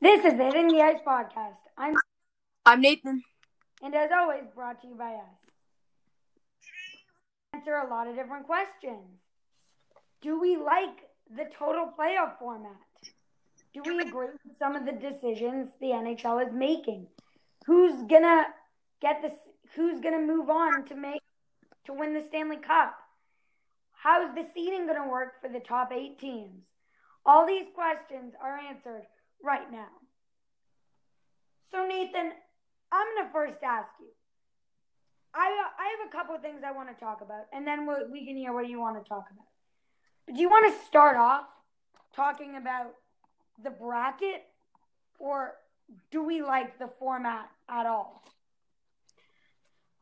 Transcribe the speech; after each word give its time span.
This 0.00 0.24
is 0.24 0.36
the 0.36 0.54
In 0.54 0.68
the 0.68 0.80
Ice 0.80 1.00
podcast. 1.06 1.56
I'm 1.76 1.94
I'm 2.64 2.80
Nathan. 2.80 3.22
and 3.82 3.94
as 3.94 4.10
always 4.12 4.44
brought 4.54 4.80
to 4.82 4.88
you 4.88 4.94
by 4.94 5.14
us. 5.14 5.36
Answer 7.54 7.74
a 7.76 7.88
lot 7.88 8.06
of 8.06 8.14
different 8.14 8.46
questions. 8.46 9.18
Do 10.20 10.38
we 10.40 10.56
like 10.56 11.08
the 11.34 11.46
total 11.58 11.92
playoff 11.98 12.38
format? 12.38 12.72
Do 13.74 13.82
we 13.84 13.98
agree 14.00 14.28
with 14.44 14.56
some 14.58 14.76
of 14.76 14.84
the 14.86 14.92
decisions 14.92 15.70
the 15.80 15.88
NHL 15.88 16.46
is 16.46 16.52
making? 16.52 17.06
Who's 17.66 18.02
gonna 18.08 18.46
get 19.00 19.20
this? 19.22 19.32
Who's 19.74 20.00
gonna 20.00 20.20
move 20.20 20.48
on 20.48 20.84
to 20.86 20.94
make 20.94 21.20
to 21.86 21.92
win 21.92 22.14
the 22.14 22.22
Stanley 22.28 22.56
Cup? 22.58 22.96
How's 23.92 24.34
the 24.34 24.46
seeding 24.54 24.86
gonna 24.86 25.08
work 25.08 25.40
for 25.40 25.48
the 25.48 25.60
top 25.60 25.92
eight 25.92 26.18
teams? 26.18 26.62
All 27.26 27.46
these 27.46 27.66
questions 27.74 28.34
are 28.40 28.56
answered 28.58 29.02
right 29.42 29.70
now. 29.70 29.88
So 31.70 31.86
Nathan, 31.86 32.32
I'm 32.90 33.06
gonna 33.16 33.30
first 33.32 33.62
ask 33.62 33.88
you. 34.00 34.08
I 35.34 35.46
I 35.78 35.96
have 35.98 36.08
a 36.08 36.10
couple 36.10 36.34
of 36.34 36.42
things 36.42 36.62
I 36.66 36.72
want 36.72 36.88
to 36.88 37.04
talk 37.04 37.20
about, 37.20 37.46
and 37.52 37.66
then 37.66 37.86
we 37.86 37.94
we 38.10 38.26
can 38.26 38.36
hear 38.36 38.52
what 38.52 38.68
you 38.68 38.80
want 38.80 39.02
to 39.02 39.08
talk 39.08 39.26
about. 39.30 39.46
But 40.26 40.34
do 40.36 40.40
you 40.40 40.48
want 40.48 40.72
to 40.72 40.86
start 40.86 41.16
off 41.16 41.44
talking 42.14 42.56
about 42.56 42.94
the 43.62 43.70
bracket, 43.70 44.44
or 45.18 45.54
do 46.10 46.22
we 46.24 46.42
like 46.42 46.78
the 46.78 46.88
format 46.98 47.50
at 47.68 47.86
all? 47.86 48.22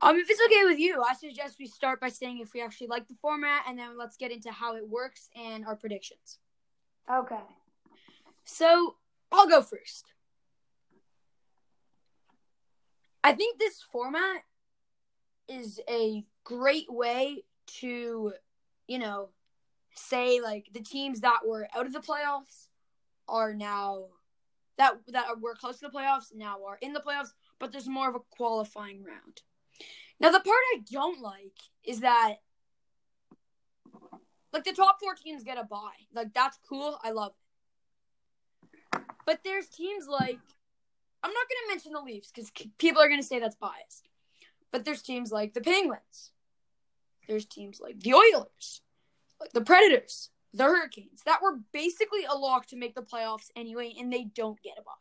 Um, 0.03 0.16
if 0.16 0.29
it's 0.29 0.41
okay 0.47 0.65
with 0.65 0.79
you, 0.79 1.03
I 1.03 1.15
suggest 1.15 1.57
we 1.59 1.66
start 1.66 2.01
by 2.01 2.11
saying 2.11 2.39
if 2.41 2.53
we 2.53 2.63
actually 2.63 2.89
like 2.89 3.09
the 3.09 3.16
format, 3.21 3.63
and 3.66 3.79
then 3.79 3.99
let's 3.99 4.16
get 4.16 4.30
into 4.30 4.53
how 4.53 4.77
it 4.77 4.89
works 4.89 5.29
and 5.35 5.66
our 5.66 5.75
predictions. 5.75 6.39
Okay. 7.11 7.41
So 8.45 8.97
I'll 9.33 9.48
go 9.48 9.62
first. 9.62 10.12
I 13.23 13.32
think 13.32 13.59
this 13.59 13.82
format 13.82 14.43
is 15.49 15.80
a 15.88 16.24
great 16.45 16.87
way 16.88 17.45
to, 17.80 18.32
you 18.87 18.99
know, 18.99 19.30
say 19.95 20.41
like 20.41 20.69
the 20.73 20.80
teams 20.80 21.21
that 21.21 21.41
were 21.45 21.69
out 21.74 21.87
of 21.87 21.93
the 21.93 22.01
playoffs 22.01 22.69
are 23.29 23.54
now 23.54 24.04
that 24.79 24.95
that 25.09 25.41
were 25.41 25.54
close 25.54 25.80
to 25.80 25.88
the 25.88 25.99
playoffs 25.99 26.35
now 26.35 26.59
are 26.65 26.79
in 26.80 26.93
the 26.93 27.01
playoffs, 27.01 27.32
but 27.59 27.73
there's 27.73 27.88
more 27.88 28.09
of 28.09 28.15
a 28.15 28.21
qualifying 28.30 29.02
round. 29.02 29.43
Now 30.21 30.30
the 30.30 30.41
part 30.41 30.57
I 30.74 30.80
don't 30.91 31.21
like 31.21 31.59
is 31.85 32.01
that 32.01 32.37
like 34.52 34.65
the 34.65 34.73
top 34.73 34.99
four 35.01 35.15
teams 35.15 35.43
get 35.43 35.59
a 35.59 35.65
bye. 35.65 36.07
Like 36.15 36.32
that's 36.35 36.59
cool. 36.69 36.99
I 37.02 37.10
love 37.10 37.32
it. 37.32 37.46
But 39.27 39.41
there's 39.45 39.69
teams 39.69 40.07
like 40.09 40.38
I'm 41.23 41.32
not 41.32 41.49
going 41.49 41.65
to 41.65 41.69
mention 41.69 41.93
the 41.93 42.01
Leafs 42.01 42.30
because 42.32 42.52
people 42.79 43.02
are 43.02 43.09
going 43.09 43.21
to 43.21 43.27
say 43.27 43.41
that's 43.41 43.57
biased. 43.57 44.09
But 44.71 44.85
there's 44.85 45.02
teams 45.02 45.32
like 45.32 45.55
the 45.55 45.60
Penguins. 45.60 46.30
There's 47.29 47.47
teams 47.47 47.80
like 47.80 47.99
the 47.99 48.15
Oilers, 48.15 48.82
like 49.41 49.52
the 49.52 49.60
Predators, 49.60 50.30
the 50.54 50.65
Hurricanes 50.65 51.23
that 51.27 51.43
were 51.43 51.59
basically 51.73 52.24
a 52.24 52.37
lock 52.37 52.66
to 52.66 52.77
make 52.77 52.95
the 52.95 53.02
playoffs 53.02 53.51
anyway, 53.57 53.95
and 53.99 54.13
they 54.13 54.24
don't 54.24 54.63
get 54.63 54.79
a 54.79 54.82
bye. 54.82 54.93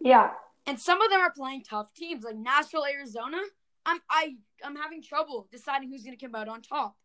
Yeah. 0.00 0.30
And 0.66 0.78
some 0.78 1.00
of 1.00 1.10
them 1.10 1.20
are 1.20 1.32
playing 1.32 1.62
tough 1.62 1.94
teams 1.94 2.24
like 2.24 2.36
Nashville, 2.36 2.84
Arizona. 2.84 3.38
I'm 3.86 4.00
I 4.10 4.34
I'm 4.62 4.76
having 4.76 5.02
trouble 5.02 5.48
deciding 5.50 5.90
who's 5.90 6.02
going 6.02 6.16
to 6.16 6.22
come 6.22 6.34
out 6.34 6.48
on 6.48 6.60
top. 6.60 6.96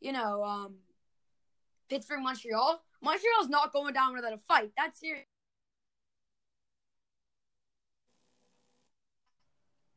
You 0.00 0.12
know, 0.12 0.42
um, 0.42 0.76
Pittsburgh, 1.88 2.22
Montreal. 2.22 2.82
Montreal's 3.02 3.48
not 3.48 3.72
going 3.72 3.94
down 3.94 4.14
without 4.14 4.32
a 4.32 4.38
fight. 4.38 4.72
That's 4.76 4.98
serious. 5.00 5.26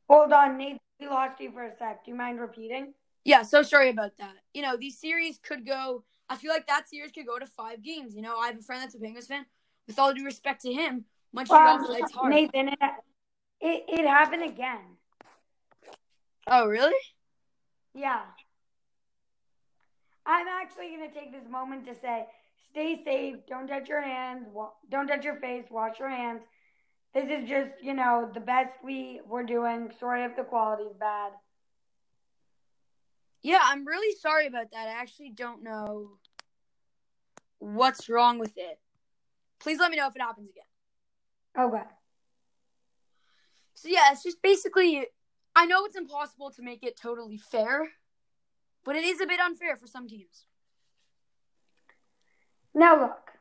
Hold 0.09 0.33
on, 0.33 0.57
Nate. 0.57 0.77
We 0.99 1.07
lost 1.07 1.39
you 1.39 1.51
for 1.51 1.63
a 1.63 1.75
sec. 1.75 2.05
Do 2.05 2.11
you 2.11 2.17
mind 2.17 2.39
repeating? 2.39 2.93
Yeah, 3.23 3.43
so 3.43 3.63
sorry 3.63 3.89
about 3.89 4.11
that. 4.19 4.35
You 4.53 4.61
know, 4.61 4.77
these 4.77 4.99
series 4.99 5.39
could 5.41 5.65
go. 5.65 6.03
I 6.29 6.35
feel 6.35 6.51
like 6.51 6.67
that 6.67 6.89
series 6.89 7.11
could 7.11 7.25
go 7.25 7.39
to 7.39 7.45
five 7.45 7.81
games. 7.81 8.15
You 8.15 8.21
know, 8.21 8.37
I 8.37 8.47
have 8.47 8.59
a 8.59 8.61
friend 8.61 8.81
that's 8.81 8.95
a 8.95 8.99
Penguins 8.99 9.27
fan. 9.27 9.45
With 9.87 9.97
all 9.97 10.13
due 10.13 10.25
respect 10.25 10.61
to 10.61 10.71
him, 10.71 11.05
Montreal 11.33 11.85
plays 11.85 12.11
hard. 12.13 12.33
Nathan, 12.33 12.69
it, 12.69 12.77
it 13.59 13.83
it 13.87 14.07
happened 14.07 14.43
again. 14.43 14.81
Oh, 16.47 16.67
really? 16.67 16.95
Yeah. 17.93 18.21
I'm 20.25 20.47
actually 20.47 20.89
going 20.95 21.09
to 21.09 21.13
take 21.13 21.31
this 21.31 21.49
moment 21.49 21.85
to 21.87 21.95
say 21.95 22.27
stay 22.71 23.01
safe. 23.03 23.35
Don't 23.47 23.67
touch 23.67 23.87
your 23.87 24.01
hands. 24.01 24.47
Wa- 24.51 24.71
don't 24.89 25.07
touch 25.07 25.23
your 25.23 25.35
face. 25.35 25.65
Wash 25.69 25.99
your 25.99 26.09
hands. 26.09 26.43
This 27.13 27.29
is 27.29 27.47
just, 27.47 27.71
you 27.81 27.93
know, 27.93 28.29
the 28.33 28.39
best 28.39 28.73
we 28.83 29.21
were 29.27 29.43
doing. 29.43 29.91
Sorry 29.99 30.23
if 30.23 30.35
the 30.35 30.43
quality's 30.43 30.95
bad. 30.97 31.33
Yeah, 33.43 33.59
I'm 33.61 33.85
really 33.85 34.15
sorry 34.17 34.47
about 34.47 34.71
that. 34.71 34.87
I 34.87 35.01
actually 35.01 35.31
don't 35.31 35.63
know 35.63 36.11
what's 37.59 38.09
wrong 38.09 38.39
with 38.39 38.57
it. 38.57 38.79
Please 39.59 39.79
let 39.79 39.91
me 39.91 39.97
know 39.97 40.07
if 40.07 40.15
it 40.15 40.21
happens 40.21 40.49
again. 40.49 41.67
Okay. 41.67 41.83
So 43.73 43.89
yeah, 43.89 44.11
it's 44.11 44.23
just 44.23 44.41
basically 44.41 45.05
I 45.55 45.65
know 45.65 45.85
it's 45.85 45.97
impossible 45.97 46.51
to 46.51 46.61
make 46.61 46.83
it 46.83 46.95
totally 46.95 47.37
fair, 47.37 47.89
but 48.85 48.95
it 48.95 49.03
is 49.03 49.19
a 49.19 49.25
bit 49.25 49.39
unfair 49.39 49.75
for 49.75 49.87
some 49.87 50.07
teams. 50.07 50.45
Now 52.73 52.99
look, 52.99 53.31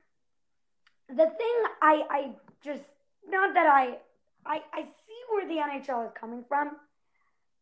the 1.08 1.26
thing 1.26 1.62
I 1.82 2.04
I 2.10 2.30
just 2.64 2.82
not 3.28 3.54
that 3.54 3.66
I 3.66 3.98
I 4.44 4.62
I 4.72 4.82
see 4.82 5.20
where 5.30 5.46
the 5.46 5.54
NHL 5.54 6.06
is 6.06 6.12
coming 6.18 6.44
from, 6.48 6.76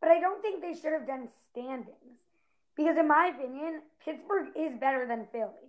but 0.01 0.11
I 0.11 0.21
don't 0.21 0.43
think 0.43 0.62
they 0.62 0.75
should 0.75 0.93
have 0.93 1.06
done 1.06 1.29
standings 1.51 2.19
because 2.77 2.97
in 2.97 3.09
my 3.09 3.33
opinion, 3.34 3.83
Pittsburgh 4.05 4.49
is 4.56 4.79
better 4.79 5.06
than 5.06 5.27
Philly, 5.33 5.69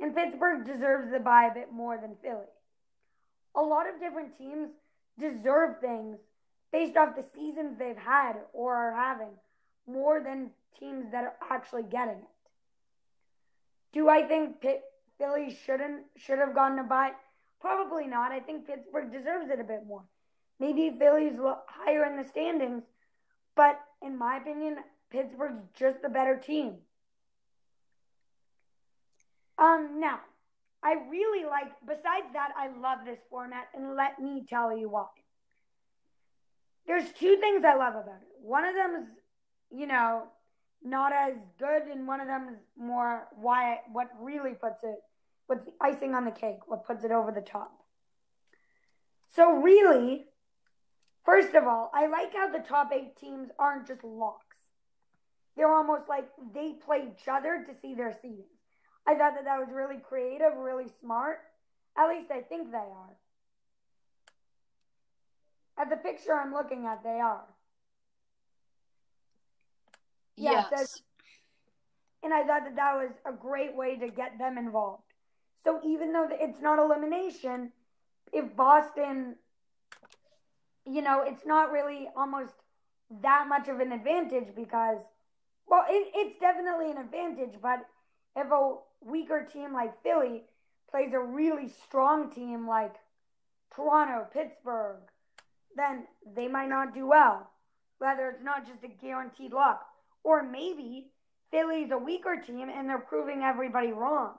and 0.00 0.14
Pittsburgh 0.14 0.64
deserves 0.64 1.10
the 1.10 1.20
bye 1.20 1.48
a 1.50 1.54
bit 1.54 1.72
more 1.72 1.98
than 1.98 2.16
Philly. 2.22 2.50
A 3.54 3.62
lot 3.62 3.88
of 3.88 4.00
different 4.00 4.36
teams 4.38 4.70
deserve 5.18 5.80
things 5.80 6.18
based 6.72 6.96
off 6.96 7.16
the 7.16 7.24
seasons 7.34 7.78
they've 7.78 7.96
had 7.96 8.34
or 8.52 8.74
are 8.74 8.94
having 8.94 9.32
more 9.86 10.20
than 10.20 10.50
teams 10.78 11.10
that 11.12 11.24
are 11.24 11.34
actually 11.50 11.82
getting 11.82 12.18
it. 12.18 12.28
Do 13.92 14.08
I 14.08 14.22
think 14.22 14.60
Pitt, 14.60 14.82
Philly 15.18 15.56
shouldn't 15.66 16.04
should 16.16 16.38
have 16.38 16.54
gone 16.54 16.76
to 16.76 16.82
bye? 16.82 17.12
Probably 17.60 18.06
not. 18.06 18.32
I 18.32 18.40
think 18.40 18.66
Pittsburgh 18.66 19.12
deserves 19.12 19.50
it 19.50 19.60
a 19.60 19.64
bit 19.64 19.86
more. 19.86 20.04
Maybe 20.60 20.96
Philly's 20.96 21.38
higher 21.66 22.04
in 22.04 22.16
the 22.16 22.28
standings, 22.28 22.82
but 23.56 23.80
in 24.02 24.16
my 24.16 24.36
opinion, 24.36 24.76
Pittsburgh's 25.10 25.60
just 25.74 26.02
the 26.02 26.08
better 26.08 26.36
team. 26.36 26.76
Um, 29.58 29.98
now, 29.98 30.20
I 30.82 30.94
really 31.10 31.44
like. 31.44 31.72
Besides 31.86 32.32
that, 32.32 32.50
I 32.56 32.68
love 32.68 32.98
this 33.04 33.18
format, 33.28 33.68
and 33.74 33.96
let 33.96 34.20
me 34.20 34.44
tell 34.48 34.76
you 34.76 34.88
why. 34.88 35.06
There's 36.86 37.10
two 37.12 37.36
things 37.40 37.64
I 37.64 37.74
love 37.74 37.94
about 37.94 38.22
it. 38.22 38.28
One 38.40 38.64
of 38.64 38.74
them 38.74 39.02
is, 39.02 39.08
you 39.70 39.86
know, 39.86 40.24
not 40.82 41.12
as 41.12 41.34
good, 41.58 41.82
and 41.82 42.06
one 42.06 42.20
of 42.20 42.28
them 42.28 42.48
is 42.50 42.58
more 42.76 43.26
why 43.32 43.80
what 43.92 44.08
really 44.20 44.52
puts 44.52 44.84
it, 44.84 44.98
what's 45.48 45.64
the 45.64 45.72
icing 45.80 46.14
on 46.14 46.24
the 46.24 46.30
cake, 46.30 46.58
what 46.66 46.84
puts 46.86 47.02
it 47.04 47.10
over 47.10 47.32
the 47.32 47.40
top. 47.40 47.72
So 49.34 49.50
really, 49.54 50.26
first 51.24 51.54
of 51.54 51.64
all, 51.64 51.90
I 51.92 52.06
like 52.06 52.32
how 52.34 52.50
the 52.50 52.60
top 52.60 52.90
eight 52.94 53.16
teams 53.16 53.48
aren't 53.58 53.88
just 53.88 54.04
locks. 54.04 54.56
They're 55.56 55.74
almost 55.74 56.08
like 56.08 56.28
they 56.54 56.74
play 56.84 57.08
each 57.10 57.26
other 57.26 57.66
to 57.66 57.74
see 57.80 57.94
their 57.94 58.16
seedings. 58.24 58.44
I 59.06 59.14
thought 59.14 59.34
that 59.34 59.44
that 59.44 59.58
was 59.58 59.68
really 59.72 59.96
creative, 60.06 60.56
really 60.58 60.86
smart. 61.00 61.38
At 61.96 62.08
least 62.08 62.30
I 62.30 62.42
think 62.42 62.70
they 62.70 62.76
are. 62.76 63.16
At 65.78 65.90
the 65.90 65.96
picture 65.96 66.34
I'm 66.34 66.52
looking 66.52 66.86
at, 66.86 67.02
they 67.02 67.20
are. 67.20 67.44
Yeah, 70.36 70.66
yes. 70.70 71.00
And 72.22 72.34
I 72.34 72.44
thought 72.44 72.64
that 72.64 72.76
that 72.76 72.94
was 72.94 73.12
a 73.24 73.32
great 73.32 73.74
way 73.74 73.96
to 73.96 74.08
get 74.08 74.38
them 74.38 74.58
involved. 74.58 75.07
So 75.62 75.80
even 75.84 76.12
though 76.12 76.28
it's 76.30 76.60
not 76.60 76.78
elimination, 76.78 77.72
if 78.32 78.54
Boston, 78.56 79.36
you 80.86 81.02
know, 81.02 81.22
it's 81.26 81.44
not 81.44 81.72
really 81.72 82.08
almost 82.16 82.54
that 83.22 83.46
much 83.48 83.68
of 83.68 83.80
an 83.80 83.92
advantage 83.92 84.54
because, 84.54 85.00
well, 85.66 85.84
it, 85.88 86.12
it's 86.14 86.38
definitely 86.38 86.90
an 86.90 86.98
advantage, 86.98 87.58
but 87.60 87.86
if 88.36 88.50
a 88.50 88.74
weaker 89.00 89.46
team 89.50 89.72
like 89.72 90.02
Philly 90.02 90.42
plays 90.90 91.12
a 91.12 91.20
really 91.20 91.68
strong 91.68 92.30
team 92.30 92.66
like 92.66 92.94
Toronto, 93.74 94.26
Pittsburgh, 94.32 94.96
then 95.76 96.04
they 96.34 96.48
might 96.48 96.68
not 96.68 96.94
do 96.94 97.06
well. 97.06 97.50
Whether 97.98 98.30
it's 98.30 98.44
not 98.44 98.66
just 98.66 98.84
a 98.84 98.88
guaranteed 98.88 99.52
lock. 99.52 99.84
Or 100.22 100.42
maybe 100.42 101.10
Philly's 101.50 101.90
a 101.90 101.98
weaker 101.98 102.36
team 102.44 102.68
and 102.68 102.88
they're 102.88 102.98
proving 102.98 103.42
everybody 103.42 103.92
wrong. 103.92 104.34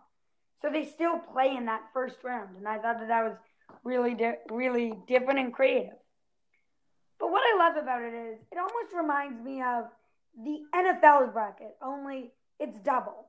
So 0.61 0.69
they 0.69 0.85
still 0.85 1.19
play 1.19 1.55
in 1.55 1.65
that 1.65 1.83
first 1.93 2.17
round. 2.23 2.57
And 2.57 2.67
I 2.67 2.77
thought 2.77 2.99
that 2.99 3.07
that 3.07 3.23
was 3.23 3.37
really, 3.83 4.13
di- 4.13 4.37
really 4.49 4.93
different 5.07 5.39
and 5.39 5.53
creative. 5.53 5.97
But 7.19 7.31
what 7.31 7.41
I 7.41 7.57
love 7.57 7.81
about 7.81 8.01
it 8.01 8.13
is 8.13 8.39
it 8.51 8.57
almost 8.57 8.93
reminds 8.95 9.43
me 9.43 9.61
of 9.61 9.85
the 10.41 10.59
NFL's 10.73 11.33
bracket, 11.33 11.75
only 11.81 12.31
it's 12.59 12.77
double. 12.79 13.25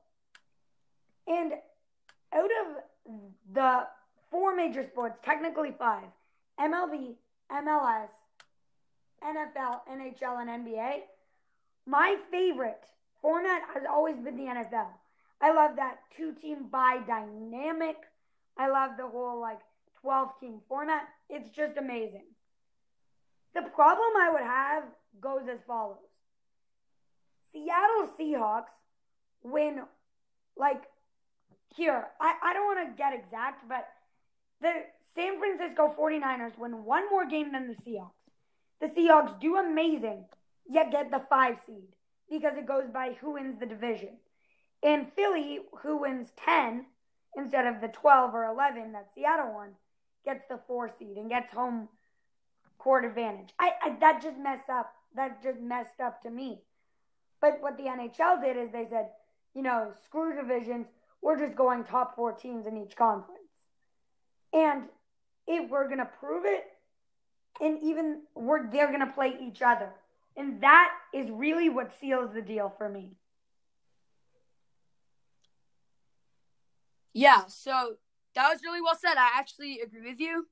And 1.27 1.53
out 2.33 2.49
of 2.61 3.13
the 3.53 3.87
four 4.29 4.55
major 4.55 4.83
sports, 4.83 5.19
technically 5.23 5.73
five 5.77 6.05
MLB, 6.59 7.15
MLS, 7.51 8.07
NFL, 9.23 9.81
NHL, 9.89 10.41
and 10.41 10.65
NBA 10.65 11.01
my 11.85 12.15
favorite 12.29 12.83
format 13.21 13.61
has 13.73 13.83
always 13.89 14.15
been 14.17 14.37
the 14.37 14.43
NFL. 14.43 14.87
I 15.41 15.53
love 15.53 15.75
that 15.77 15.99
two 16.15 16.33
team 16.33 16.67
bye 16.71 17.01
dynamic. 17.07 17.97
I 18.57 18.69
love 18.69 18.91
the 18.97 19.07
whole 19.07 19.39
like 19.39 19.59
12 20.01 20.29
team 20.39 20.61
format. 20.67 21.03
It's 21.29 21.49
just 21.55 21.77
amazing. 21.77 22.25
The 23.53 23.61
problem 23.61 24.09
I 24.19 24.29
would 24.31 24.43
have 24.43 24.83
goes 25.19 25.41
as 25.51 25.59
follows 25.67 25.97
Seattle 27.51 28.09
Seahawks 28.17 28.71
win, 29.43 29.81
like, 30.55 30.83
here, 31.75 32.07
I, 32.19 32.35
I 32.43 32.53
don't 32.53 32.65
want 32.65 32.89
to 32.89 32.97
get 32.97 33.13
exact, 33.13 33.67
but 33.67 33.87
the 34.61 34.71
San 35.15 35.39
Francisco 35.39 35.93
49ers 35.97 36.57
win 36.57 36.85
one 36.85 37.09
more 37.09 37.25
game 37.25 37.51
than 37.51 37.67
the 37.67 37.75
Seahawks. 37.75 38.11
The 38.79 38.87
Seahawks 38.87 39.39
do 39.39 39.57
amazing, 39.57 40.25
yet 40.69 40.91
get 40.91 41.11
the 41.11 41.21
five 41.29 41.57
seed 41.65 41.95
because 42.29 42.53
it 42.57 42.65
goes 42.65 42.89
by 42.93 43.17
who 43.19 43.33
wins 43.33 43.59
the 43.59 43.65
division. 43.65 44.17
And 44.83 45.11
Philly, 45.13 45.59
who 45.81 45.97
wins 45.97 46.31
10 46.43 46.85
instead 47.35 47.67
of 47.67 47.81
the 47.81 47.87
12 47.87 48.33
or 48.33 48.45
11 48.45 48.93
that 48.93 49.09
Seattle 49.13 49.53
won, 49.53 49.69
gets 50.25 50.43
the 50.49 50.59
four 50.67 50.89
seed 50.99 51.17
and 51.17 51.29
gets 51.29 51.51
home 51.51 51.87
court 52.77 53.05
advantage. 53.05 53.49
I, 53.59 53.71
I 53.81 53.95
that 53.99 54.21
just 54.21 54.37
messed 54.37 54.69
up. 54.69 54.93
That 55.15 55.43
just 55.43 55.59
messed 55.59 55.99
up 56.03 56.21
to 56.23 56.29
me. 56.29 56.61
But 57.39 57.61
what 57.61 57.77
the 57.77 57.83
NHL 57.83 58.41
did 58.41 58.57
is 58.57 58.71
they 58.71 58.87
said, 58.89 59.09
you 59.53 59.61
know, 59.61 59.91
screw 60.05 60.35
divisions. 60.35 60.87
We're 61.21 61.39
just 61.39 61.55
going 61.55 61.83
top 61.83 62.15
four 62.15 62.31
teams 62.31 62.65
in 62.65 62.77
each 62.77 62.95
conference. 62.95 63.39
And 64.53 64.83
if 65.47 65.69
we're 65.69 65.89
gonna 65.89 66.09
prove 66.19 66.45
it, 66.45 66.65
and 67.59 67.81
even 67.83 68.21
we're 68.35 68.69
they're 68.71 68.91
gonna 68.91 69.11
play 69.13 69.35
each 69.39 69.61
other. 69.61 69.89
And 70.37 70.61
that 70.61 70.91
is 71.13 71.29
really 71.29 71.69
what 71.69 71.91
seals 71.99 72.33
the 72.33 72.41
deal 72.41 72.73
for 72.77 72.89
me. 72.89 73.11
Yeah, 77.13 77.43
so 77.47 77.95
that 78.35 78.49
was 78.49 78.61
really 78.63 78.81
well 78.81 78.97
said. 78.99 79.15
I 79.17 79.31
actually 79.37 79.79
agree 79.81 80.09
with 80.09 80.19
you. 80.19 80.47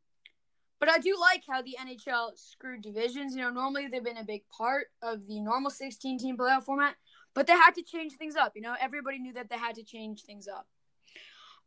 But 0.79 0.89
I 0.89 0.97
do 0.97 1.17
like 1.19 1.43
how 1.47 1.61
the 1.61 1.75
NHL 1.79 2.37
screwed 2.37 2.81
divisions. 2.81 3.35
You 3.35 3.41
know, 3.41 3.49
normally 3.49 3.87
they've 3.87 4.03
been 4.03 4.17
a 4.17 4.23
big 4.23 4.43
part 4.49 4.87
of 5.01 5.27
the 5.27 5.41
normal 5.41 5.71
16 5.71 6.19
team 6.19 6.37
playoff 6.37 6.63
format, 6.63 6.95
but 7.33 7.47
they 7.47 7.53
had 7.53 7.71
to 7.75 7.83
change 7.83 8.13
things 8.13 8.35
up. 8.37 8.53
You 8.55 8.61
know, 8.61 8.75
everybody 8.79 9.19
knew 9.19 9.33
that 9.33 9.49
they 9.49 9.57
had 9.57 9.75
to 9.75 9.83
change 9.83 10.23
things 10.23 10.47
up. 10.47 10.67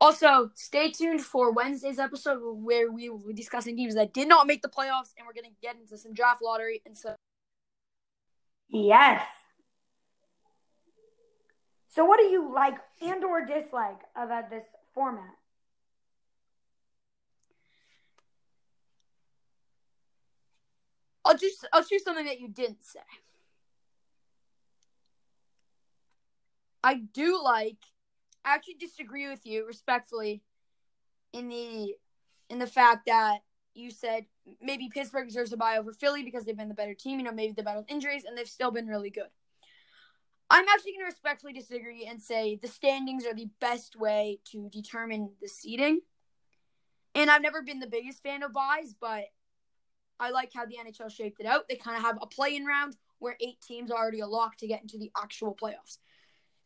Also, 0.00 0.50
stay 0.54 0.90
tuned 0.90 1.20
for 1.20 1.52
Wednesday's 1.52 1.98
episode 1.98 2.40
where 2.42 2.90
we 2.90 3.08
will 3.08 3.18
be 3.18 3.34
discussing 3.34 3.76
teams 3.76 3.94
that 3.94 4.14
did 4.14 4.28
not 4.28 4.46
make 4.46 4.62
the 4.62 4.68
playoffs, 4.68 5.12
and 5.16 5.26
we're 5.26 5.34
going 5.34 5.44
to 5.44 5.56
get 5.60 5.76
into 5.76 5.96
some 5.96 6.14
draft 6.14 6.42
lottery 6.42 6.82
and 6.86 6.96
so. 6.96 7.14
Yes. 8.68 9.22
So, 11.90 12.06
what 12.06 12.18
do 12.18 12.24
you 12.24 12.52
like 12.52 12.78
and 13.02 13.22
or 13.22 13.44
dislike 13.44 14.00
about 14.16 14.48
this 14.48 14.64
format? 14.94 15.34
I'll 21.24 21.36
just 21.36 21.66
I'll 21.72 21.84
choose 21.84 22.02
something 22.02 22.26
that 22.26 22.40
you 22.40 22.48
didn't 22.48 22.84
say. 22.84 23.00
I 26.82 26.94
do 26.94 27.40
like 27.42 27.78
I 28.44 28.54
actually 28.54 28.74
disagree 28.74 29.28
with 29.28 29.46
you 29.46 29.66
respectfully 29.66 30.42
in 31.32 31.48
the 31.48 31.94
in 32.50 32.58
the 32.58 32.66
fact 32.66 33.06
that 33.06 33.38
you 33.74 33.90
said 33.90 34.26
maybe 34.60 34.90
Pittsburgh 34.92 35.28
deserves 35.28 35.52
a 35.52 35.56
bye 35.56 35.78
over 35.78 35.92
Philly 35.92 36.22
because 36.24 36.44
they've 36.44 36.56
been 36.56 36.68
the 36.68 36.74
better 36.74 36.94
team. 36.94 37.18
You 37.18 37.24
know, 37.24 37.32
maybe 37.32 37.52
they 37.52 37.62
battled 37.62 37.86
injuries 37.88 38.24
and 38.24 38.36
they've 38.36 38.48
still 38.48 38.70
been 38.70 38.86
really 38.86 39.10
good. 39.10 39.28
I'm 40.52 40.68
actually 40.68 40.92
going 40.92 41.06
to 41.06 41.12
respectfully 41.12 41.54
disagree 41.54 42.04
and 42.04 42.20
say 42.20 42.58
the 42.60 42.68
standings 42.68 43.24
are 43.24 43.32
the 43.32 43.48
best 43.58 43.96
way 43.96 44.38
to 44.50 44.68
determine 44.68 45.30
the 45.40 45.48
seeding. 45.48 46.00
And 47.14 47.30
I've 47.30 47.40
never 47.40 47.62
been 47.62 47.80
the 47.80 47.86
biggest 47.86 48.22
fan 48.22 48.42
of 48.42 48.52
byes, 48.52 48.94
but 49.00 49.24
I 50.20 50.28
like 50.28 50.50
how 50.54 50.66
the 50.66 50.76
NHL 50.76 51.10
shaped 51.10 51.40
it 51.40 51.46
out. 51.46 51.70
They 51.70 51.76
kind 51.76 51.96
of 51.96 52.02
have 52.02 52.18
a 52.20 52.26
play-in 52.26 52.66
round 52.66 52.98
where 53.18 53.38
eight 53.40 53.62
teams 53.62 53.90
are 53.90 53.96
already 53.96 54.20
a 54.20 54.26
lock 54.26 54.58
to 54.58 54.66
get 54.66 54.82
into 54.82 54.98
the 54.98 55.10
actual 55.16 55.56
playoffs. 55.56 55.96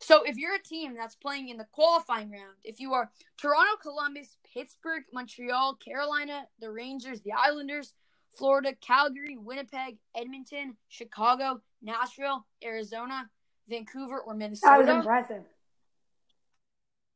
So 0.01 0.23
if 0.23 0.35
you're 0.35 0.55
a 0.55 0.61
team 0.61 0.93
that's 0.93 1.15
playing 1.15 1.47
in 1.47 1.55
the 1.55 1.67
qualifying 1.71 2.29
round, 2.29 2.57
if 2.65 2.81
you 2.81 2.93
are 2.93 3.09
Toronto, 3.37 3.77
Columbus, 3.81 4.35
Pittsburgh, 4.53 5.03
Montreal, 5.13 5.75
Carolina, 5.75 6.43
the 6.59 6.69
Rangers, 6.69 7.21
the 7.21 7.31
Islanders, 7.31 7.93
Florida, 8.37 8.73
Calgary, 8.81 9.37
Winnipeg, 9.37 9.97
Edmonton, 10.13 10.75
Chicago, 10.89 11.61
Nashville, 11.81 12.45
Arizona, 12.61 13.29
Vancouver, 13.69 14.19
or 14.19 14.33
Minnesota. 14.33 14.83
That 14.83 14.95
was 14.95 15.05
impressive. 15.05 15.43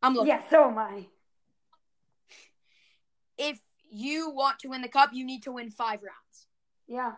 I'm 0.01 0.13
looking. 0.15 0.29
Yeah, 0.29 0.41
so 0.49 0.69
am 0.69 0.77
I. 0.77 1.07
If 3.37 3.59
you 3.89 4.31
want 4.31 4.59
to 4.59 4.69
win 4.69 4.81
the 4.81 4.87
cup, 4.87 5.11
you 5.13 5.25
need 5.25 5.43
to 5.43 5.51
win 5.51 5.69
five 5.69 6.01
rounds. 6.01 6.47
Yeah. 6.87 7.13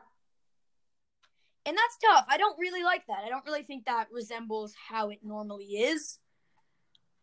And 1.66 1.78
that's 1.78 1.98
tough. 1.98 2.26
I 2.28 2.38
don't 2.38 2.60
really 2.60 2.84
like 2.84 3.06
that. 3.08 3.24
I 3.26 3.30
don't 3.30 3.46
really 3.46 3.64
think 3.64 3.86
that 3.86 4.08
resembles 4.12 4.74
how 4.90 5.10
it 5.10 5.20
normally 5.24 5.66
is. 5.66 6.20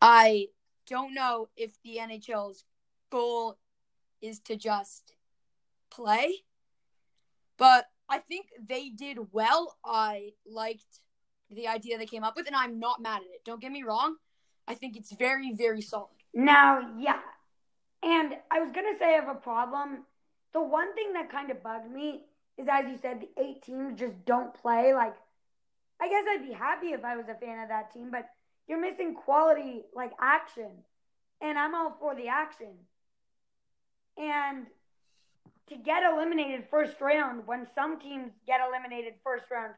I 0.00 0.46
don't 0.86 1.14
know 1.14 1.48
if 1.56 1.72
the 1.82 1.98
NHL's 2.00 2.64
goal 3.10 3.58
is 4.22 4.40
to 4.40 4.56
just 4.56 5.14
play, 5.90 6.36
but 7.58 7.86
I 8.08 8.18
think 8.18 8.46
they 8.66 8.88
did 8.88 9.18
well. 9.32 9.76
I 9.84 10.30
liked 10.46 11.00
the 11.50 11.68
idea 11.68 11.98
they 11.98 12.06
came 12.06 12.24
up 12.24 12.36
with, 12.36 12.46
and 12.46 12.56
I'm 12.56 12.78
not 12.78 13.00
mad 13.00 13.22
at 13.22 13.34
it. 13.34 13.44
Don't 13.44 13.60
get 13.60 13.72
me 13.72 13.82
wrong. 13.82 14.16
I 14.68 14.74
think 14.74 14.96
it's 14.96 15.12
very, 15.12 15.52
very 15.52 15.82
solid. 15.82 16.10
Now, 16.32 16.90
yeah. 16.98 17.18
And 18.02 18.34
I 18.50 18.60
was 18.60 18.70
going 18.72 18.92
to 18.92 18.98
say 18.98 19.06
I 19.06 19.20
have 19.20 19.28
a 19.28 19.34
problem. 19.34 20.04
The 20.52 20.62
one 20.62 20.94
thing 20.94 21.12
that 21.14 21.30
kind 21.30 21.50
of 21.50 21.62
bugged 21.62 21.90
me 21.90 22.22
is, 22.56 22.66
as 22.70 22.88
you 22.88 22.98
said, 23.00 23.20
the 23.20 23.42
eight 23.42 23.62
teams 23.62 23.98
just 23.98 24.24
don't 24.24 24.54
play. 24.54 24.94
Like, 24.94 25.14
I 26.00 26.08
guess 26.08 26.24
I'd 26.28 26.46
be 26.46 26.52
happy 26.52 26.88
if 26.88 27.04
I 27.04 27.16
was 27.16 27.26
a 27.28 27.34
fan 27.34 27.62
of 27.62 27.68
that 27.68 27.92
team, 27.92 28.10
but 28.10 28.26
you're 28.68 28.80
missing 28.80 29.14
quality, 29.14 29.82
like 29.94 30.12
action. 30.20 30.70
And 31.40 31.58
I'm 31.58 31.74
all 31.74 31.96
for 31.98 32.14
the 32.14 32.28
action. 32.28 32.74
And 34.16 34.66
to 35.68 35.76
get 35.76 36.02
eliminated 36.02 36.64
first 36.70 37.00
round, 37.00 37.46
when 37.46 37.66
some 37.74 37.98
teams 37.98 38.32
get 38.46 38.60
eliminated 38.66 39.14
first 39.24 39.50
round, 39.50 39.74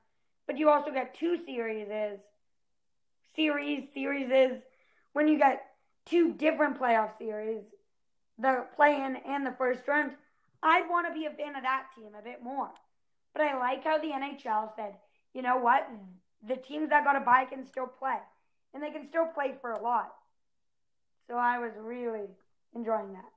but 0.47 0.59
you 0.59 0.69
also 0.71 0.91
get 0.91 1.15
two 1.15 1.39
series 1.45 1.89
series 3.35 3.85
series 3.95 4.31
is 4.31 4.63
when 5.13 5.29
you 5.29 5.39
get 5.39 5.63
two 6.07 6.33
different 6.35 6.81
playoff 6.81 7.17
series, 7.19 7.63
the 8.39 8.67
play-in 8.77 9.17
and 9.27 9.47
the 9.47 9.55
first 9.59 9.87
round. 9.87 10.13
I'd 10.63 10.89
want 10.89 11.07
to 11.07 11.15
be 11.15 11.27
a 11.27 11.31
fan 11.31 11.57
of 11.57 11.63
that 11.63 11.87
team 11.97 12.11
a 12.19 12.23
bit 12.23 12.43
more. 12.43 12.71
But 13.35 13.43
I 13.43 13.59
like 13.59 13.85
how 13.85 13.99
the 13.99 14.09
NHL 14.09 14.75
said, 14.77 14.95
you 15.35 15.43
know 15.43 15.57
what? 15.57 15.89
The 16.47 16.57
teams 16.57 16.91
that 16.91 17.05
got 17.05 17.17
a 17.17 17.21
bye 17.21 17.47
can 17.47 17.67
still 17.67 17.87
play. 17.87 18.19
And 18.75 18.83
they 18.83 18.91
can 18.91 19.07
still 19.09 19.27
play 19.27 19.55
for 19.61 19.73
a 19.73 19.83
lot. 19.83 20.13
So 21.29 21.37
I 21.37 21.59
was 21.59 21.73
really 21.79 22.29
enjoying 22.75 23.13
that. 23.13 23.31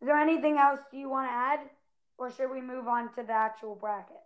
Is 0.00 0.06
there 0.06 0.18
anything 0.18 0.58
else 0.58 0.80
you 0.92 1.08
want 1.08 1.28
to 1.28 1.32
add? 1.32 1.60
Or 2.18 2.30
should 2.30 2.50
we 2.50 2.60
move 2.60 2.86
on 2.86 3.12
to 3.14 3.22
the 3.22 3.32
actual 3.32 3.74
bracket? 3.74 4.23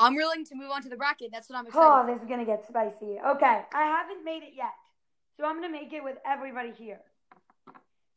I'm 0.00 0.14
willing 0.14 0.44
to 0.46 0.54
move 0.54 0.70
on 0.70 0.82
to 0.82 0.88
the 0.88 0.96
bracket. 0.96 1.30
That's 1.30 1.48
what 1.50 1.58
I'm 1.58 1.66
excited. 1.66 1.86
Oh, 1.86 2.06
this 2.06 2.22
is 2.22 2.26
going 2.26 2.40
to 2.40 2.46
get 2.46 2.66
spicy. 2.66 3.18
Okay, 3.24 3.62
I 3.74 3.82
haven't 3.84 4.24
made 4.24 4.42
it 4.42 4.54
yet. 4.56 4.72
So 5.36 5.44
I'm 5.44 5.60
going 5.60 5.72
to 5.72 5.78
make 5.78 5.92
it 5.92 6.02
with 6.02 6.16
everybody 6.26 6.72
here. 6.72 7.00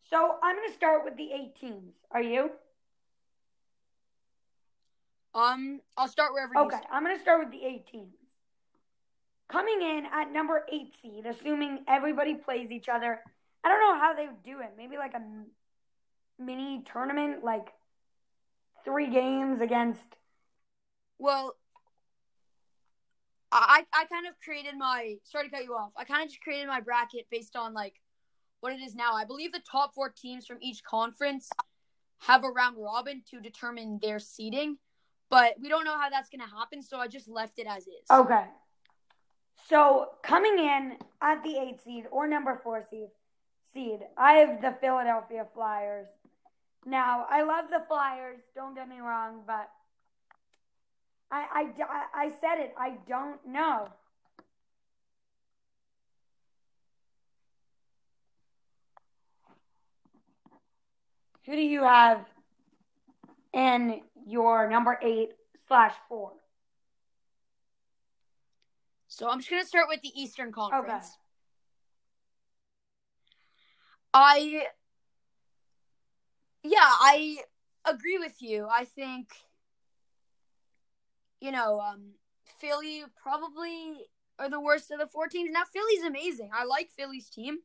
So 0.10 0.36
I'm 0.42 0.56
going 0.56 0.70
to 0.70 0.74
start 0.74 1.04
with 1.04 1.18
the 1.18 1.32
eight 1.32 1.56
teams. 1.60 1.94
Are 2.12 2.22
you? 2.22 2.52
Um, 5.36 5.82
I'll 5.98 6.08
start 6.08 6.34
wherever 6.34 6.54
you 6.54 6.62
Okay. 6.62 6.80
I'm 6.92 7.04
going 7.04 7.16
to 7.16 7.22
start 7.22 7.40
with 7.40 7.52
the 7.52 7.66
eight 7.66 7.88
teams. 7.88 8.16
Coming 9.50 9.82
in 9.82 10.06
at 10.12 10.32
number 10.32 10.66
eight 10.72 10.94
seed, 11.02 11.26
assuming 11.26 11.80
everybody 11.88 12.36
plays 12.36 12.72
each 12.72 12.88
other. 12.88 13.20
I 13.64 13.70
don't 13.70 13.80
know 13.80 14.00
how 14.00 14.14
they 14.14 14.28
would 14.28 14.44
do 14.44 14.60
it. 14.62 14.74
Maybe 14.78 14.98
like 14.98 15.14
a 15.14 15.22
mini 16.42 16.84
tournament, 16.92 17.44
like 17.44 17.74
three 18.86 19.10
games 19.10 19.62
against. 19.62 20.18
Well, 21.20 21.56
I 23.54 23.86
I 23.94 24.06
kind 24.06 24.28
of 24.28 24.34
created 24.44 24.78
my 24.78 25.16
sorry 25.24 25.50
to 25.50 25.56
cut 25.56 25.64
you 25.64 25.74
off. 25.76 25.92
I 25.96 26.04
kind 26.04 26.24
of 26.24 26.30
just 26.30 26.42
created 26.42 26.68
my 26.68 26.82
bracket 26.82 27.28
based 27.30 27.56
on 27.56 27.74
like 27.74 27.96
what 28.60 28.74
it 28.74 28.80
is 28.80 28.96
now. 28.96 29.14
I 29.14 29.26
believe 29.26 29.52
the 29.52 29.62
top 29.70 29.94
four 29.94 30.10
teams 30.10 30.46
from 30.46 30.58
each 30.62 30.84
conference 30.84 31.50
have 32.20 32.44
a 32.44 32.50
round 32.50 32.78
robin 32.80 33.22
to 33.30 33.40
determine 33.42 34.00
their 34.02 34.20
seeding, 34.20 34.78
but 35.30 35.56
we 35.62 35.70
don't 35.70 35.84
know 35.84 35.98
how 35.98 36.10
that's 36.10 36.30
to 36.30 36.38
happen, 36.40 36.82
so 36.82 36.98
I 36.98 37.08
just 37.08 37.28
left 37.28 37.60
it 37.60 37.68
as 37.68 37.84
is. 37.84 38.10
Okay. 38.10 38.46
So 39.70 40.10
coming 40.24 40.58
in 40.58 40.98
at 41.22 41.44
the 41.44 41.58
eight 41.58 41.82
seed 41.84 42.06
or 42.12 42.28
number 42.28 42.60
four 42.64 42.84
seed, 42.90 43.10
seed, 43.74 44.00
I 44.18 44.34
have 44.34 44.62
the 44.62 44.76
Philadelphia 44.82 45.46
Flyers. 45.54 46.08
Now 46.86 47.26
I 47.30 47.44
love 47.44 47.66
the 47.70 47.84
Flyers. 47.88 48.40
Don't 48.56 48.76
get 48.76 48.90
me 48.90 49.00
wrong, 49.00 49.44
but 49.46 49.70
I 51.34 51.68
I, 51.82 52.26
I 52.26 52.30
said 52.30 52.60
it. 52.60 52.76
I 52.78 52.94
don't 53.08 53.46
know. 53.48 53.88
Who 61.46 61.56
do 61.56 61.62
you 61.62 61.84
have 61.84 62.26
in 63.54 64.02
your 64.28 64.70
number 64.70 64.98
eight 65.02 65.32
slash 65.68 65.94
four? 66.08 66.34
So 69.08 69.30
I'm 69.30 69.40
just 69.40 69.50
gonna 69.50 69.66
start 69.66 69.88
with 69.90 70.02
the 70.02 70.12
Eastern 70.16 70.52
Conference. 70.52 70.88
Okay. 70.88 71.08
I 74.14 74.66
yeah, 76.64 76.78
I 76.80 77.38
agree 77.86 78.20
with 78.20 78.42
you. 78.42 78.68
I 78.72 78.86
think 78.86 79.30
you 81.44 81.52
know, 81.52 81.82
um, 81.82 82.14
Philly 82.62 83.04
probably 83.22 84.06
are 84.40 84.50
the 84.50 84.62
worst 84.62 84.90
of 84.92 85.00
the 85.00 85.08
four 85.08 85.28
teams. 85.28 85.52
Now 85.52 85.64
Philly's 85.72 86.06
amazing. 86.06 86.50
I 86.54 86.64
like 86.64 86.90
Philly's 86.90 87.30
team. 87.30 87.58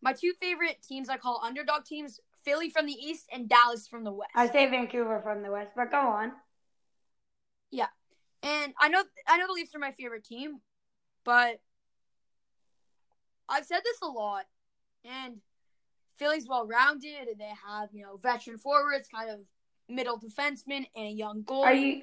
My 0.00 0.12
two 0.12 0.32
favorite 0.40 0.76
teams 0.80 1.08
I 1.08 1.16
call 1.16 1.42
underdog 1.44 1.84
teams, 1.84 2.20
Philly 2.44 2.70
from 2.70 2.86
the 2.86 2.92
East 2.92 3.26
and 3.32 3.48
Dallas 3.48 3.88
from 3.88 4.04
the 4.04 4.12
West. 4.12 4.30
I 4.36 4.48
say 4.48 4.70
Vancouver 4.70 5.20
from 5.24 5.42
the 5.42 5.50
West, 5.50 5.72
but 5.74 5.90
go 5.90 5.98
on. 5.98 6.32
Yeah. 7.72 7.88
And 8.44 8.74
I 8.80 8.88
know 8.88 9.02
I 9.26 9.38
know 9.38 9.48
the 9.48 9.54
Leafs 9.54 9.74
are 9.74 9.80
my 9.80 9.90
favorite 9.90 10.24
team, 10.24 10.60
but 11.24 11.60
I've 13.48 13.66
said 13.66 13.80
this 13.82 13.98
a 14.02 14.06
lot, 14.06 14.44
and 15.04 15.38
Philly's 16.16 16.46
well 16.48 16.64
rounded, 16.64 17.26
and 17.28 17.40
they 17.40 17.52
have 17.68 17.88
you 17.92 18.04
know 18.04 18.18
veteran 18.18 18.56
forwards, 18.56 19.08
kind 19.12 19.30
of 19.30 19.40
middle 19.88 20.18
defensemen, 20.18 20.86
and 20.94 21.08
a 21.08 21.10
young 21.10 21.42
goalie. 21.42 21.64
Are 21.64 21.74
you? 21.74 22.02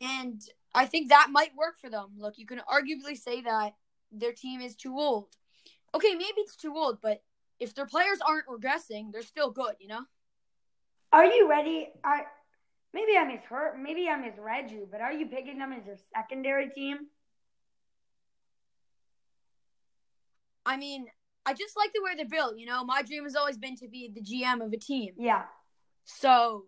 And 0.00 0.42
I 0.74 0.86
think 0.86 1.08
that 1.08 1.28
might 1.30 1.56
work 1.56 1.78
for 1.80 1.88
them. 1.90 2.10
Look, 2.18 2.38
you 2.38 2.46
can 2.46 2.60
arguably 2.70 3.16
say 3.16 3.40
that 3.42 3.74
their 4.12 4.32
team 4.32 4.60
is 4.60 4.76
too 4.76 4.94
old. 4.98 5.28
Okay, 5.94 6.12
maybe 6.14 6.34
it's 6.38 6.56
too 6.56 6.74
old, 6.74 6.98
but 7.00 7.22
if 7.58 7.74
their 7.74 7.86
players 7.86 8.18
aren't 8.26 8.46
regressing, 8.46 9.12
they're 9.12 9.22
still 9.22 9.50
good. 9.50 9.74
You 9.80 9.88
know. 9.88 10.02
Are 11.12 11.24
you 11.24 11.48
ready? 11.48 11.88
I 12.04 12.22
maybe 12.92 13.16
I 13.16 13.24
misheard. 13.24 13.80
Maybe 13.80 14.08
I 14.08 14.16
misread 14.16 14.70
you, 14.70 14.86
but 14.90 15.00
are 15.00 15.12
you 15.12 15.26
picking 15.26 15.58
them 15.58 15.72
as 15.72 15.86
your 15.86 15.96
secondary 16.14 16.68
team? 16.68 16.98
I 20.66 20.76
mean, 20.76 21.06
I 21.46 21.54
just 21.54 21.78
like 21.78 21.94
the 21.94 22.02
way 22.02 22.14
they're 22.14 22.26
built. 22.26 22.58
You 22.58 22.66
know, 22.66 22.84
my 22.84 23.02
dream 23.02 23.24
has 23.24 23.34
always 23.34 23.56
been 23.56 23.76
to 23.76 23.88
be 23.88 24.12
the 24.14 24.20
GM 24.20 24.64
of 24.64 24.70
a 24.70 24.76
team. 24.76 25.14
Yeah. 25.16 25.44
So 26.04 26.66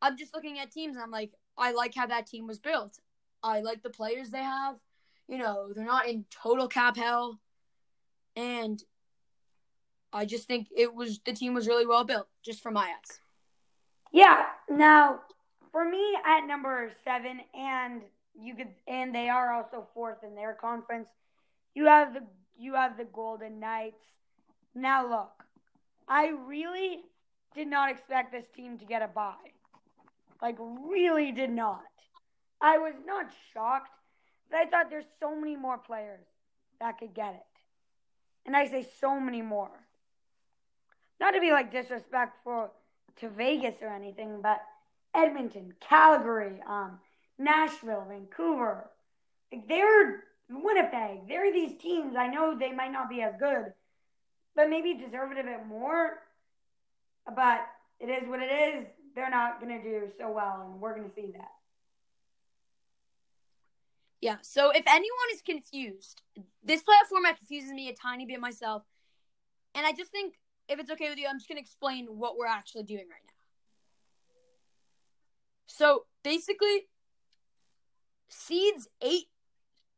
I'm 0.00 0.16
just 0.16 0.34
looking 0.34 0.58
at 0.58 0.72
teams 0.72 0.96
and 0.96 1.02
I'm 1.02 1.10
like, 1.10 1.32
I 1.56 1.72
like 1.72 1.94
how 1.94 2.06
that 2.06 2.26
team 2.26 2.46
was 2.46 2.58
built. 2.58 2.98
I 3.42 3.60
like 3.60 3.82
the 3.82 3.90
players 3.90 4.30
they 4.30 4.42
have. 4.42 4.76
You 5.28 5.38
know, 5.38 5.72
they're 5.74 5.84
not 5.84 6.08
in 6.08 6.24
total 6.30 6.68
cap 6.68 6.96
hell. 6.96 7.40
And 8.36 8.82
I 10.12 10.24
just 10.24 10.46
think 10.46 10.68
it 10.76 10.94
was 10.94 11.20
the 11.24 11.32
team 11.32 11.54
was 11.54 11.66
really 11.66 11.86
well 11.86 12.04
built, 12.04 12.28
just 12.42 12.62
from 12.62 12.74
my 12.74 12.82
eyes. 12.82 13.20
Yeah. 14.12 14.44
Now, 14.68 15.20
for 15.70 15.88
me 15.88 16.16
at 16.26 16.46
number 16.46 16.92
seven, 17.04 17.40
and 17.54 18.02
you 18.38 18.54
could, 18.54 18.68
and 18.86 19.14
they 19.14 19.28
are 19.28 19.52
also 19.52 19.86
fourth 19.94 20.22
in 20.22 20.34
their 20.34 20.54
conference. 20.54 21.08
You 21.74 21.86
have 21.86 22.14
the 22.14 22.22
you 22.58 22.74
have 22.74 22.96
the 22.96 23.04
Golden 23.04 23.58
Knights. 23.58 24.04
Now 24.74 25.08
look, 25.08 25.44
I 26.08 26.28
really 26.46 27.00
did 27.54 27.68
not 27.68 27.90
expect 27.90 28.32
this 28.32 28.46
team 28.54 28.78
to 28.78 28.84
get 28.84 29.02
a 29.02 29.08
bye. 29.08 29.34
Like 30.42 30.56
really 30.58 31.30
did 31.30 31.50
not. 31.50 31.84
I 32.60 32.78
was 32.78 32.94
not 33.06 33.26
shocked, 33.54 33.90
but 34.50 34.58
I 34.58 34.66
thought 34.66 34.90
there's 34.90 35.06
so 35.20 35.34
many 35.34 35.56
more 35.56 35.78
players 35.78 36.26
that 36.80 36.98
could 36.98 37.14
get 37.14 37.34
it. 37.34 37.42
And 38.44 38.56
I 38.56 38.66
say 38.66 38.86
so 39.00 39.20
many 39.20 39.40
more. 39.40 39.70
Not 41.20 41.30
to 41.32 41.40
be 41.40 41.52
like 41.52 41.70
disrespectful 41.70 42.72
to 43.20 43.28
Vegas 43.30 43.76
or 43.80 43.88
anything, 43.88 44.40
but 44.42 44.60
Edmonton, 45.14 45.74
Calgary, 45.80 46.60
um, 46.66 46.98
Nashville, 47.38 48.06
Vancouver, 48.08 48.90
like 49.52 49.68
they're 49.68 50.24
Winnipeg. 50.50 51.28
There 51.28 51.48
are 51.48 51.52
these 51.52 51.80
teams. 51.80 52.16
I 52.16 52.26
know 52.26 52.58
they 52.58 52.72
might 52.72 52.92
not 52.92 53.08
be 53.08 53.22
as 53.22 53.34
good, 53.38 53.66
but 54.56 54.68
maybe 54.68 54.94
deserve 54.94 55.32
it 55.32 55.38
a 55.38 55.44
bit 55.44 55.66
more. 55.66 56.18
But 57.36 57.60
it 58.00 58.06
is 58.06 58.28
what 58.28 58.40
it 58.40 58.50
is. 58.50 58.86
They're 59.14 59.30
not 59.30 59.60
going 59.60 59.76
to 59.76 59.82
do 59.82 60.10
so 60.18 60.30
well, 60.30 60.68
and 60.70 60.80
we're 60.80 60.96
going 60.96 61.08
to 61.08 61.14
see 61.14 61.32
that. 61.32 61.50
Yeah. 64.20 64.36
So 64.42 64.70
if 64.70 64.84
anyone 64.86 65.28
is 65.34 65.42
confused, 65.42 66.22
this 66.62 66.80
playoff 66.82 67.08
format 67.10 67.38
confuses 67.38 67.72
me 67.72 67.88
a 67.88 67.94
tiny 67.94 68.24
bit 68.24 68.40
myself, 68.40 68.82
and 69.74 69.84
I 69.84 69.92
just 69.92 70.10
think 70.10 70.34
if 70.68 70.78
it's 70.78 70.90
okay 70.90 71.08
with 71.08 71.18
you, 71.18 71.26
I'm 71.28 71.38
just 71.38 71.48
going 71.48 71.56
to 71.56 71.62
explain 71.62 72.06
what 72.06 72.36
we're 72.36 72.46
actually 72.46 72.84
doing 72.84 73.06
right 73.10 73.20
now. 73.24 73.32
So 75.66 76.04
basically, 76.22 76.86
seeds 78.28 78.88
eight 79.02 79.26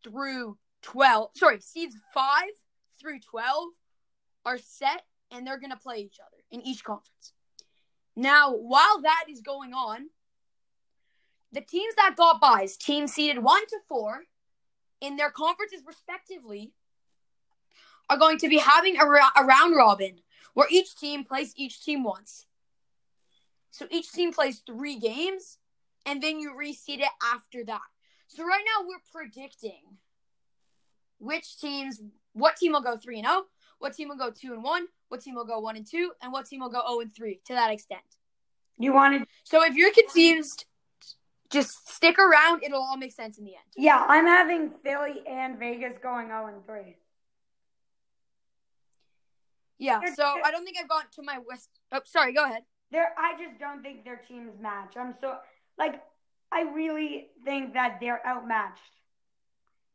through 0.03 0.57
12, 0.83 1.31
sorry, 1.35 1.61
seeds 1.61 1.97
5 2.13 2.45
through 3.01 3.21
12 3.21 3.69
are 4.45 4.59
set 4.59 5.03
and 5.31 5.47
they're 5.47 5.59
going 5.59 5.71
to 5.71 5.77
play 5.77 5.99
each 5.99 6.19
other 6.21 6.43
in 6.51 6.61
each 6.63 6.85
conference. 6.85 7.34
Now, 8.17 8.53
while 8.55 9.01
that 9.03 9.25
is 9.29 9.41
going 9.41 9.73
on, 9.75 10.09
the 11.53 11.61
teams 11.61 11.95
that 11.97 12.17
got 12.17 12.41
byes, 12.41 12.77
teams 12.77 13.13
seeded 13.13 13.43
1 13.43 13.67
to 13.67 13.79
4 13.89 14.23
in 15.01 15.17
their 15.17 15.31
conferences 15.31 15.83
respectively, 15.87 16.73
are 18.09 18.19
going 18.19 18.39
to 18.39 18.49
be 18.49 18.59
having 18.59 18.99
a, 18.99 19.07
ra- 19.07 19.31
a 19.37 19.45
round 19.45 19.75
robin 19.77 20.19
where 20.55 20.69
each 20.71 20.97
team 20.97 21.25
plays 21.25 21.53
each 21.57 21.83
team 21.83 22.05
once. 22.05 22.47
So 23.71 23.87
each 23.91 24.13
team 24.13 24.33
plays 24.33 24.63
three 24.65 24.99
games, 24.99 25.59
and 26.07 26.23
then 26.23 26.39
you 26.39 26.53
reseed 26.53 27.01
it 27.01 27.09
after 27.35 27.65
that. 27.65 27.81
So 28.29 28.45
right 28.45 28.63
now 28.65 28.87
we're 28.87 28.99
predicting 29.13 29.99
which 31.19 31.59
teams, 31.59 32.01
what 32.33 32.57
team 32.57 32.73
will 32.73 32.83
go 32.83 32.97
three 32.97 33.19
and 33.19 33.27
zero, 33.27 33.45
what 33.79 33.95
team 33.95 34.09
will 34.09 34.17
go 34.17 34.31
two 34.31 34.53
and 34.53 34.63
one, 34.63 34.87
what 35.15 35.23
team 35.23 35.37
will 35.37 35.45
go 35.45 35.61
one 35.61 35.77
and 35.77 35.87
two, 35.87 36.11
and 36.21 36.33
what 36.33 36.45
team 36.47 36.59
will 36.59 36.69
go 36.69 36.83
zero 36.85 37.01
and 37.01 37.15
three. 37.15 37.41
To 37.47 37.53
that 37.55 37.71
extent. 37.71 38.03
You 38.79 38.93
wanted? 38.93 39.23
So 39.45 39.65
if 39.65 39.77
you're 39.77 39.93
confused, 39.93 40.65
just 41.51 41.89
stick 41.89 42.19
around. 42.19 42.65
It'll 42.65 42.83
all 42.83 42.97
make 42.97 43.13
sense 43.13 43.39
in 43.39 43.45
the 43.45 43.53
end. 43.53 43.65
Yeah, 43.77 44.05
I'm 44.09 44.27
having 44.27 44.73
Philly 44.83 45.23
and 45.29 45.57
Vegas 45.57 45.99
going 46.03 46.27
zero 46.27 46.49
and 46.49 46.67
three. 46.67 46.97
Yeah. 49.79 50.01
So 50.17 50.25
I 50.45 50.51
don't 50.51 50.65
think 50.65 50.79
I've 50.81 50.89
gone 50.89 51.05
to 51.13 51.23
my 51.23 51.39
west. 51.49 51.69
Oh, 51.93 52.01
sorry. 52.05 52.33
Go 52.33 52.45
ahead. 52.45 52.63
There, 52.91 53.13
I 53.17 53.41
just 53.41 53.61
don't 53.61 53.83
think 53.83 54.05
their 54.05 54.21
teams 54.29 54.53
match. 54.61 54.95
I'm 54.99 55.15
so 55.21 55.37
like, 55.79 56.03
I 56.51 56.63
really 56.63 57.29
think 57.45 57.75
that 57.75 57.99
they're 58.01 58.21
outmatched. 58.27 58.81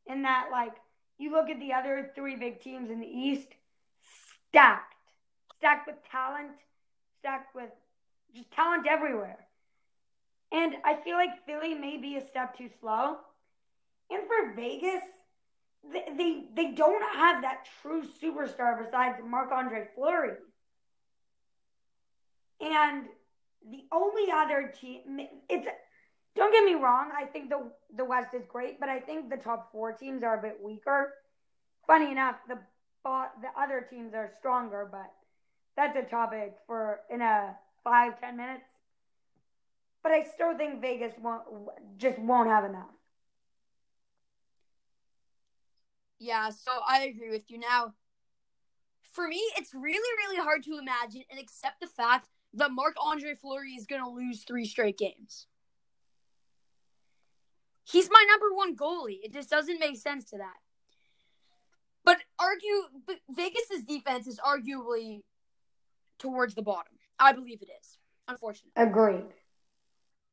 In 0.07 0.23
that, 0.23 0.47
like, 0.51 0.73
you 1.17 1.31
look 1.31 1.49
at 1.49 1.59
the 1.59 1.73
other 1.73 2.11
three 2.15 2.37
big 2.37 2.61
teams 2.61 2.89
in 2.89 2.99
the 3.01 3.07
East, 3.07 3.49
stacked, 4.49 4.95
stacked 5.59 5.87
with 5.87 5.97
talent, 6.09 6.51
stacked 7.19 7.53
with 7.53 7.69
just 8.33 8.51
talent 8.51 8.87
everywhere. 8.89 9.45
And 10.51 10.75
I 10.83 10.95
feel 10.95 11.15
like 11.15 11.45
Philly 11.45 11.75
may 11.75 11.97
be 11.97 12.15
a 12.15 12.25
step 12.25 12.57
too 12.57 12.69
slow. 12.79 13.17
And 14.09 14.23
for 14.25 14.55
Vegas, 14.55 15.03
they 15.91 16.05
they, 16.17 16.43
they 16.55 16.71
don't 16.71 17.03
have 17.15 17.43
that 17.43 17.67
true 17.81 18.03
superstar 18.03 18.83
besides 18.83 19.19
Marc 19.23 19.51
Andre 19.51 19.87
Fleury. 19.95 20.37
And 22.61 23.05
the 23.69 23.83
only 23.91 24.31
other 24.31 24.73
team, 24.79 25.19
it's 25.49 25.67
don't 26.35 26.51
get 26.51 26.63
me 26.63 26.75
wrong. 26.75 27.11
I 27.15 27.25
think 27.25 27.49
the 27.49 27.71
the 27.95 28.05
West 28.05 28.33
is 28.33 28.45
great, 28.47 28.79
but 28.79 28.89
I 28.89 28.99
think 28.99 29.29
the 29.29 29.37
top 29.37 29.71
four 29.71 29.91
teams 29.91 30.23
are 30.23 30.39
a 30.39 30.41
bit 30.41 30.57
weaker. 30.63 31.13
Funny 31.85 32.11
enough, 32.11 32.37
the 32.47 32.57
the 33.03 33.49
other 33.57 33.85
teams 33.89 34.13
are 34.13 34.29
stronger, 34.37 34.87
but 34.91 35.11
that's 35.79 35.95
a 35.97 36.09
topic 36.09 36.57
for 36.67 36.99
in 37.09 37.21
a 37.21 37.55
five 37.85 38.19
ten 38.19 38.35
minutes. 38.35 38.65
But 40.03 40.11
I 40.11 40.23
still 40.23 40.57
think 40.57 40.81
Vegas 40.81 41.13
won't 41.21 41.43
just 41.97 42.19
won't 42.19 42.49
have 42.49 42.65
enough. 42.65 42.91
Yeah, 46.19 46.49
so 46.49 46.71
I 46.85 47.03
agree 47.03 47.29
with 47.29 47.49
you. 47.49 47.59
Now, 47.59 47.93
for 49.13 49.25
me, 49.25 49.41
it's 49.57 49.73
really, 49.73 50.09
really 50.17 50.43
hard 50.43 50.63
to 50.63 50.77
imagine 50.77 51.23
and 51.31 51.39
accept 51.39 51.79
the 51.79 51.87
fact 51.87 52.27
that 52.55 52.71
Marc 52.71 52.95
Andre 53.01 53.35
Fleury 53.35 53.71
is 53.71 53.85
going 53.85 54.03
to 54.03 54.09
lose 54.09 54.43
three 54.43 54.65
straight 54.65 54.97
games. 54.97 55.47
He's 57.85 58.09
my 58.11 58.25
number 58.29 58.53
one 58.53 58.75
goalie. 58.75 59.19
It 59.23 59.31
just 59.31 59.49
doesn't 59.49 59.79
make 59.79 59.95
sense 59.95 60.25
to 60.31 60.37
that. 60.39 60.57
But 62.03 62.17
argue, 62.37 62.83
but 63.07 63.17
Vegas's 63.29 63.83
defense 63.87 64.27
is 64.27 64.39
arguably 64.39 65.21
towards 66.19 66.55
the 66.55 66.61
bottom. 66.61 66.93
I 67.17 67.33
believe 67.33 67.61
it 67.61 67.69
is. 67.81 67.97
Unfortunately, 68.27 68.71
Agreed. 68.75 69.25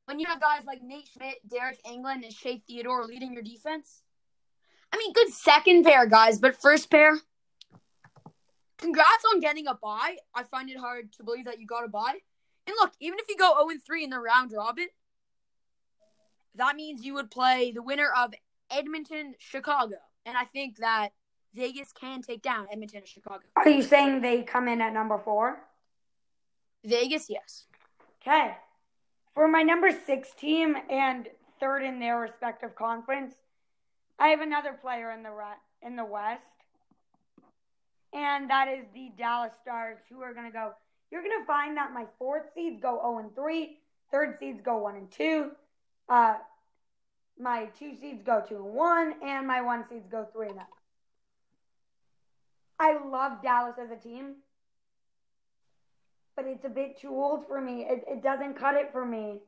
when 0.05 0.21
you 0.21 0.26
have 0.26 0.40
guys 0.40 0.64
like 0.66 0.83
Nate 0.83 1.09
Schmidt, 1.09 1.37
Deryk 1.49 1.81
Engelland, 1.87 2.25
and 2.25 2.33
Shea 2.33 2.62
Theodore 2.66 3.07
leading 3.07 3.33
your 3.33 3.43
defense, 3.43 4.02
I 4.93 4.99
mean, 4.99 5.12
good 5.14 5.33
second 5.33 5.85
pair 5.85 6.07
guys, 6.07 6.38
but 6.38 6.61
first 6.61 6.90
pair. 6.90 7.19
Congrats 8.78 9.25
on 9.33 9.40
getting 9.40 9.66
a 9.66 9.75
bye. 9.75 10.16
I 10.35 10.43
find 10.43 10.69
it 10.69 10.76
hard 10.76 11.12
to 11.14 11.25
believe 11.25 11.47
that 11.47 11.59
you 11.59 11.66
got 11.66 11.85
a 11.85 11.88
bye. 11.88 12.19
And 12.66 12.76
look, 12.78 12.93
even 13.00 13.19
if 13.19 13.28
you 13.28 13.37
go 13.37 13.55
0 13.69 13.81
3 13.85 14.05
in 14.05 14.11
the 14.11 14.21
round 14.21 14.52
robin, 14.52 14.88
that 16.55 16.76
means 16.76 17.05
you 17.05 17.14
would 17.14 17.31
play 17.31 17.73
the 17.73 17.83
winner 17.83 18.11
of 18.16 18.35
Edmonton, 18.71 19.35
Chicago. 19.38 19.97
And 20.25 20.37
I 20.37 20.45
think 20.45 20.78
that 20.78 21.11
Vegas 21.55 21.93
can 21.93 22.23
take 22.23 22.43
down 22.43 22.66
Edmonton 22.71 22.99
and 22.99 23.09
Chicago. 23.09 23.45
Are 23.57 23.69
you 23.69 23.83
saying 23.83 24.21
they 24.21 24.43
come 24.43 24.69
in 24.69 24.81
at 24.81 24.93
number 24.93 25.19
four? 25.19 25.59
Vegas, 26.87 27.28
yes. 27.28 27.64
Okay. 28.23 28.57
For 29.35 29.49
my 29.49 29.62
number 29.62 29.90
six 29.90 30.31
team 30.33 30.76
and 30.88 31.28
third 31.61 31.83
in 31.83 31.99
their 31.99 32.19
respective 32.19 32.75
conference, 32.75 33.35
I 34.19 34.28
have 34.28 34.40
another 34.40 34.73
player 34.73 35.11
in 35.11 35.23
the 35.23 35.33
in 35.83 35.97
the 35.97 36.05
West, 36.05 36.47
and 38.14 38.49
that 38.49 38.69
is 38.69 38.85
the 38.95 39.11
Dallas 39.19 39.52
Stars, 39.61 39.99
who 40.09 40.23
are 40.23 40.33
going 40.33 40.47
to 40.47 40.52
go. 40.52 40.73
You're 41.11 41.23
going 41.23 41.38
to 41.38 41.47
find 41.47 41.76
that 41.76 41.93
my 41.93 42.07
fourth 42.19 42.52
seeds 42.55 42.81
go 42.81 42.99
0 43.02 43.19
and 43.19 43.35
3, 43.35 43.78
third 44.11 44.38
seeds 44.38 44.61
go 44.62 44.78
1 44.78 44.97
and 44.97 45.11
2, 45.11 45.50
uh, 46.09 46.35
my 47.38 47.66
two 47.78 47.95
seeds 47.95 48.23
go 48.23 48.43
2 48.49 48.57
and 48.57 48.64
1, 48.64 49.14
and 49.23 49.47
my 49.47 49.61
one 49.61 49.87
seeds 49.87 50.07
go 50.11 50.26
3 50.33 50.47
and 50.47 50.57
0. 50.57 50.66
I 52.78 52.99
love 53.07 53.43
Dallas 53.43 53.76
as 53.78 53.90
a 53.90 53.97
team 53.97 54.37
but 56.37 56.45
it's 56.47 56.66
a 56.66 56.69
bit 56.69 57.00
too 57.00 57.09
old 57.09 57.47
for 57.49 57.61
me. 57.61 57.87
It, 57.88 58.05
it 58.07 58.23
doesn't 58.23 58.55
cut 58.55 58.75
it 58.75 58.93
for 58.93 59.05
me. 59.05 59.40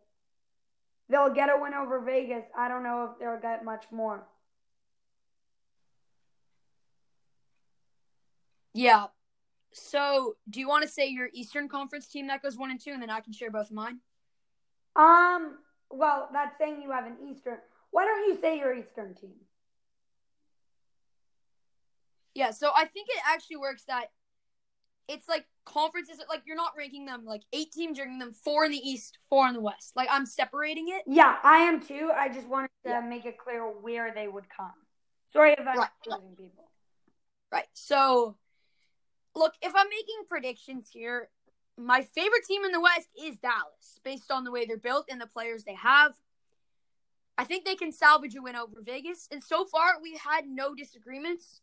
They'll 1.11 1.33
get 1.33 1.51
a 1.51 1.61
win 1.61 1.75
over 1.75 2.01
Vegas. 2.01 2.45
I 2.57 2.69
don't 2.69 2.83
know 2.83 3.11
if 3.13 3.19
they'll 3.21 3.41
get 3.41 3.65
much 3.65 3.85
more. 3.93 4.27
Yeah. 8.75 9.07
So, 9.73 10.37
do 10.49 10.61
you 10.61 10.69
want 10.69 10.83
to 10.85 10.89
say 10.89 11.09
your 11.09 11.29
Eastern 11.33 11.69
Conference 11.69 12.09
team 12.09 12.27
that 12.29 12.43
goes 12.43 12.57
one 12.57 12.71
and 12.71 12.81
two, 12.81 12.93
and 12.93 13.03
then 13.03 13.11
I 13.11 13.21
can 13.21 13.33
share 13.33 13.51
both 13.51 13.67
of 13.67 13.73
mine? 13.73 14.01
Um, 14.97 15.59
well, 15.91 16.29
that's 16.33 16.57
saying 16.59 16.81
you 16.83 16.91
have 16.91 17.07
an 17.07 17.17
Eastern. 17.31 17.59
Why 17.91 18.05
don't 18.05 18.29
you 18.29 18.41
say 18.41 18.59
your 18.59 18.75
Eastern 18.75 19.15
team? 19.15 19.35
Yeah. 22.35 22.51
So 22.51 22.71
I 22.75 22.85
think 22.87 23.09
it 23.09 23.23
actually 23.27 23.57
works 23.57 23.85
that 23.85 24.11
it's 25.09 25.29
like 25.29 25.47
conferences. 25.65 26.21
Like 26.29 26.43
you're 26.47 26.57
not 26.57 26.73
ranking 26.77 27.07
them 27.07 27.25
like 27.25 27.43
eight 27.53 27.73
teams. 27.73 27.99
Ranking 27.99 28.19
them 28.19 28.33
four 28.33 28.65
in 28.65 28.71
the 28.71 28.79
East, 28.79 29.19
four 29.29 29.49
in 29.49 29.55
the 29.55 29.61
West. 29.61 29.93
Like 29.97 30.09
I'm 30.11 30.27
separating 30.27 30.89
it. 30.89 31.03
Yeah, 31.07 31.37
I 31.43 31.59
am 31.59 31.81
too. 31.81 32.11
I 32.15 32.29
just 32.29 32.47
wanted 32.47 32.71
to 32.85 32.91
Yeah. 32.91 33.01
make 33.01 33.25
it 33.25 33.39
clear 33.39 33.65
where 33.67 34.13
they 34.15 34.29
would 34.29 34.49
come. 34.55 34.73
Sorry 35.33 35.53
if 35.53 35.61
I'm 35.61 35.79
Right, 35.79 35.89
confusing 36.03 36.37
people. 36.37 36.71
Right. 37.51 37.67
So, 37.73 38.37
look, 39.35 39.55
if 39.63 39.75
I'm 39.75 39.89
making 39.89 40.25
predictions 40.29 40.89
here, 40.93 41.31
my 41.77 42.03
favorite 42.03 42.45
team 42.45 42.65
in 42.65 42.73
the 42.73 42.81
West 42.81 43.09
is 43.23 43.39
Dallas, 43.39 44.01
based 44.05 44.31
on 44.31 44.45
the 44.45 44.51
way 44.51 44.67
they're 44.67 44.77
built 44.77 45.07
and 45.11 45.21
the 45.21 45.27
players 45.27 45.65
they 45.65 45.75
have. 45.75 46.15
I 47.37 47.45
think 47.45 47.65
they 47.65 47.77
can 47.77 47.93
salvage 47.93 48.35
a 48.35 48.43
win 48.43 48.57
over 48.57 48.83
Vegas. 48.83 49.29
And 49.31 49.45
so 49.45 49.65
far, 49.65 50.01
we've 50.03 50.19
had 50.19 50.47
no 50.49 50.75
disagreements, 50.75 51.61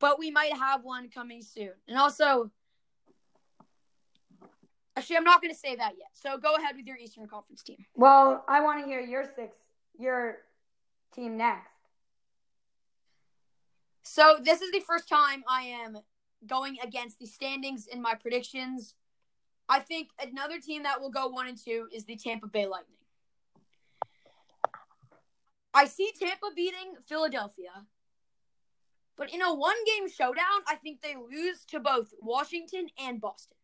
but 0.00 0.18
we 0.18 0.30
might 0.30 0.52
have 0.54 0.84
one 0.84 1.08
coming 1.10 1.42
soon. 1.42 1.72
And 1.86 1.98
also, 1.98 2.50
actually, 4.96 5.16
I'm 5.16 5.24
not 5.24 5.40
going 5.42 5.52
to 5.52 5.58
say 5.58 5.76
that 5.76 5.94
yet. 5.98 6.08
So 6.12 6.38
go 6.38 6.54
ahead 6.54 6.76
with 6.76 6.86
your 6.86 6.96
Eastern 6.96 7.26
Conference 7.26 7.62
team. 7.62 7.84
Well, 7.94 8.44
I 8.48 8.60
want 8.60 8.80
to 8.82 8.86
hear 8.86 9.00
your 9.00 9.24
six, 9.24 9.56
your 9.98 10.38
team 11.14 11.36
next. 11.36 11.70
So 14.02 14.38
this 14.42 14.62
is 14.62 14.72
the 14.72 14.80
first 14.80 15.08
time 15.08 15.44
I 15.48 15.62
am 15.62 15.98
going 16.46 16.78
against 16.82 17.18
the 17.18 17.26
standings 17.26 17.86
in 17.86 18.00
my 18.00 18.14
predictions. 18.14 18.94
I 19.68 19.80
think 19.80 20.08
another 20.20 20.60
team 20.60 20.84
that 20.84 21.00
will 21.00 21.10
go 21.10 21.28
one 21.28 21.46
and 21.46 21.58
two 21.58 21.88
is 21.92 22.04
the 22.04 22.16
Tampa 22.16 22.46
Bay 22.46 22.66
Lightning. 22.66 22.96
I 25.74 25.84
see 25.84 26.10
Tampa 26.18 26.46
beating 26.56 26.94
Philadelphia, 27.06 27.84
but 29.18 29.34
in 29.34 29.42
a 29.42 29.52
one 29.52 29.76
game 29.84 30.08
showdown, 30.08 30.62
I 30.68 30.76
think 30.76 31.02
they 31.02 31.16
lose 31.16 31.64
to 31.66 31.80
both 31.80 32.14
Washington 32.22 32.86
and 32.98 33.20
Boston. 33.20 33.56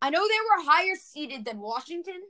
I 0.00 0.08
know 0.10 0.20
they 0.26 0.64
were 0.64 0.70
higher 0.70 0.94
seeded 0.94 1.44
than 1.44 1.58
Washington, 1.60 2.22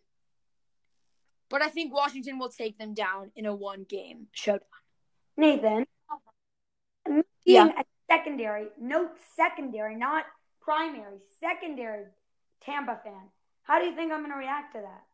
but 1.50 1.62
I 1.62 1.68
think 1.68 1.92
Washington 1.94 2.38
will 2.38 2.48
take 2.48 2.78
them 2.78 2.94
down 2.94 3.30
in 3.36 3.44
a 3.46 3.54
one 3.54 3.84
game 3.84 4.28
showdown. 4.32 4.66
Nathan, 5.36 5.86
Yeah. 7.44 7.68
a 7.78 7.84
secondary, 8.10 8.68
note 8.80 9.12
secondary, 9.36 9.96
not 9.96 10.24
primary, 10.60 11.18
secondary 11.40 12.06
Tampa 12.62 13.00
fan. 13.04 13.30
How 13.62 13.78
do 13.78 13.84
you 13.84 13.94
think 13.94 14.12
I'm 14.12 14.20
going 14.20 14.32
to 14.32 14.38
react 14.38 14.74
to 14.74 14.80
that? 14.80 15.04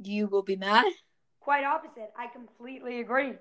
You 0.00 0.26
will 0.26 0.42
be 0.42 0.56
mad. 0.56 0.84
Quite 1.48 1.64
opposite. 1.64 2.12
I 2.14 2.26
completely 2.26 3.00
agree. 3.00 3.32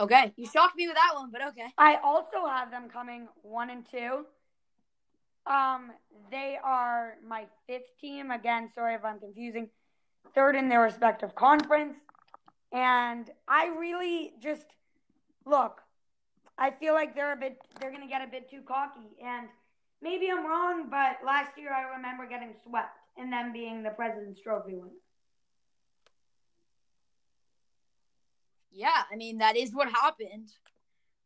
Okay, 0.00 0.32
you 0.36 0.44
shocked 0.44 0.74
me 0.74 0.88
with 0.88 0.96
that 0.96 1.14
one, 1.14 1.30
but 1.30 1.40
okay. 1.50 1.68
I 1.78 1.98
also 2.02 2.48
have 2.48 2.68
them 2.72 2.88
coming 2.92 3.28
one 3.42 3.70
and 3.70 3.86
two. 3.88 4.26
Um, 5.46 5.92
they 6.32 6.58
are 6.60 7.14
my 7.24 7.46
fifth 7.68 7.96
team. 8.00 8.32
Again, 8.32 8.68
sorry 8.74 8.96
if 8.96 9.04
I'm 9.04 9.20
confusing. 9.20 9.70
Third 10.34 10.56
in 10.56 10.68
their 10.68 10.80
respective 10.80 11.36
conference. 11.36 11.98
And 12.72 13.30
I 13.46 13.66
really 13.78 14.32
just 14.42 14.66
look, 15.46 15.80
I 16.58 16.72
feel 16.72 16.94
like 16.94 17.14
they're 17.14 17.34
a 17.34 17.36
bit 17.36 17.56
they're 17.80 17.92
gonna 17.92 18.08
get 18.08 18.20
a 18.20 18.26
bit 18.28 18.50
too 18.50 18.62
cocky. 18.66 19.16
And 19.24 19.46
maybe 20.00 20.28
I'm 20.28 20.44
wrong, 20.44 20.90
but 20.90 21.24
last 21.24 21.56
year 21.56 21.72
I 21.72 21.94
remember 21.94 22.26
getting 22.26 22.52
swept 22.66 22.98
and 23.16 23.32
them 23.32 23.52
being 23.52 23.84
the 23.84 23.90
President's 23.90 24.40
Trophy 24.40 24.74
winner. 24.74 25.01
Yeah, 28.72 29.02
I 29.10 29.16
mean 29.16 29.38
that 29.38 29.56
is 29.56 29.74
what 29.74 29.88
happened. 29.88 30.50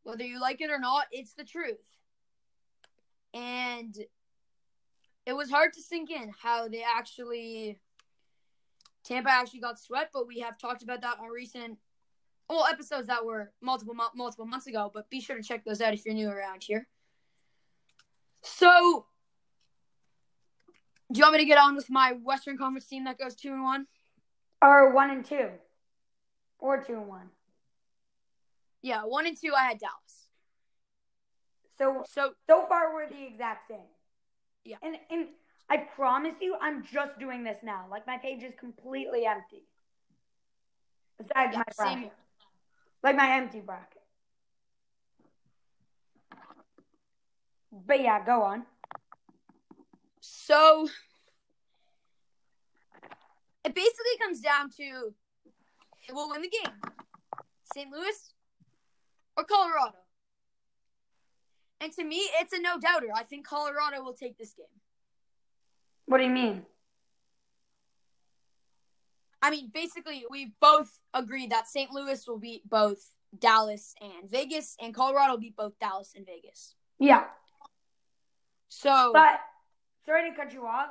Whether 0.02 0.24
you 0.24 0.40
like 0.40 0.60
it 0.60 0.70
or 0.70 0.78
not, 0.78 1.06
it's 1.10 1.34
the 1.34 1.44
truth. 1.44 1.78
And 3.34 3.96
it 5.26 5.32
was 5.32 5.50
hard 5.50 5.72
to 5.74 5.82
sink 5.82 6.10
in 6.10 6.32
how 6.40 6.68
they 6.68 6.82
actually 6.82 7.78
Tampa 9.04 9.30
actually 9.30 9.60
got 9.60 9.78
swept, 9.78 10.12
but 10.12 10.26
we 10.26 10.40
have 10.40 10.58
talked 10.58 10.82
about 10.82 11.02
that 11.02 11.18
on 11.20 11.28
recent 11.28 11.78
well 12.48 12.66
episodes 12.66 13.08
that 13.08 13.24
were 13.24 13.52
multiple 13.60 13.94
multiple 14.14 14.46
months 14.46 14.66
ago. 14.66 14.90
But 14.92 15.10
be 15.10 15.20
sure 15.20 15.36
to 15.36 15.42
check 15.42 15.64
those 15.64 15.80
out 15.80 15.94
if 15.94 16.04
you're 16.04 16.14
new 16.14 16.28
around 16.28 16.62
here. 16.62 16.86
So, 18.42 19.06
do 21.12 21.18
you 21.18 21.24
want 21.24 21.34
me 21.34 21.40
to 21.40 21.44
get 21.44 21.58
on 21.58 21.74
with 21.76 21.90
my 21.90 22.12
Western 22.12 22.58
Conference 22.58 22.86
team 22.86 23.04
that 23.04 23.18
goes 23.18 23.34
two 23.34 23.52
and 23.52 23.62
one? 23.62 23.86
Or 24.62 24.92
one 24.92 25.10
and 25.10 25.24
two. 25.24 25.50
Or 26.58 26.82
two 26.82 26.94
and 26.94 27.08
one. 27.08 27.30
Yeah, 28.86 29.02
one 29.02 29.26
and 29.26 29.36
two. 29.36 29.52
I 29.52 29.64
had 29.64 29.78
Dallas. 29.80 30.28
So 31.76 32.04
So 32.08 32.34
So 32.48 32.66
far, 32.68 32.94
we're 32.94 33.08
the 33.08 33.26
exact 33.26 33.66
same. 33.68 33.90
Yeah. 34.64 34.76
And 34.80 34.96
and 35.10 35.26
I 35.68 35.78
promise 35.78 36.36
you, 36.40 36.56
I'm 36.60 36.84
just 36.84 37.18
doing 37.18 37.42
this 37.42 37.58
now. 37.64 37.86
Like 37.90 38.06
my 38.06 38.16
page 38.18 38.44
is 38.44 38.54
completely 38.60 39.26
empty. 39.26 39.64
Besides 41.18 41.50
Yeah, 41.52 41.58
my 41.66 41.72
bracket, 41.76 41.98
here. 41.98 42.10
like 43.02 43.16
my 43.16 43.28
empty 43.38 43.58
bracket. 43.58 44.02
But 47.72 48.00
yeah, 48.00 48.24
go 48.24 48.42
on. 48.42 48.66
So 50.20 50.88
it 53.64 53.74
basically 53.74 54.16
comes 54.22 54.40
down 54.40 54.70
to 54.76 55.12
who 56.08 56.14
will 56.14 56.30
win 56.30 56.42
the 56.42 56.48
game. 56.50 56.74
St. 57.74 57.90
Louis 57.90 58.35
or 59.36 59.44
Colorado. 59.44 59.96
And 61.80 61.92
to 61.92 62.04
me, 62.04 62.28
it's 62.40 62.52
a 62.52 62.60
no 62.60 62.78
doubter. 62.78 63.08
I 63.14 63.22
think 63.22 63.46
Colorado 63.46 64.02
will 64.02 64.14
take 64.14 64.38
this 64.38 64.54
game. 64.54 64.66
What 66.06 66.18
do 66.18 66.24
you 66.24 66.30
mean? 66.30 66.64
I 69.42 69.50
mean, 69.50 69.70
basically, 69.72 70.24
we 70.30 70.52
both 70.60 70.98
agreed 71.12 71.50
that 71.50 71.68
St. 71.68 71.90
Louis 71.90 72.26
will 72.26 72.38
beat 72.38 72.68
both 72.68 72.98
Dallas 73.38 73.94
and 74.00 74.30
Vegas, 74.30 74.76
and 74.80 74.94
Colorado 74.94 75.32
will 75.32 75.40
beat 75.40 75.56
both 75.56 75.78
Dallas 75.78 76.14
and 76.16 76.24
Vegas. 76.24 76.74
Yeah. 76.98 77.24
So, 78.68 79.10
But 79.12 79.40
sorry 80.04 80.30
to 80.30 80.36
cut 80.36 80.52
you 80.52 80.66
off, 80.66 80.88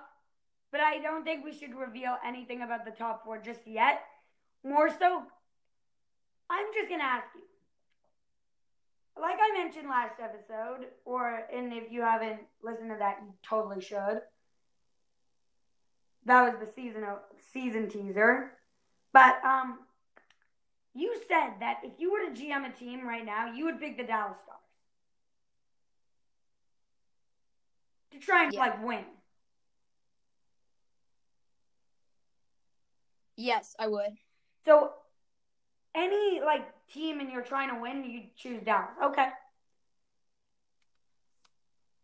but 0.72 0.82
I 0.82 1.00
don't 1.00 1.24
think 1.24 1.44
we 1.44 1.54
should 1.58 1.76
reveal 1.76 2.16
anything 2.26 2.62
about 2.62 2.86
the 2.86 2.92
top 2.92 3.24
four 3.26 3.40
just 3.40 3.62
yet. 3.66 4.02
More 4.64 4.90
so, 4.90 5.24
I'm 6.50 6.66
just 6.74 6.90
gonna 6.90 7.04
ask 7.04 7.28
you. 7.36 7.42
Like 9.20 9.38
I 9.42 9.58
mentioned 9.58 9.88
last 9.88 10.20
episode, 10.22 10.88
or 11.06 11.44
and 11.54 11.72
if 11.74 11.92
you 11.92 12.02
haven't 12.02 12.42
listened 12.62 12.90
to 12.92 12.98
that, 13.00 13.20
you 13.24 13.34
totally 13.44 13.82
should. 13.82 14.22
That 16.26 16.44
was 16.44 16.60
the 16.60 16.72
season 16.74 17.04
of, 17.04 17.20
season 17.54 17.88
teaser. 17.90 18.52
But 19.14 19.44
um, 19.46 19.80
you 20.94 21.16
said 21.30 21.54
that 21.62 21.80
if 21.84 21.94
you 22.00 22.12
were 22.12 22.20
to 22.30 22.32
GM 22.42 22.66
a 22.70 22.72
team 22.74 23.08
right 23.08 23.26
now, 23.26 23.54
you 23.54 23.66
would 23.66 23.80
pick 23.80 23.98
the 23.98 24.04
Dallas 24.04 24.38
Stars 24.44 24.60
to 28.12 28.20
try 28.20 28.46
and 28.46 28.54
Yeah. 28.54 28.60
like 28.60 28.84
win. 28.84 29.06
yes, 33.38 33.76
I 33.80 33.88
would. 33.88 34.18
So 34.66 34.94
any 35.96 36.42
like 36.42 36.66
team 36.92 37.20
and 37.20 37.32
you're 37.32 37.44
trying 37.44 37.70
to 37.70 37.82
win, 37.82 38.04
you 38.04 38.24
choose 38.36 38.62
Dallas. 38.64 38.90
Okay. 39.04 39.30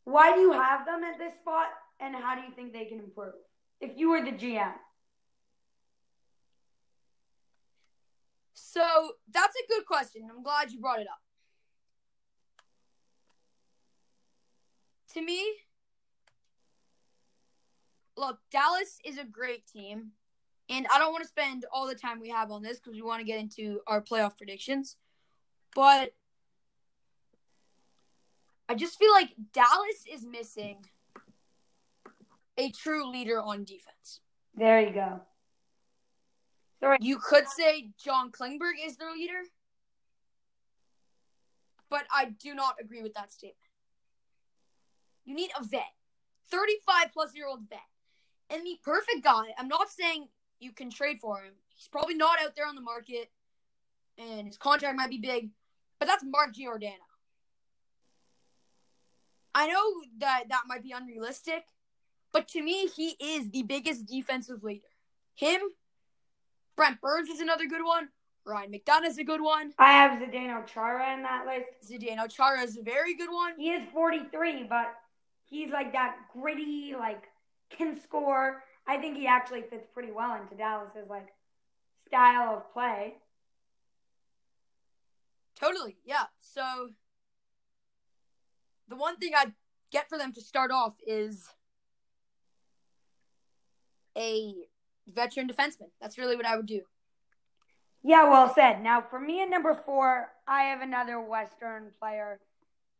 Why 0.03 0.33
do 0.33 0.41
you 0.41 0.51
have 0.51 0.85
them 0.85 1.03
at 1.03 1.17
this 1.19 1.35
spot 1.35 1.67
and 1.99 2.15
how 2.15 2.35
do 2.35 2.41
you 2.41 2.51
think 2.55 2.73
they 2.73 2.85
can 2.85 2.99
improve? 2.99 3.33
If 3.79 3.97
you 3.97 4.09
were 4.09 4.23
the 4.23 4.31
GM. 4.31 4.73
So, 8.53 8.81
that's 9.33 9.55
a 9.55 9.67
good 9.67 9.85
question. 9.85 10.21
I'm 10.29 10.43
glad 10.43 10.71
you 10.71 10.79
brought 10.79 10.99
it 10.99 11.07
up. 11.07 11.19
To 15.13 15.21
me, 15.21 15.45
look, 18.15 18.37
Dallas 18.49 18.99
is 19.03 19.17
a 19.17 19.25
great 19.25 19.67
team. 19.67 20.11
And 20.71 20.87
I 20.89 20.99
don't 20.99 21.11
want 21.11 21.23
to 21.23 21.27
spend 21.27 21.65
all 21.73 21.85
the 21.85 21.95
time 21.95 22.21
we 22.21 22.29
have 22.29 22.49
on 22.49 22.63
this 22.63 22.79
because 22.79 22.93
we 22.93 23.01
want 23.01 23.19
to 23.19 23.25
get 23.25 23.39
into 23.39 23.81
our 23.87 24.01
playoff 24.01 24.37
predictions. 24.37 24.95
But 25.75 26.13
I 28.69 28.75
just 28.75 28.97
feel 28.97 29.11
like 29.11 29.31
Dallas 29.51 30.05
is 30.09 30.25
missing 30.25 30.77
a 32.57 32.71
true 32.71 33.11
leader 33.11 33.41
on 33.41 33.65
defense. 33.65 34.21
There 34.55 34.79
you 34.79 34.93
go. 34.93 35.19
You 37.01 37.17
could 37.17 37.47
say 37.49 37.89
John 38.01 38.31
Klingberg 38.31 38.73
is 38.81 38.95
their 38.95 39.11
leader, 39.11 39.41
but 41.89 42.03
I 42.15 42.33
do 42.41 42.55
not 42.55 42.75
agree 42.79 43.03
with 43.03 43.13
that 43.15 43.31
statement. 43.31 43.57
You 45.25 45.35
need 45.35 45.51
a 45.59 45.63
vet, 45.63 45.93
35 46.49 47.13
plus 47.13 47.35
year 47.35 47.47
old 47.47 47.69
vet. 47.69 47.79
And 48.49 48.65
the 48.65 48.79
perfect 48.83 49.23
guy, 49.23 49.53
I'm 49.57 49.67
not 49.67 49.89
saying 49.89 50.29
you 50.61 50.71
can 50.71 50.89
trade 50.89 51.17
for 51.19 51.41
him. 51.41 51.53
He's 51.75 51.87
probably 51.87 52.13
not 52.13 52.39
out 52.41 52.55
there 52.55 52.67
on 52.67 52.75
the 52.75 52.81
market, 52.81 53.31
and 54.17 54.47
his 54.47 54.57
contract 54.57 54.95
might 54.95 55.09
be 55.09 55.17
big, 55.17 55.49
but 55.99 56.07
that's 56.07 56.23
Mark 56.23 56.53
Giordano. 56.53 56.95
I 59.53 59.67
know 59.67 60.03
that 60.19 60.45
that 60.49 60.63
might 60.67 60.83
be 60.83 60.91
unrealistic, 60.91 61.63
but 62.31 62.47
to 62.49 62.61
me, 62.61 62.87
he 62.87 63.15
is 63.19 63.49
the 63.49 63.63
biggest 63.63 64.05
defensive 64.05 64.63
leader. 64.63 64.87
Him, 65.35 65.61
Brent 66.77 67.01
Burns 67.01 67.29
is 67.29 67.41
another 67.41 67.65
good 67.65 67.83
one. 67.83 68.09
Ryan 68.45 68.71
McDonagh 68.71 69.07
is 69.07 69.17
a 69.17 69.23
good 69.23 69.41
one. 69.41 69.73
I 69.77 69.91
have 69.91 70.19
Zdeno 70.19 70.65
Chara 70.65 71.13
in 71.13 71.21
that 71.23 71.45
list. 71.45 71.91
Zdeno 71.91 72.29
Chara 72.29 72.61
is 72.61 72.77
a 72.77 72.81
very 72.81 73.15
good 73.15 73.29
one. 73.29 73.53
He 73.57 73.69
is 73.69 73.87
43, 73.93 74.63
but 74.69 74.93
he's 75.45 75.71
like 75.71 75.93
that 75.93 76.15
gritty, 76.33 76.95
like 76.97 77.23
can 77.69 77.99
score. 77.99 78.63
I 78.87 78.97
think 78.97 79.17
he 79.17 79.27
actually 79.27 79.63
fits 79.69 79.87
pretty 79.93 80.11
well 80.11 80.39
into 80.41 80.55
Dallas's 80.55 81.09
like 81.09 81.27
style 82.07 82.57
of 82.57 82.73
play. 82.73 83.15
Totally, 85.59 85.97
yeah. 86.03 86.25
So 86.39 86.89
the 88.87 88.95
one 88.95 89.17
thing 89.17 89.31
I'd 89.37 89.53
get 89.91 90.09
for 90.09 90.17
them 90.17 90.33
to 90.33 90.41
start 90.41 90.71
off 90.71 90.95
is 91.05 91.47
a 94.17 94.53
veteran 95.07 95.47
defenseman. 95.47 95.89
That's 96.01 96.17
really 96.17 96.35
what 96.35 96.45
I 96.45 96.57
would 96.57 96.65
do. 96.65 96.81
Yeah, 98.03 98.29
well 98.29 98.53
said. 98.53 98.81
Now, 98.81 99.01
for 99.01 99.19
me 99.19 99.43
at 99.43 99.49
number 99.49 99.79
four, 99.85 100.29
I 100.47 100.63
have 100.63 100.81
another 100.81 101.21
Western 101.21 101.91
player. 101.99 102.39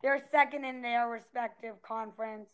They're 0.04 0.24
second 0.32 0.64
in 0.64 0.82
their 0.82 1.10
respective 1.10 1.82
conference. 1.82 2.50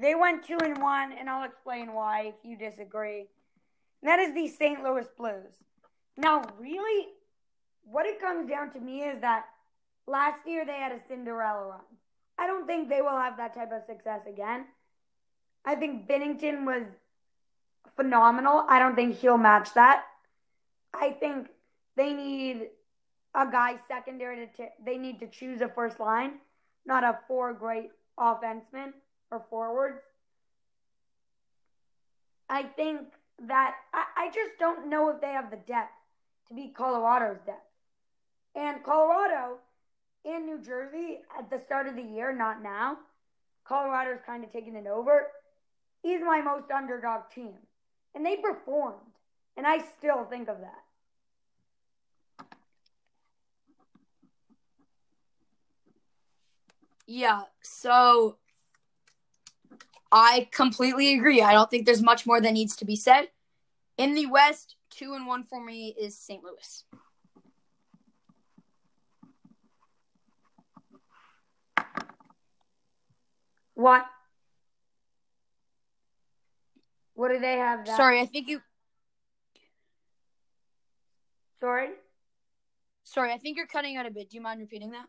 They 0.00 0.14
went 0.14 0.44
two 0.46 0.56
and 0.62 0.80
one, 0.80 1.12
and 1.12 1.28
I'll 1.28 1.44
explain 1.44 1.92
why 1.92 2.28
if 2.28 2.34
you 2.42 2.56
disagree. 2.56 3.26
And 4.02 4.08
that 4.08 4.18
is 4.18 4.34
the 4.34 4.48
St. 4.48 4.82
Louis 4.82 5.06
Blues. 5.16 5.52
Now, 6.16 6.42
really, 6.58 7.08
what 7.84 8.06
it 8.06 8.18
comes 8.18 8.48
down 8.48 8.72
to 8.72 8.80
me 8.80 9.02
is 9.02 9.20
that 9.20 9.44
last 10.06 10.46
year 10.46 10.64
they 10.64 10.78
had 10.78 10.92
a 10.92 11.00
Cinderella 11.06 11.66
run. 11.66 11.80
I 12.38 12.46
don't 12.46 12.66
think 12.66 12.88
they 12.88 13.02
will 13.02 13.10
have 13.10 13.36
that 13.36 13.54
type 13.54 13.72
of 13.72 13.82
success 13.86 14.20
again. 14.26 14.64
I 15.66 15.74
think 15.74 16.08
Binnington 16.08 16.64
was 16.64 16.84
phenomenal. 17.94 18.64
I 18.70 18.78
don't 18.78 18.94
think 18.94 19.16
he'll 19.16 19.36
match 19.36 19.74
that. 19.74 20.04
I 20.94 21.10
think 21.10 21.48
they 21.96 22.14
need 22.14 22.68
a 23.34 23.46
guy 23.50 23.76
secondary 23.86 24.46
to 24.46 24.46
t- 24.46 24.74
they 24.84 24.96
need 24.96 25.20
to 25.20 25.26
choose 25.26 25.60
a 25.60 25.68
first 25.68 26.00
line, 26.00 26.38
not 26.86 27.04
a 27.04 27.18
four 27.28 27.52
great 27.52 27.90
offensemen 28.18 28.94
or 29.30 29.44
forwards. 29.50 30.00
I 32.48 32.64
think 32.64 33.00
that 33.46 33.74
I, 33.94 34.04
I 34.16 34.26
just 34.28 34.58
don't 34.58 34.90
know 34.90 35.08
if 35.10 35.20
they 35.20 35.28
have 35.28 35.50
the 35.50 35.56
depth 35.56 35.92
to 36.48 36.54
beat 36.54 36.74
Colorado's 36.74 37.38
depth. 37.46 37.66
And 38.54 38.82
Colorado 38.82 39.58
and 40.24 40.44
New 40.44 40.60
Jersey 40.60 41.20
at 41.38 41.48
the 41.48 41.60
start 41.64 41.86
of 41.86 41.94
the 41.94 42.02
year, 42.02 42.34
not 42.36 42.62
now. 42.62 42.98
Colorado's 43.64 44.20
kind 44.26 44.42
of 44.42 44.52
taking 44.52 44.74
it 44.74 44.86
over. 44.86 45.28
Is 46.02 46.20
my 46.22 46.40
most 46.40 46.70
underdog 46.70 47.30
team. 47.32 47.54
And 48.14 48.26
they 48.26 48.36
performed. 48.36 48.96
And 49.56 49.66
I 49.66 49.78
still 49.98 50.24
think 50.24 50.48
of 50.48 50.56
that. 50.60 50.82
Yeah, 57.06 57.42
so 57.60 58.36
I 60.12 60.48
completely 60.50 61.14
agree. 61.14 61.40
I 61.40 61.52
don't 61.52 61.70
think 61.70 61.86
there's 61.86 62.02
much 62.02 62.26
more 62.26 62.40
that 62.40 62.52
needs 62.52 62.76
to 62.76 62.84
be 62.84 62.96
said. 62.96 63.28
In 63.96 64.14
the 64.14 64.26
West, 64.26 64.76
two 64.90 65.14
and 65.14 65.26
one 65.26 65.44
for 65.44 65.64
me 65.64 65.94
is 65.98 66.18
St. 66.18 66.42
Louis. 66.42 66.84
What? 73.74 74.04
What 77.14 77.30
do 77.30 77.38
they 77.38 77.58
have? 77.58 77.86
That? 77.86 77.96
Sorry, 77.96 78.20
I 78.20 78.26
think 78.26 78.48
you. 78.48 78.60
Sorry. 81.60 81.90
Sorry, 83.04 83.32
I 83.32 83.38
think 83.38 83.56
you're 83.56 83.66
cutting 83.66 83.96
out 83.96 84.06
a 84.06 84.10
bit. 84.10 84.30
Do 84.30 84.36
you 84.36 84.40
mind 84.40 84.60
repeating 84.60 84.90
that? 84.90 85.06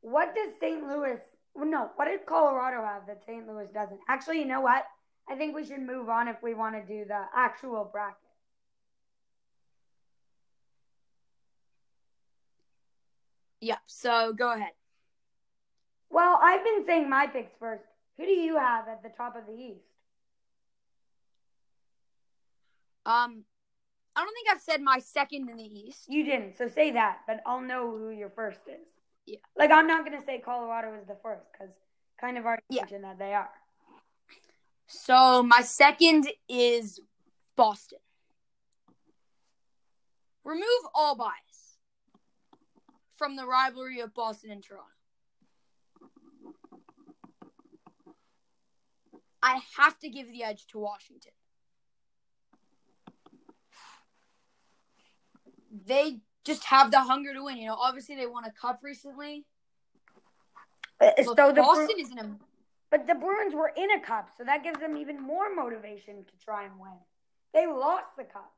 What 0.00 0.34
does 0.34 0.52
St. 0.60 0.86
Louis? 0.86 1.18
No. 1.64 1.90
What 1.96 2.06
did 2.06 2.26
Colorado 2.26 2.82
have 2.82 3.06
that 3.06 3.22
St. 3.26 3.46
Louis 3.46 3.68
doesn't? 3.72 4.00
Actually, 4.08 4.38
you 4.38 4.46
know 4.46 4.60
what? 4.60 4.84
I 5.28 5.36
think 5.36 5.54
we 5.54 5.64
should 5.64 5.82
move 5.82 6.08
on 6.08 6.28
if 6.28 6.42
we 6.42 6.54
want 6.54 6.74
to 6.74 6.82
do 6.82 7.04
the 7.04 7.24
actual 7.34 7.88
bracket. 7.90 8.16
Yeah. 13.60 13.76
So 13.86 14.32
go 14.32 14.52
ahead. 14.52 14.72
Well, 16.08 16.38
I've 16.42 16.64
been 16.64 16.84
saying 16.84 17.08
my 17.08 17.26
picks 17.26 17.52
first. 17.58 17.84
Who 18.16 18.24
do 18.24 18.32
you 18.32 18.58
have 18.58 18.88
at 18.88 19.02
the 19.02 19.10
top 19.10 19.36
of 19.36 19.46
the 19.46 19.52
East? 19.52 19.84
Um, 23.06 23.44
I 24.16 24.24
don't 24.24 24.34
think 24.34 24.48
I've 24.50 24.60
said 24.60 24.82
my 24.82 24.98
second 24.98 25.48
in 25.48 25.56
the 25.56 25.62
East. 25.62 26.06
You 26.08 26.24
didn't, 26.24 26.56
so 26.56 26.68
say 26.68 26.90
that, 26.92 27.20
but 27.26 27.40
I'll 27.46 27.60
know 27.60 27.90
who 27.96 28.10
your 28.10 28.30
first 28.30 28.60
is. 28.66 28.86
Yeah. 29.30 29.38
Like 29.56 29.70
I'm 29.70 29.86
not 29.86 30.04
gonna 30.04 30.24
say 30.24 30.40
Colorado 30.40 30.92
is 31.00 31.06
the 31.06 31.16
first 31.22 31.44
because 31.52 31.72
kind 32.20 32.36
of 32.36 32.44
already 32.44 32.62
Yeah. 32.68 32.82
mentioned 32.82 33.04
that 33.04 33.18
they 33.18 33.32
are. 33.32 33.50
So 34.88 35.42
my 35.44 35.62
second 35.62 36.28
is 36.48 36.98
Boston. 37.54 38.00
Remove 40.42 40.82
all 40.94 41.14
bias 41.14 41.78
from 43.14 43.36
the 43.36 43.46
rivalry 43.46 44.00
of 44.00 44.12
Boston 44.14 44.50
and 44.50 44.64
Toronto. 44.64 44.88
I 49.42 49.60
have 49.76 49.96
to 50.00 50.08
give 50.10 50.26
the 50.26 50.42
edge 50.42 50.66
to 50.68 50.78
Washington. 50.80 51.32
They 55.70 56.20
just 56.44 56.64
have 56.64 56.90
the 56.90 57.00
hunger 57.00 57.32
to 57.34 57.44
win. 57.44 57.56
You 57.58 57.68
know, 57.68 57.74
obviously 57.74 58.16
they 58.16 58.26
won 58.26 58.44
a 58.44 58.52
cup 58.52 58.80
recently. 58.82 59.44
Uh, 61.00 61.10
Look, 61.24 61.38
so 61.38 61.52
the 61.52 61.62
Boston 61.62 61.86
Bru- 61.86 62.02
isn't 62.02 62.18
a 62.18 62.36
but 62.90 63.06
the 63.06 63.14
Bruins 63.14 63.54
were 63.54 63.72
in 63.76 63.90
a 63.92 64.00
cup, 64.00 64.30
so 64.36 64.42
that 64.44 64.64
gives 64.64 64.80
them 64.80 64.96
even 64.96 65.22
more 65.22 65.54
motivation 65.54 66.24
to 66.24 66.44
try 66.44 66.64
and 66.64 66.72
win. 66.80 66.98
They 67.54 67.66
lost 67.66 68.16
the 68.18 68.24
cup. 68.24 68.52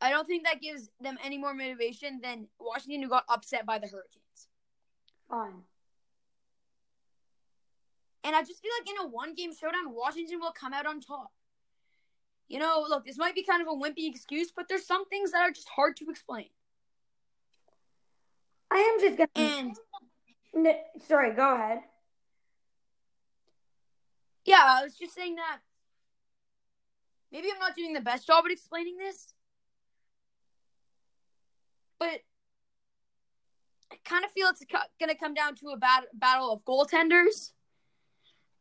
I 0.00 0.10
don't 0.10 0.26
think 0.26 0.44
that 0.44 0.60
gives 0.60 0.90
them 1.00 1.16
any 1.24 1.38
more 1.38 1.54
motivation 1.54 2.20
than 2.22 2.48
Washington 2.60 3.02
who 3.02 3.08
got 3.08 3.24
upset 3.28 3.66
by 3.66 3.78
the 3.78 3.88
Hurricanes. 3.88 4.48
Fine. 5.28 5.62
And 8.24 8.36
I 8.36 8.42
just 8.42 8.60
feel 8.60 8.70
like 8.78 8.88
in 8.90 9.06
a 9.06 9.08
one 9.08 9.34
game 9.34 9.52
showdown, 9.54 9.94
Washington 9.94 10.38
will 10.40 10.52
come 10.52 10.74
out 10.74 10.86
on 10.86 11.00
top. 11.00 11.32
You 12.48 12.58
know, 12.58 12.84
look, 12.88 13.04
this 13.04 13.18
might 13.18 13.34
be 13.34 13.42
kind 13.42 13.60
of 13.60 13.68
a 13.68 13.72
wimpy 13.72 14.08
excuse, 14.08 14.50
but 14.54 14.66
there's 14.68 14.86
some 14.86 15.06
things 15.08 15.32
that 15.32 15.42
are 15.42 15.50
just 15.50 15.68
hard 15.68 15.96
to 15.98 16.06
explain. 16.08 16.46
I 18.70 18.78
am 18.78 19.00
just 19.00 19.18
gonna. 19.18 19.28
And 19.34 19.76
N- 20.54 20.76
sorry, 21.06 21.34
go 21.34 21.54
ahead. 21.54 21.80
yeah, 24.44 24.62
I 24.64 24.82
was 24.82 24.96
just 24.96 25.14
saying 25.14 25.36
that 25.36 25.58
maybe 27.30 27.48
I'm 27.52 27.58
not 27.58 27.76
doing 27.76 27.92
the 27.92 28.00
best 28.00 28.26
job 28.26 28.44
at 28.46 28.50
explaining 28.50 28.96
this, 28.96 29.34
but 31.98 32.22
I 33.92 33.96
kind 34.04 34.24
of 34.24 34.30
feel 34.30 34.48
it's 34.48 34.64
going 34.98 35.10
to 35.10 35.14
come 35.14 35.34
down 35.34 35.54
to 35.56 35.68
a 35.68 35.76
bat- 35.76 36.06
battle 36.14 36.50
of 36.50 36.64
goaltenders, 36.64 37.52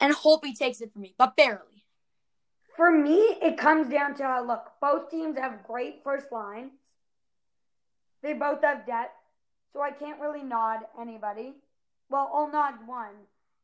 and 0.01 0.13
Holtby 0.13 0.57
takes 0.57 0.81
it 0.81 0.91
from 0.91 1.03
me, 1.03 1.15
but 1.17 1.37
barely. 1.37 1.76
For 2.77 2.91
me, 2.91 3.17
it 3.41 3.57
comes 3.57 3.89
down 3.89 4.13
to 4.17 4.41
look, 4.43 4.71
both 4.79 5.09
teams 5.09 5.35
have 5.37 5.63
great 5.65 6.03
first 6.03 6.31
lines. 6.31 6.71
They 8.21 8.33
both 8.33 8.61
have 8.61 8.85
depth, 8.85 9.15
so 9.73 9.81
I 9.81 9.89
can't 9.89 10.21
really 10.21 10.43
nod 10.43 10.81
anybody. 10.99 11.55
Well, 12.09 12.29
I'll 12.31 12.51
nod 12.51 12.75
one, 12.85 13.15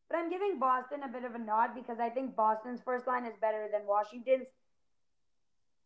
but 0.10 0.17
I'm 0.17 0.32
giving 0.32 0.60
Boston 0.60 1.04
a 1.04 1.08
bit 1.08 1.26
of 1.26 1.36
a 1.36 1.39
nod 1.39 1.76
because 1.76 1.99
I 1.99 2.10
think 2.10 2.36
Boston's 2.36 2.82
first 2.84 3.06
line 3.06 3.26
is 3.26 3.34
better 3.39 3.67
than 3.71 3.86
Washington's. 3.86 4.47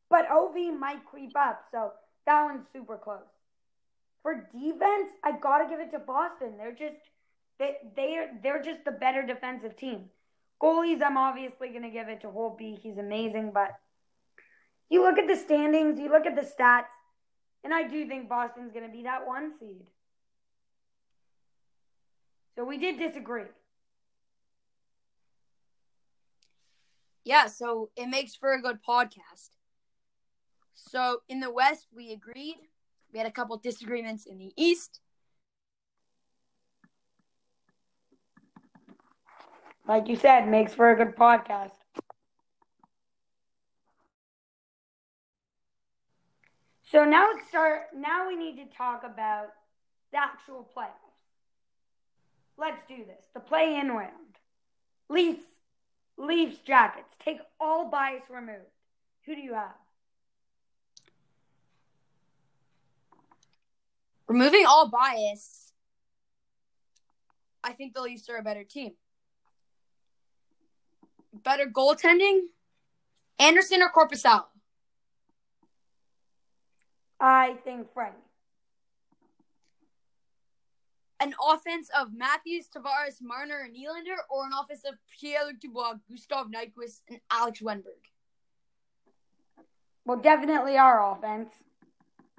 But 0.10 0.32
OV 0.32 0.80
might 0.80 1.06
creep 1.06 1.36
up, 1.36 1.66
so 1.70 1.92
that 2.26 2.44
one's 2.46 2.66
super 2.72 2.98
close. 2.98 3.28
For 4.24 4.48
defense, 4.54 5.12
I 5.24 5.34
gotta 5.34 5.68
give 5.68 5.82
it 5.82 5.92
to 5.92 6.00
Boston. 6.00 6.54
They're 6.58 6.72
just 6.72 6.96
they 7.60 7.76
they're 7.94 8.32
they're 8.42 8.64
just 8.64 8.86
the 8.86 8.92
better 8.92 9.26
defensive 9.26 9.76
team. 9.76 10.06
Goalies, 10.62 11.02
I'm 11.04 11.18
obviously 11.18 11.70
gonna 11.70 11.92
give 11.92 12.08
it 12.08 12.22
to 12.22 12.28
Holtby. 12.28 12.80
He's 12.80 12.98
amazing, 12.98 13.52
but 13.54 13.72
you 14.90 15.04
look 15.04 15.18
at 15.18 15.28
the 15.28 15.36
standings, 15.36 16.00
you 16.00 16.10
look 16.10 16.26
at 16.26 16.36
the 16.36 16.42
stats, 16.42 16.86
and 17.64 17.74
I 17.74 17.88
do 17.88 18.08
think 18.08 18.30
Boston's 18.30 18.72
gonna 18.72 18.90
be 18.90 19.04
that 19.04 19.28
one 19.28 19.52
seed. 19.60 19.86
So 22.56 22.64
we 22.64 22.78
did 22.78 22.98
disagree. 22.98 23.44
Yeah, 27.24 27.48
so 27.48 27.90
it 27.96 28.08
makes 28.08 28.36
for 28.36 28.54
a 28.54 28.62
good 28.62 28.80
podcast. 28.88 29.50
So 30.74 31.22
in 31.28 31.40
the 31.40 31.52
West, 31.52 31.88
we 31.94 32.14
agreed. 32.14 32.56
We 33.12 33.20
had 33.20 33.28
a 33.28 33.32
couple 33.32 33.58
disagreements 33.58 34.26
in 34.26 34.38
the 34.38 34.54
East. 34.56 35.02
Like 39.88 40.10
you 40.10 40.18
said, 40.18 40.48
makes 40.50 40.74
for 40.74 40.92
a 40.92 40.98
good 40.98 41.16
podcast. 41.16 41.72
So 46.84 47.06
now 47.06 47.30
let's 47.34 47.48
start. 47.48 47.88
Now 47.96 48.28
we 48.28 48.36
need 48.36 48.58
to 48.58 48.76
talk 48.76 49.04
about 49.06 49.48
the 50.12 50.18
actual 50.18 50.70
playoffs. 50.76 50.92
Let's 52.58 52.82
do 52.88 52.98
this. 52.98 53.26
The 53.34 53.40
play-in 53.40 53.90
round. 53.92 54.12
Leafs, 55.10 55.44
Leafs 56.18 56.58
jackets. 56.60 57.16
Take 57.24 57.40
all 57.60 57.90
bias 57.90 58.24
removed. 58.30 58.60
Who 59.26 59.36
do 59.36 59.42
you 59.42 59.54
have? 59.54 59.76
Removing 64.28 64.66
all 64.66 64.90
bias, 64.90 65.72
I 67.64 67.72
think 67.72 67.94
the 67.94 68.02
Leafs 68.02 68.28
are 68.30 68.38
a 68.38 68.44
better 68.44 68.66
team. 68.66 68.92
Better 71.44 71.66
goaltending, 71.66 72.42
Andersen 73.40 73.82
or 73.82 73.92
Korpisalo? 73.92 74.46
I 77.20 77.58
think 77.64 77.94
Freddie. 77.94 78.16
An 81.20 81.34
offense 81.50 81.90
of 82.00 82.14
Matthews, 82.14 82.68
Tavares, 82.70 83.22
Marner, 83.22 83.62
and 83.62 83.74
Nylander, 83.76 84.18
or 84.30 84.46
an 84.46 84.52
offense 84.60 84.84
of 84.88 84.96
Pierre-Luc 85.20 85.60
Dubois, 85.60 85.96
Gustav 86.10 86.48
Nyquist, 86.48 87.02
and 87.10 87.20
Alex 87.32 87.60
Wennberg? 87.60 88.04
Well, 90.06 90.20
definitely 90.20 90.78
our 90.78 91.12
offense. 91.12 91.52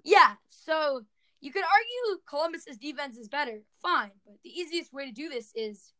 Yeah, 0.05 0.35
so 0.49 1.03
you 1.41 1.53
could 1.53 1.65
argue 1.65 2.21
Columbus's 2.27 2.79
defense 2.79 3.17
is 3.19 3.29
better. 3.29 3.63
Fine, 3.83 4.13
but 4.25 4.37
the 4.45 4.51
easiest 4.51 4.93
way 4.93 5.07
to 5.07 5.13
do 5.13 5.29
this 5.29 5.53
is, 5.57 5.93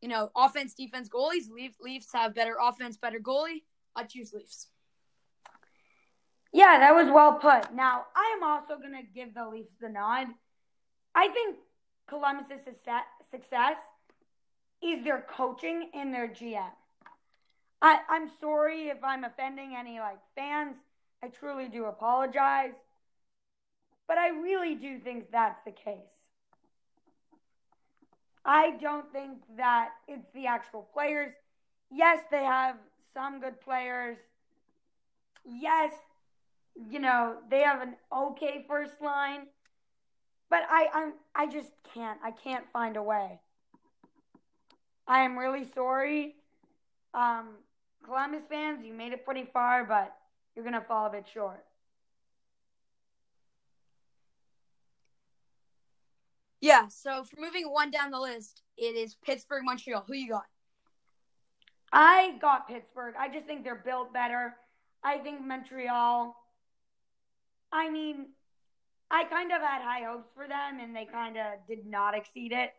you 0.00 0.08
know, 0.08 0.30
offense, 0.36 0.74
defense, 0.74 1.08
goalies. 1.08 1.50
Leaf, 1.50 1.72
Leafs 1.80 2.08
have 2.12 2.34
better 2.34 2.56
offense, 2.60 2.96
better 2.96 3.18
goalie. 3.18 3.62
I 3.96 4.04
choose 4.04 4.32
Leafs. 4.32 4.68
Yeah, 6.52 6.78
that 6.78 6.94
was 6.94 7.10
well 7.10 7.34
put. 7.34 7.74
Now, 7.74 8.06
I 8.16 8.34
am 8.36 8.42
also 8.42 8.78
going 8.78 8.92
to 8.92 9.02
give 9.14 9.34
the 9.34 9.46
Leafs 9.48 9.74
the 9.80 9.88
nod. 9.88 10.28
I 11.14 11.28
think 11.28 11.56
Columbus's 12.08 12.64
success, 12.64 13.04
success 13.30 13.76
is 14.82 15.04
their 15.04 15.26
coaching 15.28 15.90
and 15.94 16.14
their 16.14 16.28
GM. 16.28 16.70
I, 17.82 17.98
I'm 18.08 18.30
sorry 18.40 18.88
if 18.88 19.02
I'm 19.04 19.24
offending 19.24 19.74
any 19.78 20.00
like 20.00 20.18
fans. 20.34 20.76
I 21.22 21.28
truly 21.28 21.68
do 21.68 21.84
apologize. 21.84 22.72
But 24.06 24.18
I 24.18 24.28
really 24.28 24.74
do 24.74 24.98
think 24.98 25.30
that's 25.30 25.60
the 25.64 25.72
case. 25.72 26.17
I 28.48 28.70
don't 28.80 29.12
think 29.12 29.42
that 29.58 29.90
it's 30.08 30.26
the 30.34 30.46
actual 30.46 30.88
players. 30.94 31.34
Yes, 31.90 32.20
they 32.30 32.44
have 32.44 32.76
some 33.12 33.40
good 33.40 33.60
players. 33.60 34.16
Yes, 35.44 35.92
you 36.74 36.98
know, 36.98 37.36
they 37.50 37.60
have 37.60 37.82
an 37.82 37.96
okay 38.10 38.64
first 38.66 39.02
line. 39.02 39.48
But 40.48 40.62
I 40.70 40.88
I'm 40.94 41.12
I 41.34 41.46
just 41.46 41.72
can't. 41.92 42.18
I 42.24 42.30
can't 42.30 42.64
find 42.72 42.96
a 42.96 43.02
way. 43.02 43.38
I 45.06 45.20
am 45.20 45.38
really 45.38 45.66
sorry. 45.74 46.36
Um 47.12 47.50
Columbus 48.02 48.44
fans, 48.48 48.82
you 48.82 48.94
made 48.94 49.12
it 49.12 49.26
pretty 49.26 49.44
far, 49.52 49.84
but 49.84 50.16
you're 50.56 50.64
gonna 50.64 50.80
fall 50.88 51.06
a 51.06 51.10
bit 51.10 51.26
short. 51.30 51.67
Yeah, 56.60 56.88
so 56.88 57.24
for 57.24 57.40
moving 57.40 57.70
one 57.70 57.90
down 57.90 58.10
the 58.10 58.20
list, 58.20 58.62
it 58.76 58.96
is 58.96 59.14
Pittsburgh, 59.24 59.62
Montreal. 59.64 60.04
Who 60.06 60.14
you 60.14 60.30
got? 60.30 60.46
I 61.92 62.36
got 62.40 62.68
Pittsburgh. 62.68 63.14
I 63.18 63.28
just 63.28 63.46
think 63.46 63.64
they're 63.64 63.82
built 63.84 64.12
better. 64.12 64.54
I 65.02 65.18
think 65.18 65.40
Montreal. 65.44 66.34
I 67.72 67.90
mean, 67.90 68.26
I 69.10 69.24
kind 69.24 69.52
of 69.52 69.60
had 69.60 69.82
high 69.82 70.04
hopes 70.04 70.28
for 70.34 70.48
them, 70.48 70.80
and 70.80 70.94
they 70.94 71.04
kind 71.04 71.36
of 71.36 71.44
did 71.68 71.86
not 71.86 72.14
exceed 72.16 72.52
it. 72.52 72.70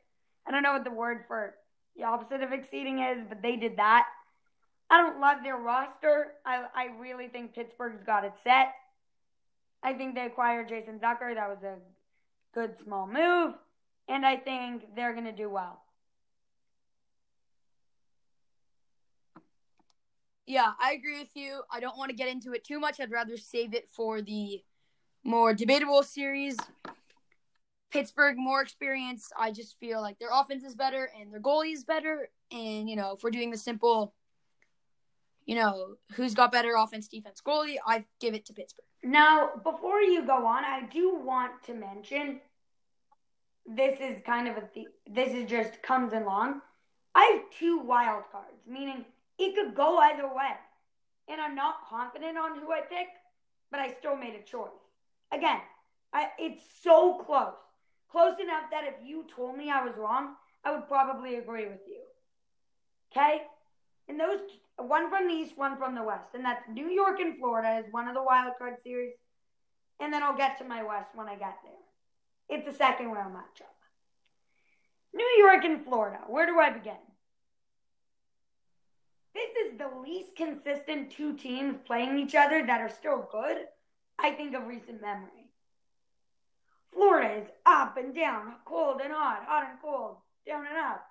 I 0.45 0.51
don't 0.51 0.63
know 0.63 0.73
what 0.73 0.83
the 0.83 0.91
word 0.91 1.23
for 1.27 1.55
the 1.95 2.03
opposite 2.03 2.43
of 2.43 2.51
exceeding 2.51 2.99
is, 2.99 3.25
but 3.27 3.41
they 3.41 3.55
did 3.55 3.77
that. 3.77 4.07
I 4.89 4.97
don't 4.97 5.19
love 5.19 5.37
their 5.43 5.57
roster. 5.57 6.33
I, 6.45 6.65
I 6.75 6.87
really 6.99 7.27
think 7.27 7.53
Pittsburgh's 7.53 8.03
got 8.03 8.25
it 8.25 8.33
set. 8.43 8.73
I 9.83 9.93
think 9.93 10.15
they 10.15 10.25
acquired 10.25 10.67
Jason 10.67 10.99
Zucker. 10.99 11.33
That 11.35 11.49
was 11.49 11.63
a 11.63 11.75
good 12.53 12.75
small 12.83 13.07
move. 13.07 13.53
And 14.09 14.25
I 14.25 14.35
think 14.35 14.95
they're 14.95 15.13
going 15.13 15.25
to 15.25 15.31
do 15.31 15.49
well. 15.49 15.83
Yeah, 20.47 20.71
I 20.81 20.93
agree 20.93 21.19
with 21.19 21.35
you. 21.35 21.61
I 21.71 21.79
don't 21.79 21.95
want 21.95 22.09
to 22.09 22.15
get 22.15 22.27
into 22.27 22.53
it 22.53 22.63
too 22.63 22.79
much. 22.79 22.99
I'd 22.99 23.11
rather 23.11 23.37
save 23.37 23.75
it 23.75 23.87
for 23.87 24.19
the 24.19 24.63
more 25.23 25.53
debatable 25.53 26.01
series. 26.01 26.57
Pittsburgh, 27.91 28.35
more 28.37 28.61
experience. 28.61 29.31
I 29.37 29.51
just 29.51 29.79
feel 29.79 30.01
like 30.01 30.17
their 30.17 30.29
offense 30.33 30.63
is 30.63 30.73
better 30.73 31.11
and 31.19 31.31
their 31.31 31.39
goalie 31.39 31.73
is 31.73 31.83
better. 31.83 32.29
And, 32.51 32.89
you 32.89 32.95
know, 32.95 33.13
if 33.13 33.23
we're 33.23 33.29
doing 33.29 33.51
the 33.51 33.57
simple, 33.57 34.15
you 35.45 35.53
know, 35.53 35.97
who's 36.13 36.33
got 36.33 36.51
better 36.51 36.73
offense, 36.75 37.07
defense, 37.07 37.41
goalie, 37.45 37.77
I 37.85 38.05
give 38.19 38.33
it 38.33 38.45
to 38.47 38.53
Pittsburgh. 38.53 38.85
Now, 39.03 39.51
before 39.63 40.01
you 40.01 40.25
go 40.25 40.47
on, 40.47 40.63
I 40.63 40.87
do 40.91 41.15
want 41.15 41.61
to 41.63 41.75
mention 41.75 42.41
this 43.75 43.99
is 43.99 44.21
kind 44.25 44.47
of 44.47 44.57
a 44.57 44.67
th- 44.73 44.87
this 45.09 45.33
is 45.33 45.49
just 45.49 45.81
comes 45.83 46.13
along. 46.13 46.61
I 47.15 47.23
have 47.33 47.59
two 47.59 47.79
wild 47.79 48.23
cards, 48.31 48.63
meaning 48.67 49.05
it 49.37 49.55
could 49.55 49.75
go 49.75 49.97
either 49.97 50.27
way, 50.27 50.53
and 51.27 51.39
I'm 51.41 51.55
not 51.55 51.87
confident 51.89 52.37
on 52.37 52.59
who 52.59 52.71
I 52.71 52.81
pick. 52.81 53.07
but 53.71 53.79
I 53.79 53.93
still 53.99 54.15
made 54.15 54.35
a 54.35 54.43
choice. 54.43 54.69
Again, 55.31 55.59
I, 56.13 56.29
it's 56.39 56.63
so 56.83 57.23
close. 57.25 57.53
Close 58.11 58.39
enough 58.39 58.63
that 58.71 58.85
if 58.85 58.95
you 59.07 59.25
told 59.35 59.57
me 59.57 59.69
I 59.69 59.83
was 59.83 59.95
wrong, 59.97 60.35
I 60.63 60.71
would 60.71 60.87
probably 60.87 61.35
agree 61.35 61.65
with 61.65 61.81
you. 61.87 62.01
Okay? 63.11 63.43
And 64.07 64.19
those, 64.19 64.39
one 64.77 65.09
from 65.09 65.27
the 65.27 65.33
East, 65.33 65.57
one 65.57 65.77
from 65.77 65.93
the 65.93 66.03
West. 66.03 66.29
And 66.33 66.43
that's 66.43 66.63
New 66.71 66.87
York 66.87 67.19
and 67.19 67.37
Florida 67.37 67.83
is 67.85 67.93
one 67.93 68.07
of 68.07 68.15
the 68.15 68.23
wild 68.23 68.53
card 68.57 68.75
series. 68.83 69.13
And 69.99 70.11
then 70.11 70.23
I'll 70.23 70.35
get 70.37 70.57
to 70.57 70.63
my 70.63 70.81
West 70.81 71.09
when 71.13 71.27
I 71.27 71.35
get 71.35 71.57
there. 71.63 71.73
It's 72.49 72.67
a 72.67 72.73
second 72.73 73.11
round 73.11 73.35
matchup. 73.35 73.75
New 75.13 75.29
York 75.37 75.63
and 75.63 75.83
Florida. 75.83 76.19
Where 76.27 76.45
do 76.45 76.59
I 76.59 76.71
begin? 76.71 76.93
This 79.33 79.67
is 79.67 79.77
the 79.77 79.89
least 80.01 80.35
consistent 80.35 81.11
two 81.11 81.37
teams 81.37 81.77
playing 81.85 82.17
each 82.17 82.35
other 82.35 82.65
that 82.65 82.81
are 82.81 82.89
still 82.89 83.27
good, 83.31 83.57
I 84.17 84.31
think, 84.31 84.55
of 84.55 84.67
recent 84.67 85.01
memory. 85.01 85.51
Florida 86.91 87.41
is 87.41 87.49
up 87.65 87.97
and 87.97 88.15
down, 88.15 88.55
cold 88.65 89.01
and 89.03 89.13
hot, 89.13 89.45
hot 89.47 89.69
and 89.69 89.79
cold, 89.81 90.17
down 90.47 90.65
and 90.65 90.77
up. 90.77 91.05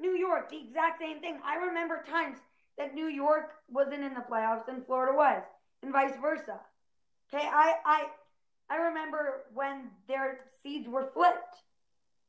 New 0.00 0.16
York, 0.16 0.50
the 0.50 0.58
exact 0.58 1.00
same 1.00 1.20
thing. 1.20 1.38
I 1.44 1.56
remember 1.56 2.02
times 2.02 2.38
that 2.76 2.94
New 2.94 3.06
York 3.06 3.52
wasn't 3.68 4.02
in 4.02 4.14
the 4.14 4.24
playoffs 4.28 4.66
and 4.66 4.84
Florida 4.84 5.16
was, 5.16 5.42
and 5.82 5.92
vice 5.92 6.14
versa. 6.20 6.58
Okay, 7.32 7.46
I 7.46 7.76
I 7.84 8.06
I 8.72 8.76
remember 8.76 9.42
when 9.52 9.90
their 10.08 10.40
seeds 10.62 10.88
were 10.88 11.10
flipped. 11.12 11.56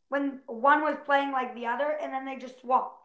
When 0.10 0.41
one 0.45 0.82
was 0.82 0.97
playing 1.06 1.32
like 1.32 1.56
the 1.56 1.67
other 1.67 1.97
and 2.01 2.12
then 2.12 2.25
they 2.25 2.36
just 2.36 2.60
swapped. 2.60 2.99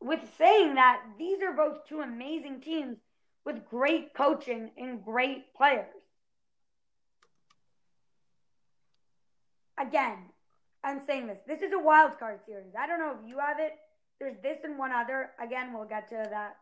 With 0.00 0.20
saying 0.38 0.76
that, 0.76 1.02
these 1.18 1.42
are 1.42 1.52
both 1.52 1.86
two 1.86 2.00
amazing 2.00 2.62
teams 2.62 2.96
with 3.44 3.68
great 3.68 4.14
coaching 4.14 4.70
and 4.78 5.04
great 5.04 5.54
players. 5.54 5.92
Again, 9.78 10.16
I'm 10.82 11.04
saying 11.06 11.26
this. 11.26 11.38
This 11.46 11.60
is 11.60 11.72
a 11.72 11.78
wild 11.78 12.18
card 12.18 12.40
series. 12.46 12.72
I 12.78 12.86
don't 12.86 12.98
know 12.98 13.14
if 13.20 13.28
you 13.28 13.38
have 13.38 13.58
it. 13.60 13.74
There's 14.18 14.36
this 14.42 14.58
and 14.64 14.78
one 14.78 14.92
other. 14.92 15.32
Again, 15.42 15.74
we'll 15.74 15.84
get 15.84 16.08
to 16.08 16.26
that 16.30 16.56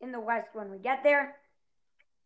in 0.00 0.12
the 0.12 0.20
West 0.20 0.48
when 0.54 0.70
we 0.70 0.78
get 0.78 1.02
there. 1.02 1.36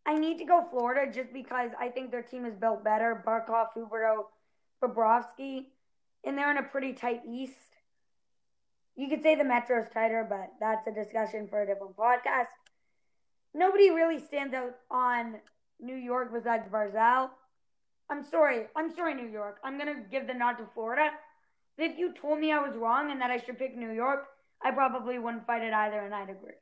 I 0.07 0.15
need 0.15 0.39
to 0.39 0.45
go 0.45 0.65
Florida 0.71 1.11
just 1.13 1.33
because 1.33 1.73
I 1.79 1.89
think 1.89 2.11
their 2.11 2.23
team 2.23 2.47
is 2.47 2.55
built 2.55 2.85
better. 2.85 3.25
Barkov, 3.27 3.69
Huberdeau, 3.77 4.27
Bobrovsky, 4.83 5.67
and 6.25 6.39
they're 6.39 6.51
in 6.51 6.59
a 6.59 6.63
pretty 6.63 6.93
tight 6.93 7.23
East. 7.29 7.77
You 8.95 9.09
could 9.09 9.23
say 9.23 9.35
the 9.35 9.45
Metro's 9.45 9.89
tighter, 9.93 10.25
but 10.29 10.53
that's 10.61 10.87
a 10.87 10.93
discussion 10.93 11.49
for 11.49 11.63
a 11.63 11.67
different 11.67 11.97
podcast. 11.97 12.55
Nobody 13.53 13.91
really 13.91 14.21
stands 14.21 14.55
out 14.55 14.77
on 14.91 15.37
New 15.81 15.97
York 15.97 16.33
besides 16.33 16.69
Barzal. 16.69 17.31
I'm 18.09 18.25
sorry. 18.25 18.67
I'm 18.77 18.95
sorry, 18.95 19.15
New 19.15 19.29
York. 19.29 19.59
I'm 19.65 19.77
going 19.79 19.95
to 19.95 20.03
give 20.09 20.27
the 20.27 20.35
nod 20.35 20.55
to 20.55 20.67
Florida. 20.73 21.11
If 21.79 21.99
you 21.99 22.15
told 22.15 22.39
me 22.39 22.53
I 22.53 22.61
was 22.61 22.77
wrong 22.77 23.11
and 23.11 23.21
that 23.21 23.31
I 23.31 23.39
should 23.39 23.59
pick 23.59 23.77
New 23.77 23.91
York, 23.91 24.27
I 24.63 24.71
probably 24.71 25.19
wouldn't 25.19 25.47
fight 25.47 25.63
it 25.63 25.75
either, 25.75 26.01
and 26.01 26.15
I'd 26.15 26.31
agree. 26.31 26.55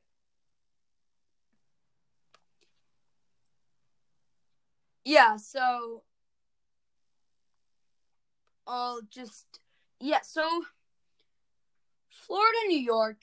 Yeah, 5.05 5.37
so 5.37 6.03
I'll 8.67 9.01
just 9.11 9.61
yeah, 10.01 10.21
so 10.23 10.63
Florida, 12.11 12.59
New 12.69 12.79
York. 12.79 13.23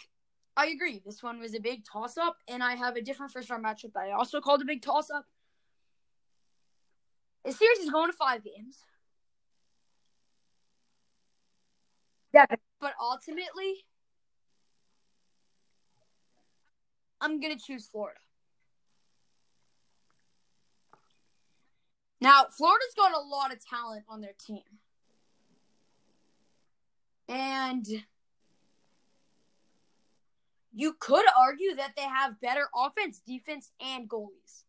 I 0.57 0.67
agree. 0.67 1.01
This 1.05 1.23
one 1.23 1.39
was 1.39 1.55
a 1.55 1.59
big 1.59 1.83
toss 1.85 2.17
up, 2.17 2.37
and 2.47 2.63
I 2.63 2.75
have 2.75 2.95
a 2.95 3.01
different 3.01 3.31
first 3.31 3.49
round 3.49 3.63
matchup 3.65 3.93
that 3.93 4.03
I 4.03 4.11
also 4.11 4.41
called 4.41 4.61
a 4.61 4.65
big 4.65 4.81
toss 4.81 5.09
up. 5.09 5.25
The 7.45 7.51
series 7.51 7.79
is 7.79 7.89
going 7.89 8.11
to 8.11 8.17
five 8.17 8.43
games. 8.43 8.77
Yeah. 12.33 12.45
But 12.79 12.93
ultimately, 12.99 13.85
I'm 17.21 17.39
going 17.39 17.57
to 17.57 17.63
choose 17.63 17.87
Florida. 17.87 18.19
Now, 22.21 22.45
Florida's 22.55 22.93
got 22.95 23.13
a 23.13 23.19
lot 23.19 23.51
of 23.51 23.65
talent 23.65 24.05
on 24.07 24.21
their 24.21 24.35
team. 24.37 24.61
And 27.27 27.85
you 30.71 30.93
could 30.99 31.25
argue 31.37 31.75
that 31.75 31.93
they 31.97 32.03
have 32.03 32.39
better 32.39 32.67
offense, 32.75 33.21
defense, 33.25 33.71
and 33.81 34.07
goalies. 34.07 34.63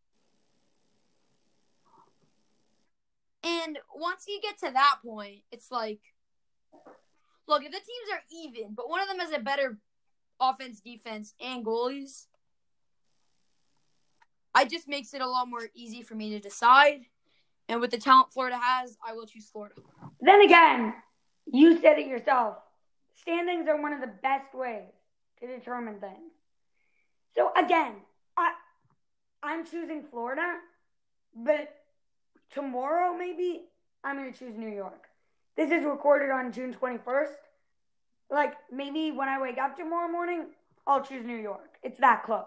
And 3.44 3.78
once 3.94 4.24
you 4.26 4.40
get 4.40 4.58
to 4.60 4.70
that 4.72 4.98
point, 5.04 5.42
it's 5.50 5.70
like, 5.70 6.00
look, 7.46 7.62
if 7.64 7.70
the 7.70 7.78
teams 7.78 8.12
are 8.12 8.22
even, 8.30 8.74
but 8.74 8.88
one 8.88 9.00
of 9.00 9.08
them 9.08 9.18
has 9.18 9.32
a 9.32 9.40
better 9.40 9.78
offense, 10.40 10.80
defense, 10.80 11.34
and 11.40 11.64
goalies, 11.64 12.26
it 14.56 14.70
just 14.70 14.88
makes 14.88 15.12
it 15.12 15.20
a 15.20 15.28
lot 15.28 15.48
more 15.48 15.68
easy 15.74 16.02
for 16.02 16.14
me 16.14 16.30
to 16.30 16.38
decide. 16.38 17.06
And 17.68 17.80
with 17.80 17.90
the 17.90 17.98
talent 17.98 18.32
Florida 18.32 18.58
has, 18.60 18.96
I 19.06 19.14
will 19.14 19.26
choose 19.26 19.48
Florida. 19.48 19.76
Then 20.20 20.40
again, 20.42 20.94
you 21.46 21.80
said 21.80 21.98
it 21.98 22.06
yourself. 22.06 22.56
Standings 23.14 23.68
are 23.68 23.80
one 23.80 23.92
of 23.92 24.00
the 24.00 24.12
best 24.22 24.54
ways 24.54 24.90
to 25.40 25.46
determine 25.46 26.00
things. 26.00 26.32
So 27.34 27.50
again, 27.56 27.94
I 28.36 28.52
I'm 29.42 29.64
choosing 29.64 30.04
Florida, 30.10 30.58
but 31.34 31.74
tomorrow 32.52 33.16
maybe 33.16 33.62
I'm 34.04 34.16
going 34.16 34.32
to 34.32 34.38
choose 34.38 34.56
New 34.56 34.68
York. 34.68 35.06
This 35.56 35.70
is 35.70 35.84
recorded 35.84 36.30
on 36.30 36.52
June 36.52 36.74
21st. 36.74 37.34
Like 38.30 38.54
maybe 38.70 39.12
when 39.12 39.28
I 39.28 39.40
wake 39.40 39.58
up 39.58 39.76
tomorrow 39.76 40.10
morning, 40.10 40.46
I'll 40.86 41.02
choose 41.02 41.24
New 41.24 41.36
York. 41.36 41.78
It's 41.82 41.98
that 42.00 42.24
close. 42.24 42.44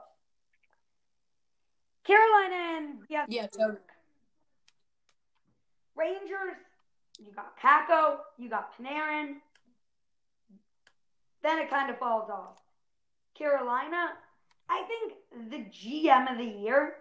Carolina 2.03 2.77
and 2.77 2.99
yeah, 3.09 3.25
yeah, 3.27 3.47
totally. 3.47 3.79
Rangers, 5.95 6.57
you 7.19 7.31
got 7.33 7.57
Kakko, 7.59 8.17
you 8.37 8.49
got 8.49 8.71
Panarin. 8.77 9.35
Then 11.43 11.59
it 11.59 11.69
kind 11.69 11.89
of 11.89 11.97
falls 11.99 12.29
off. 12.29 12.59
Carolina, 13.37 14.09
I 14.69 14.83
think 14.87 15.51
the 15.51 15.65
GM 15.65 16.31
of 16.31 16.37
the 16.37 16.59
year 16.59 16.95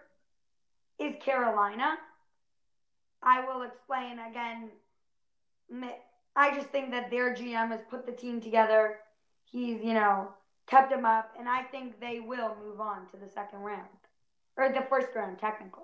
is 0.99 1.15
Carolina. 1.23 1.97
I 3.23 3.45
will 3.45 3.63
explain 3.63 4.19
again. 4.19 4.69
I 6.35 6.55
just 6.55 6.69
think 6.69 6.91
that 6.91 7.09
their 7.09 7.33
GM 7.33 7.69
has 7.69 7.81
put 7.89 8.05
the 8.05 8.11
team 8.11 8.39
together. 8.39 8.99
He's, 9.45 9.81
you 9.83 9.93
know, 9.93 10.29
kept 10.67 10.89
them 10.89 11.05
up, 11.05 11.33
and 11.39 11.49
I 11.49 11.63
think 11.63 11.99
they 11.99 12.19
will 12.19 12.55
move 12.63 12.79
on 12.79 13.07
to 13.11 13.17
the 13.17 13.27
second 13.27 13.59
round 13.59 13.87
or 14.57 14.69
the 14.69 14.85
first 14.89 15.07
round, 15.15 15.39
technically. 15.39 15.83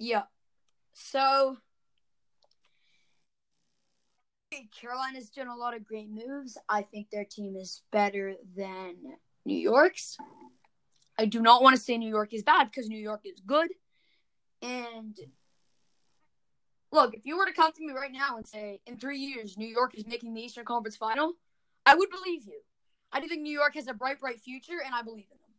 Yeah. 0.00 0.22
So 0.94 1.58
Carolina's 4.80 5.28
done 5.28 5.46
a 5.46 5.54
lot 5.54 5.76
of 5.76 5.84
great 5.84 6.08
moves. 6.10 6.56
I 6.68 6.82
think 6.82 7.10
their 7.10 7.26
team 7.26 7.54
is 7.54 7.82
better 7.92 8.34
than 8.56 8.96
New 9.44 9.58
York's. 9.58 10.16
I 11.18 11.26
do 11.26 11.42
not 11.42 11.62
want 11.62 11.76
to 11.76 11.82
say 11.82 11.98
New 11.98 12.08
York 12.08 12.32
is 12.32 12.42
bad 12.42 12.64
because 12.64 12.88
New 12.88 12.98
York 12.98 13.20
is 13.24 13.40
good. 13.46 13.68
And 14.62 15.16
look, 16.90 17.14
if 17.14 17.26
you 17.26 17.36
were 17.36 17.44
to 17.44 17.52
come 17.52 17.70
to 17.70 17.86
me 17.86 17.92
right 17.92 18.10
now 18.10 18.38
and 18.38 18.46
say 18.46 18.80
in 18.86 18.96
three 18.96 19.18
years 19.18 19.58
New 19.58 19.68
York 19.68 19.94
is 19.94 20.06
making 20.06 20.32
the 20.32 20.40
Eastern 20.40 20.64
Conference 20.64 20.96
Final, 20.96 21.34
I 21.84 21.94
would 21.94 22.08
believe 22.10 22.46
you. 22.46 22.60
I 23.12 23.20
do 23.20 23.28
think 23.28 23.42
New 23.42 23.52
York 23.52 23.74
has 23.74 23.86
a 23.86 23.92
bright, 23.92 24.18
bright 24.18 24.40
future, 24.40 24.80
and 24.84 24.94
I 24.94 25.02
believe 25.02 25.26
in 25.30 25.36
them. 25.36 25.50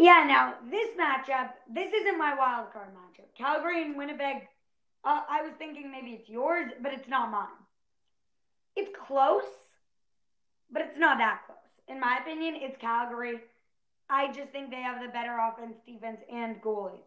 Yeah, 0.00 0.24
now 0.26 0.54
this 0.70 0.88
matchup, 0.98 1.50
this 1.68 1.92
isn't 1.92 2.16
my 2.16 2.34
wild 2.34 2.72
card 2.72 2.88
matchup. 2.88 3.26
Calgary 3.36 3.82
and 3.82 3.98
Winnipeg, 3.98 4.48
uh, 5.04 5.20
I 5.28 5.42
was 5.42 5.52
thinking 5.58 5.92
maybe 5.92 6.12
it's 6.12 6.26
yours, 6.26 6.70
but 6.82 6.94
it's 6.94 7.06
not 7.06 7.30
mine. 7.30 7.48
It's 8.76 8.90
close, 9.06 9.42
but 10.72 10.80
it's 10.80 10.96
not 10.96 11.18
that 11.18 11.42
close. 11.44 11.58
In 11.86 12.00
my 12.00 12.16
opinion, 12.18 12.54
it's 12.56 12.78
Calgary. 12.78 13.40
I 14.08 14.28
just 14.32 14.52
think 14.52 14.70
they 14.70 14.80
have 14.80 15.02
the 15.02 15.08
better 15.08 15.36
offense, 15.36 15.76
defense, 15.86 16.20
and 16.32 16.62
goalie. 16.62 17.02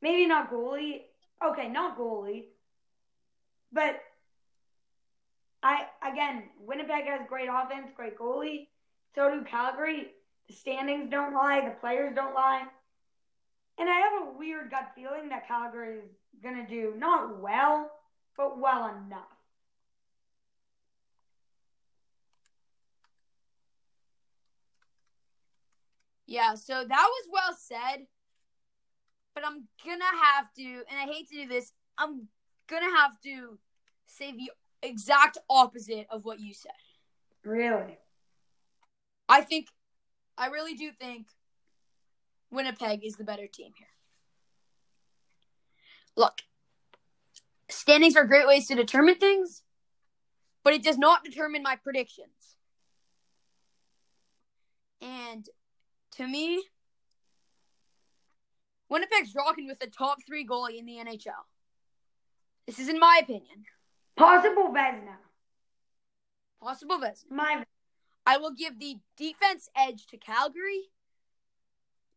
Maybe 0.00 0.24
not 0.24 0.50
goalie. 0.50 1.02
Okay, 1.46 1.68
not 1.68 1.98
goalie. 1.98 2.44
But 3.70 4.00
I 5.62 5.84
again, 6.10 6.44
Winnipeg 6.58 7.04
has 7.04 7.20
great 7.28 7.50
offense, 7.52 7.90
great 7.94 8.18
goalie. 8.18 8.68
So 9.14 9.30
do 9.30 9.44
Calgary. 9.44 10.12
The 10.48 10.54
standings 10.54 11.10
don't 11.10 11.34
lie. 11.34 11.60
The 11.60 11.76
players 11.78 12.14
don't 12.14 12.34
lie. 12.34 12.64
And 13.78 13.88
I 13.88 13.94
have 13.94 14.28
a 14.28 14.38
weird 14.38 14.70
gut 14.70 14.90
feeling 14.94 15.28
that 15.28 15.46
Calgary 15.46 15.98
is 15.98 16.10
going 16.42 16.56
to 16.56 16.66
do 16.66 16.94
not 16.96 17.40
well, 17.40 17.90
but 18.36 18.58
well 18.58 18.86
enough. 18.86 19.22
Yeah, 26.26 26.54
so 26.54 26.84
that 26.86 26.88
was 26.88 27.28
well 27.32 27.56
said. 27.58 28.06
But 29.34 29.46
I'm 29.46 29.68
going 29.84 30.00
to 30.00 30.24
have 30.24 30.52
to, 30.56 30.62
and 30.62 30.98
I 30.98 31.04
hate 31.04 31.28
to 31.28 31.42
do 31.42 31.46
this, 31.46 31.72
I'm 31.96 32.28
going 32.68 32.82
to 32.82 32.96
have 32.96 33.20
to 33.22 33.58
say 34.06 34.32
the 34.32 34.50
exact 34.82 35.38
opposite 35.48 36.06
of 36.10 36.24
what 36.24 36.40
you 36.40 36.52
said. 36.52 36.72
Really? 37.44 37.98
I 39.28 39.42
think 39.42 39.68
I 40.38 40.46
really 40.46 40.74
do 40.74 40.92
think 40.92 41.26
Winnipeg 42.50 43.04
is 43.04 43.16
the 43.16 43.24
better 43.24 43.48
team 43.48 43.72
here. 43.76 43.88
Look, 46.16 46.42
standings 47.68 48.16
are 48.16 48.24
great 48.24 48.46
ways 48.46 48.68
to 48.68 48.76
determine 48.76 49.16
things, 49.16 49.62
but 50.62 50.74
it 50.74 50.82
does 50.82 50.96
not 50.96 51.24
determine 51.24 51.62
my 51.62 51.76
predictions. 51.76 52.56
And 55.00 55.46
to 56.12 56.26
me, 56.26 56.62
Winnipeg's 58.88 59.34
rocking 59.34 59.66
with 59.66 59.80
the 59.80 59.86
top 59.86 60.18
three 60.26 60.46
goalie 60.46 60.78
in 60.78 60.86
the 60.86 60.96
NHL. 60.96 61.44
This 62.66 62.78
is 62.78 62.88
in 62.88 62.98
my 62.98 63.20
opinion. 63.22 63.64
Possible 64.16 64.72
Vezina. 64.74 65.16
Possible 66.60 66.98
Vezina. 66.98 67.30
My 67.30 67.64
I 68.28 68.36
will 68.36 68.50
give 68.50 68.78
the 68.78 68.98
defense 69.16 69.70
edge 69.74 70.06
to 70.08 70.18
Calgary, 70.18 70.90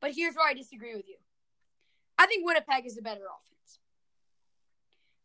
but 0.01 0.11
here's 0.11 0.35
where 0.35 0.45
I 0.45 0.53
disagree 0.53 0.93
with 0.93 1.07
you. 1.07 1.15
I 2.17 2.25
think 2.25 2.45
Winnipeg 2.45 2.85
is 2.85 2.97
a 2.97 3.01
better 3.01 3.21
offense. 3.21 3.79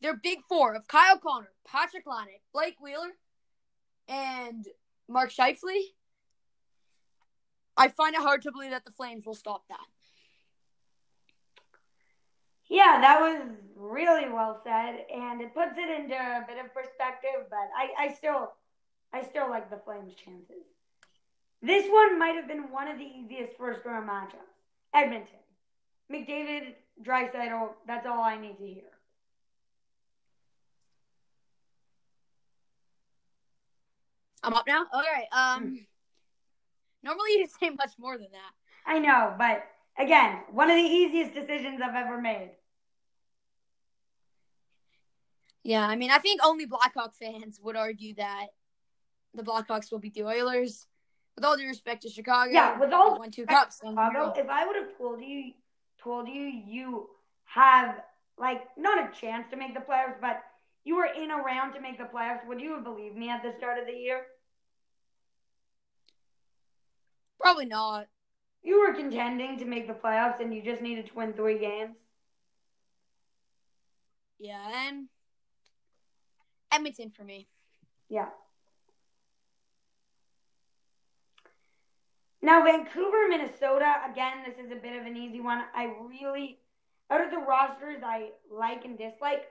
Their 0.01 0.15
big 0.15 0.39
four 0.49 0.77
of 0.77 0.87
Kyle 0.87 1.19
Connor, 1.19 1.51
Patrick 1.67 2.05
Laine, 2.07 2.39
Blake 2.55 2.77
Wheeler, 2.81 3.17
and 4.07 4.65
Mark 5.09 5.33
Scheifele. 5.33 5.91
I 7.77 7.89
find 7.89 8.15
it 8.15 8.21
hard 8.23 8.43
to 8.43 8.53
believe 8.53 8.71
that 8.71 8.85
the 8.85 8.93
Flames 8.93 9.27
will 9.27 9.35
stop 9.35 9.65
that. 9.69 9.89
Yeah, 12.69 13.01
that 13.01 13.21
was 13.21 13.43
really 13.75 14.29
well 14.29 14.61
said, 14.63 15.05
and 15.13 15.41
it 15.41 15.53
puts 15.53 15.77
it 15.77 16.01
into 16.01 16.15
a 16.15 16.45
bit 16.47 16.65
of 16.65 16.73
perspective. 16.73 17.51
But 17.51 17.71
I, 17.77 18.07
I 18.07 18.15
still, 18.15 18.53
I 19.17 19.23
still 19.23 19.49
like 19.49 19.71
the 19.71 19.79
Flames' 19.79 20.13
chances. 20.15 20.67
This 21.63 21.87
one 21.91 22.19
might 22.19 22.35
have 22.35 22.47
been 22.47 22.71
one 22.71 22.87
of 22.87 22.99
the 22.99 23.05
easiest 23.05 23.57
first 23.57 23.81
round 23.87 24.07
matchups. 24.07 24.53
Edmonton, 24.93 25.41
McDavid, 26.13 26.75
Draisaitl. 27.03 27.71
That's 27.87 28.07
all 28.07 28.21
I 28.21 28.39
need 28.39 28.59
to 28.59 28.67
hear. 28.67 28.83
I'm 34.43 34.53
up 34.53 34.67
now. 34.67 34.85
All 34.93 35.03
right. 35.03 35.27
Um, 35.33 35.87
normally 37.03 37.31
you 37.39 37.47
say 37.59 37.71
much 37.71 37.93
more 37.99 38.19
than 38.19 38.29
that. 38.33 38.53
I 38.85 38.99
know, 38.99 39.35
but 39.39 39.67
again, 39.99 40.41
one 40.53 40.71
of 40.71 40.77
the 40.77 40.83
easiest 40.83 41.33
decisions 41.33 41.81
I've 41.83 41.95
ever 41.95 42.21
made. 42.21 42.51
Yeah, 45.65 45.87
I 45.87 45.97
mean, 45.97 46.11
I 46.11 46.19
think 46.19 46.43
only 46.45 46.67
Blackhawk 46.67 47.15
fans 47.15 47.59
would 47.63 47.77
argue 47.77 48.15
that 48.17 48.49
the 49.37 49.43
Blackhawks 49.43 49.91
will 49.93 49.99
beat 49.99 50.15
the 50.15 50.25
Oilers. 50.25 50.87
With 51.37 51.45
all 51.45 51.57
due 51.57 51.67
respect 51.67 52.03
to 52.03 52.09
Chicago, 52.09 52.51
Yeah, 52.51 52.79
with 52.79 52.93
all 52.93 53.19
won 53.19 53.31
two 53.31 53.45
cups. 53.45 53.81
don't 53.81 53.95
get 53.95 54.05
me 54.05 54.11
Chicago, 54.11 54.41
if 54.41 54.49
I 54.49 54.67
would 54.67 54.77
have 54.77 54.97
told 54.97 55.21
you, 55.21 55.53
told 56.03 56.29
you 56.29 56.43
you 56.43 57.11
have 57.45 58.01
like 58.39 58.63
not 58.79 58.99
a 58.99 59.21
chance 59.21 59.47
to 59.51 59.57
make 59.57 59.75
the 59.75 59.81
playoffs, 59.81 60.19
but 60.21 60.43
you 60.85 60.97
were 60.97 61.05
in 61.07 61.31
a 61.31 61.37
round 61.37 61.75
to 61.75 61.81
make 61.81 61.99
the 61.99 62.05
playoffs, 62.05 62.47
would 62.47 62.61
you 62.61 62.73
have 62.73 62.85
believed 62.85 63.17
me 63.17 63.29
at 63.29 63.43
the 63.43 63.53
start 63.59 63.79
of 63.79 63.87
the 63.87 63.93
year? 63.93 64.23
Probably 67.39 67.67
not. 67.67 68.07
You 68.63 68.81
were 68.81 68.95
contending 68.95 69.59
to 69.59 69.65
make 69.65 69.87
the 69.87 69.93
playoffs, 69.93 70.41
and 70.41 70.55
you 70.55 70.63
just 70.63 70.81
needed 70.83 71.07
to 71.07 71.15
win 71.15 71.35
three 71.35 71.59
games. 71.59 71.97
Yeah, 74.39 74.87
and 74.89 75.09
Edmonton 76.73 77.11
for 77.11 77.25
me. 77.25 77.47
Yeah. 78.09 78.29
Now, 82.47 82.63
Vancouver, 82.63 83.27
Minnesota, 83.29 83.93
again, 84.09 84.45
this 84.47 84.65
is 84.65 84.71
a 84.71 84.77
bit 84.77 84.95
of 84.95 85.05
an 85.05 85.17
easy 85.17 85.41
one. 85.41 85.65
I 85.75 85.93
really, 86.09 86.61
out 87.11 87.21
of 87.21 87.33
the 87.33 87.39
rosters 87.39 88.05
I 88.05 88.29
like 88.49 88.85
and 88.85 88.97
dislike, 88.97 89.49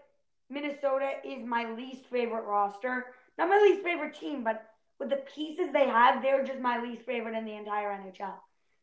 Minnesota 0.49 1.11
is 1.25 1.45
my 1.45 1.69
least 1.73 2.05
favorite 2.09 2.45
roster. 2.45 3.07
Not 3.37 3.49
my 3.49 3.57
least 3.57 3.83
favorite 3.83 4.17
team, 4.17 4.45
but 4.45 4.65
with 4.97 5.09
the 5.09 5.25
pieces 5.35 5.73
they 5.73 5.87
have, 5.89 6.21
they're 6.21 6.45
just 6.45 6.61
my 6.61 6.81
least 6.81 7.01
favorite 7.01 7.37
in 7.37 7.43
the 7.43 7.57
entire 7.57 7.89
NHL. 7.89 8.35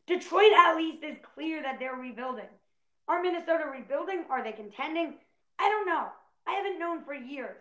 Detroit, 0.05 0.53
at 0.59 0.75
least, 0.75 1.03
is 1.03 1.17
clear 1.33 1.63
that 1.63 1.79
they're 1.79 1.95
rebuilding. 1.95 2.53
Are 3.07 3.19
Minnesota 3.19 3.63
rebuilding? 3.65 4.25
Are 4.29 4.43
they 4.43 4.51
contending? 4.51 5.15
I 5.57 5.69
don't 5.69 5.87
know. 5.87 6.09
I 6.47 6.51
haven't 6.51 6.77
known 6.77 7.03
for 7.03 7.15
years. 7.15 7.57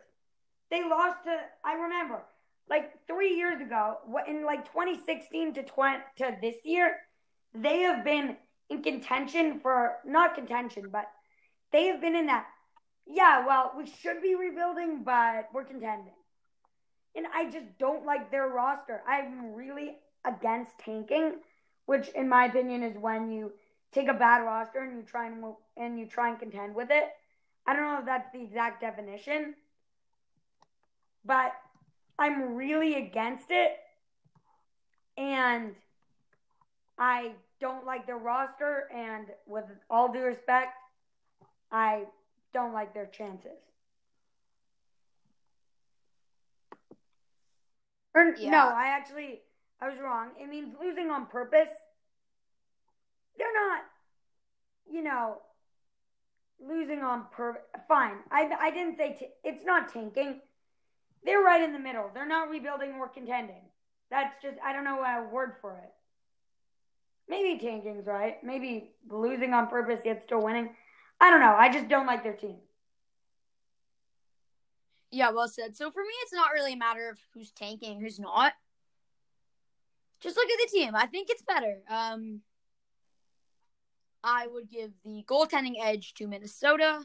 They 0.71 0.87
lost 0.87 1.25
to, 1.25 1.35
I 1.65 1.77
remember, 1.77 2.21
like 2.69 3.07
three 3.07 3.37
years 3.37 3.61
ago, 3.61 3.97
in 4.27 4.45
like 4.45 4.65
2016 4.67 5.55
to 5.55 5.63
20 5.63 5.99
to 6.19 6.37
this 6.41 6.57
year, 6.65 6.97
they 7.55 7.81
have 7.81 8.05
been 8.05 8.37
in 8.71 8.83
contention 8.83 9.61
for 9.61 9.97
not 10.05 10.35
contention, 10.35 10.89
but 10.91 11.07
they 11.73 11.87
have 11.87 12.01
been 12.01 12.17
in 12.17 12.27
that. 12.27 12.47
Yeah, 13.07 13.47
well, 13.47 13.73
we 13.77 13.87
should 13.87 14.23
be 14.23 14.35
rebuilding, 14.35 15.03
but 15.05 15.49
we're 15.53 15.65
contending, 15.65 16.15
and 17.17 17.27
I 17.35 17.51
just 17.51 17.67
don't 17.79 18.07
like 18.07 18.31
their 18.31 18.49
roster. 18.49 19.03
I'm 19.09 19.55
really 19.55 19.97
against 20.25 20.79
tanking, 20.79 21.41
which, 21.87 22.09
in 22.11 22.29
my 22.29 22.45
opinion, 22.47 22.85
is 22.85 22.97
when 22.97 23.31
you 23.31 23.53
take 23.93 24.09
a 24.09 24.15
bad 24.15 24.39
roster 24.39 24.81
and 24.81 24.97
you 24.97 25.03
try 25.03 25.27
and 25.27 25.45
and 25.77 25.99
you 25.99 26.07
try 26.07 26.31
and 26.31 26.39
contend 26.39 26.75
with 26.75 26.91
it. 26.91 27.11
I 27.67 27.75
don't 27.75 27.83
know 27.83 27.99
if 27.99 28.07
that's 28.07 28.33
the 28.33 28.43
exact 28.43 28.81
definition, 28.81 29.55
but 31.25 31.53
I'm 32.19 32.55
really 32.55 32.95
against 32.95 33.47
it. 33.51 33.73
And 35.17 35.75
I 36.99 37.33
don't 37.61 37.85
like 37.85 38.07
their 38.07 38.19
roster. 38.19 38.89
And 38.95 39.27
with 39.47 39.65
all 39.91 40.13
due 40.13 40.23
respect, 40.23 40.75
I 41.71 42.05
don't 42.53 42.73
like 42.73 42.95
their 42.95 43.07
chances. 43.07 43.59
Or, 48.15 48.35
Yeah. 48.39 48.51
No, 48.51 48.69
I 48.69 48.89
actually, 48.89 49.41
I 49.81 49.89
was 49.89 49.99
wrong. 49.99 50.31
It 50.39 50.49
means 50.49 50.75
losing 50.81 51.11
on 51.11 51.27
purpose. 51.27 51.71
They're 53.39 53.55
not, 53.55 53.81
you 54.91 55.03
know, 55.03 55.39
losing 56.61 57.01
on 57.01 57.25
purpose. 57.33 57.63
Fine. 57.89 58.19
I, 58.31 58.51
I 58.61 58.71
didn't 58.71 58.97
say 58.99 59.17
t- 59.19 59.29
it's 59.43 59.65
not 59.65 59.93
tanking. 59.93 60.41
They're 61.25 61.41
right 61.43 61.63
in 61.63 61.73
the 61.73 61.79
middle. 61.79 62.11
They're 62.13 62.27
not 62.27 62.51
rebuilding 62.51 62.95
or 62.99 63.09
contending. 63.09 63.63
That's 64.11 64.35
just 64.43 64.57
I 64.65 64.73
don't 64.73 64.85
know 64.85 65.03
a 65.03 65.29
word 65.33 65.55
for 65.61 65.79
it. 65.79 65.91
Maybe 67.29 67.59
tanking's 67.59 68.07
right. 68.07 68.43
Maybe 68.43 68.91
losing 69.09 69.55
on 69.55 69.69
purpose 69.69 70.01
yet 70.05 70.23
still 70.23 70.43
winning. 70.43 70.75
I 71.21 71.31
don't 71.31 71.41
know. 71.41 71.55
I 71.57 71.73
just 71.73 71.89
don't 71.89 72.07
like 72.07 72.23
their 72.25 72.35
team. 72.35 72.57
Yeah, 75.11 75.31
well 75.31 75.49
said. 75.49 75.77
So 75.77 75.91
for 75.91 76.03
me, 76.03 76.13
it's 76.23 76.33
not 76.33 76.53
really 76.53 76.73
a 76.73 76.77
matter 76.77 77.09
of 77.11 77.19
who's 77.33 77.53
tanking, 77.53 78.01
who's 78.01 78.19
not. 78.19 78.55
Just 80.21 80.37
look 80.37 80.49
at 80.49 80.59
the 80.59 80.79
team. 80.79 80.95
I 80.95 81.07
think 81.07 81.29
it's 81.31 81.43
better. 81.43 81.79
Um, 81.89 82.41
I 84.25 84.47
would 84.47 84.71
give 84.71 84.93
the 85.05 85.25
goaltending 85.27 85.75
edge 85.83 86.15
to 86.15 86.27
Minnesota, 86.27 87.05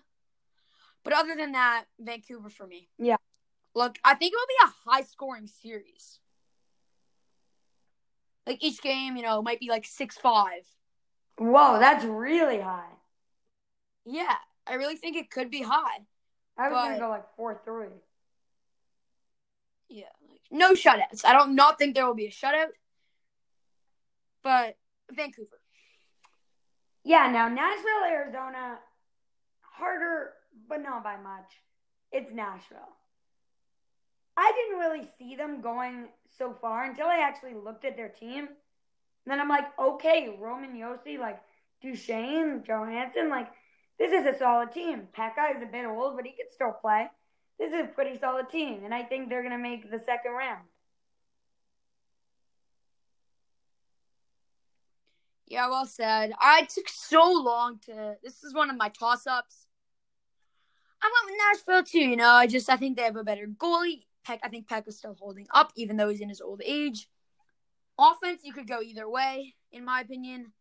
but 1.03 1.13
other 1.13 1.35
than 1.35 1.51
that, 1.53 1.85
Vancouver 1.99 2.49
for 2.49 2.65
me. 2.65 2.89
Yeah. 2.97 3.17
Look, 3.77 3.99
I 4.03 4.15
think 4.15 4.33
it 4.33 4.37
will 4.37 4.47
be 4.47 4.71
a 4.73 4.89
high-scoring 4.89 5.45
series. 5.45 6.17
Like 8.47 8.63
each 8.63 8.81
game, 8.81 9.15
you 9.15 9.21
know, 9.21 9.43
might 9.43 9.59
be 9.59 9.69
like 9.69 9.85
six-five. 9.85 10.63
Whoa, 11.37 11.77
that's 11.77 12.03
really 12.03 12.59
high. 12.59 12.89
Yeah, 14.03 14.33
I 14.65 14.73
really 14.73 14.95
think 14.95 15.15
it 15.15 15.29
could 15.29 15.51
be 15.51 15.61
high. 15.61 16.07
I 16.57 16.69
was 16.69 16.75
But- 16.75 16.83
gonna 16.87 16.99
go 16.99 17.09
like 17.09 17.35
four 17.35 17.61
three. 17.63 18.01
Yeah, 19.89 20.05
like 20.27 20.41
no 20.49 20.73
shutouts. 20.73 21.23
I 21.23 21.33
don't 21.33 21.53
not 21.53 21.77
think 21.77 21.93
there 21.93 22.07
will 22.07 22.15
be 22.15 22.25
a 22.25 22.31
shutout. 22.31 22.71
But 24.41 24.75
Vancouver. 25.11 25.61
Yeah, 27.03 27.29
now 27.29 27.47
Nashville, 27.47 28.05
Arizona, 28.07 28.79
harder, 29.61 30.33
but 30.67 30.81
not 30.81 31.03
by 31.03 31.17
much. 31.17 31.61
It's 32.11 32.31
Nashville. 32.31 32.95
I 34.37 34.51
didn't 34.55 34.79
really 34.79 35.09
see 35.17 35.35
them 35.35 35.61
going 35.61 36.09
so 36.37 36.55
far 36.61 36.85
until 36.85 37.07
I 37.07 37.17
actually 37.17 37.55
looked 37.55 37.85
at 37.85 37.97
their 37.97 38.09
team. 38.09 38.47
And 38.47 38.47
then 39.25 39.39
I'm 39.39 39.49
like, 39.49 39.65
okay, 39.79 40.37
Roman 40.39 40.73
Josi, 40.73 41.17
like 41.19 41.41
Duchene, 41.81 42.63
Johansen, 42.63 43.29
like 43.29 43.47
this 43.97 44.11
is 44.11 44.25
a 44.25 44.37
solid 44.37 44.71
team. 44.71 45.07
Pekka 45.17 45.55
is 45.55 45.63
a 45.63 45.65
bit 45.65 45.85
old, 45.85 46.15
but 46.15 46.25
he 46.25 46.31
could 46.31 46.51
still 46.53 46.71
play. 46.71 47.07
This 47.59 47.73
is 47.73 47.85
a 47.85 47.87
pretty 47.87 48.19
solid 48.19 48.49
team, 48.49 48.81
and 48.85 48.93
I 48.93 49.01
think 49.03 49.29
they're 49.29 49.41
gonna 49.41 49.57
make 49.57 49.89
the 49.89 49.99
second 49.99 50.33
round. 50.33 50.61
Yeah, 55.47 55.69
well 55.69 55.85
said. 55.85 56.33
I 56.39 56.63
took 56.63 56.89
so 56.89 57.31
long 57.31 57.79
to. 57.85 58.17
This 58.21 58.43
is 58.43 58.53
one 58.53 58.69
of 58.69 58.77
my 58.77 58.89
toss 58.89 59.25
ups. 59.25 59.65
I 61.01 61.11
went 61.11 61.31
with 61.31 61.39
Nashville 61.39 61.83
too. 61.83 62.09
You 62.09 62.15
know, 62.17 62.29
I 62.29 62.47
just 62.47 62.69
I 62.69 62.77
think 62.77 62.97
they 62.97 63.03
have 63.03 63.15
a 63.15 63.23
better 63.23 63.47
goalie. 63.47 64.06
Peck, 64.27 64.41
I 64.43 64.49
think 64.49 64.67
Peck 64.67 64.87
is 64.87 64.97
still 64.97 65.15
holding 65.17 65.47
up, 65.53 65.71
even 65.77 65.95
though 65.95 66.09
he's 66.09 66.19
in 66.19 66.27
his 66.27 66.41
old 66.41 66.61
age. 66.63 67.07
Offense, 67.97 68.41
you 68.43 68.51
could 68.51 68.67
go 68.67 68.81
either 68.81 69.09
way, 69.09 69.55
in 69.71 69.85
my 69.85 70.01
opinion. 70.01 70.51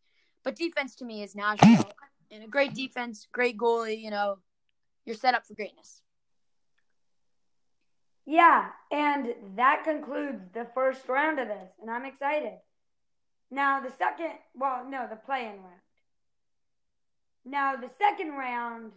But 0.44 0.54
defense 0.54 0.94
to 0.96 1.04
me 1.04 1.24
is 1.24 1.34
Nashville. 1.34 1.90
And 2.30 2.44
a 2.44 2.46
great 2.46 2.74
defense, 2.74 3.26
great 3.32 3.58
goalie, 3.58 4.00
you 4.00 4.10
know, 4.10 4.38
you're 5.04 5.16
set 5.16 5.34
up 5.34 5.44
for 5.46 5.54
greatness. 5.54 6.00
Yeah, 8.24 8.66
and 8.90 9.34
that 9.56 9.84
concludes 9.84 10.42
the 10.52 10.66
first 10.72 11.08
round 11.08 11.38
of 11.38 11.48
this, 11.48 11.72
and 11.80 11.90
I'm 11.90 12.04
excited. 12.04 12.58
Now, 13.50 13.80
the 13.80 13.90
second, 13.90 14.32
well, 14.54 14.84
no, 14.88 15.06
the 15.08 15.16
play 15.16 15.42
in 15.42 15.62
round. 15.62 15.80
Now, 17.44 17.76
the 17.76 17.90
second 17.98 18.30
round, 18.32 18.92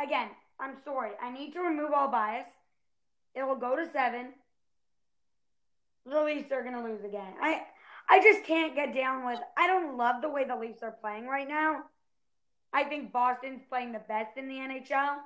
again, 0.00 0.28
I'm 0.60 0.76
sorry, 0.84 1.12
I 1.20 1.32
need 1.32 1.52
to 1.54 1.60
remove 1.60 1.92
all 1.92 2.08
bias. 2.08 2.46
It 3.38 3.46
will 3.46 3.56
go 3.56 3.76
to 3.76 3.90
seven. 3.90 4.32
The 6.04 6.22
Leafs 6.22 6.50
are 6.50 6.62
to 6.62 6.82
lose 6.82 7.04
again. 7.04 7.34
I, 7.40 7.62
I 8.08 8.22
just 8.22 8.44
can't 8.44 8.74
get 8.74 8.94
down 8.94 9.24
with. 9.26 9.38
I 9.56 9.66
don't 9.66 9.96
love 9.96 10.22
the 10.22 10.28
way 10.28 10.44
the 10.44 10.56
Leafs 10.56 10.82
are 10.82 10.96
playing 11.00 11.26
right 11.26 11.48
now. 11.48 11.84
I 12.72 12.84
think 12.84 13.12
Boston's 13.12 13.62
playing 13.68 13.92
the 13.92 14.00
best 14.00 14.36
in 14.36 14.48
the 14.48 14.54
NHL 14.54 15.18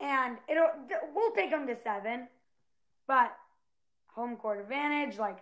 and 0.00 0.38
it'll 0.48 0.70
we'll 1.14 1.32
take 1.32 1.50
them 1.50 1.66
to 1.66 1.76
seven, 1.76 2.26
but 3.06 3.32
home 4.08 4.36
court 4.36 4.60
advantage, 4.60 5.18
like 5.18 5.38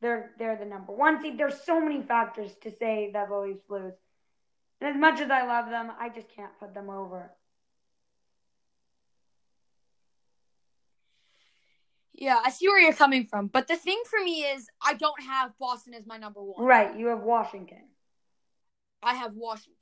they're 0.00 0.32
they're 0.38 0.56
the 0.56 0.64
number 0.64 0.92
one 0.92 1.20
seed. 1.20 1.36
There's 1.36 1.60
so 1.62 1.80
many 1.80 2.02
factors 2.02 2.52
to 2.62 2.70
say 2.70 3.10
that 3.12 3.28
the 3.28 3.36
Leafs 3.36 3.68
lose, 3.68 3.94
and 4.80 4.90
as 4.94 4.96
much 4.96 5.20
as 5.20 5.30
I 5.30 5.46
love 5.46 5.68
them, 5.68 5.90
I 5.98 6.08
just 6.08 6.28
can't 6.34 6.56
put 6.60 6.74
them 6.74 6.88
over. 6.88 7.32
Yeah, 12.20 12.40
I 12.44 12.50
see 12.50 12.66
where 12.66 12.80
you're 12.80 12.92
coming 12.92 13.26
from, 13.26 13.46
but 13.46 13.68
the 13.68 13.76
thing 13.76 14.02
for 14.10 14.22
me 14.22 14.40
is 14.40 14.66
I 14.84 14.94
don't 14.94 15.22
have 15.22 15.52
Boston 15.60 15.94
as 15.94 16.04
my 16.04 16.18
number 16.18 16.42
one. 16.42 16.64
Right, 16.64 16.98
you 16.98 17.06
have 17.06 17.20
Washington. 17.20 17.84
I 19.00 19.14
have 19.14 19.34
Washington. 19.34 19.76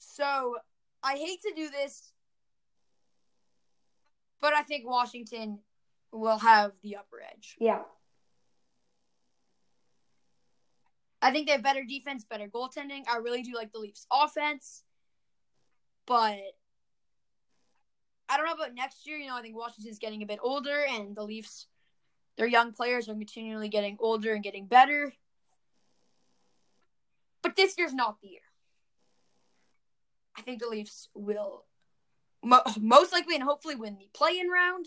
So 0.00 0.56
I 1.04 1.14
hate 1.14 1.40
to 1.42 1.52
do 1.54 1.70
this, 1.70 2.12
but 4.40 4.52
I 4.52 4.62
think 4.62 4.84
Washington 4.84 5.60
will 6.10 6.38
have 6.38 6.72
the 6.82 6.96
upper 6.96 7.22
edge. 7.22 7.56
Yeah. 7.60 7.82
I 11.22 11.30
think 11.30 11.46
they 11.46 11.52
have 11.52 11.62
better 11.62 11.84
defense, 11.84 12.24
better 12.24 12.48
goaltending. 12.48 13.04
I 13.08 13.18
really 13.18 13.42
do 13.42 13.52
like 13.54 13.70
the 13.70 13.78
Leafs 13.78 14.08
offense. 14.12 14.82
But 16.06 16.38
I 18.30 18.36
don't 18.36 18.46
know 18.46 18.52
about 18.52 18.74
next 18.74 19.06
year. 19.06 19.18
You 19.18 19.28
know, 19.28 19.36
I 19.36 19.42
think 19.42 19.56
Washington's 19.56 19.98
getting 19.98 20.22
a 20.22 20.26
bit 20.26 20.38
older 20.40 20.84
and 20.88 21.16
the 21.16 21.24
Leafs, 21.24 21.66
their 22.38 22.46
young 22.46 22.72
players 22.72 23.08
are 23.08 23.14
continually 23.14 23.68
getting 23.68 23.96
older 23.98 24.32
and 24.32 24.42
getting 24.42 24.66
better. 24.66 25.12
But 27.42 27.56
this 27.56 27.74
year's 27.76 27.92
not 27.92 28.20
the 28.22 28.28
year. 28.28 28.40
I 30.38 30.42
think 30.42 30.60
the 30.60 30.68
Leafs 30.68 31.08
will 31.12 31.64
mo- 32.42 32.62
most 32.80 33.12
likely 33.12 33.34
and 33.34 33.42
hopefully 33.42 33.74
win 33.74 33.98
the 33.98 34.08
play-in 34.14 34.48
round. 34.48 34.86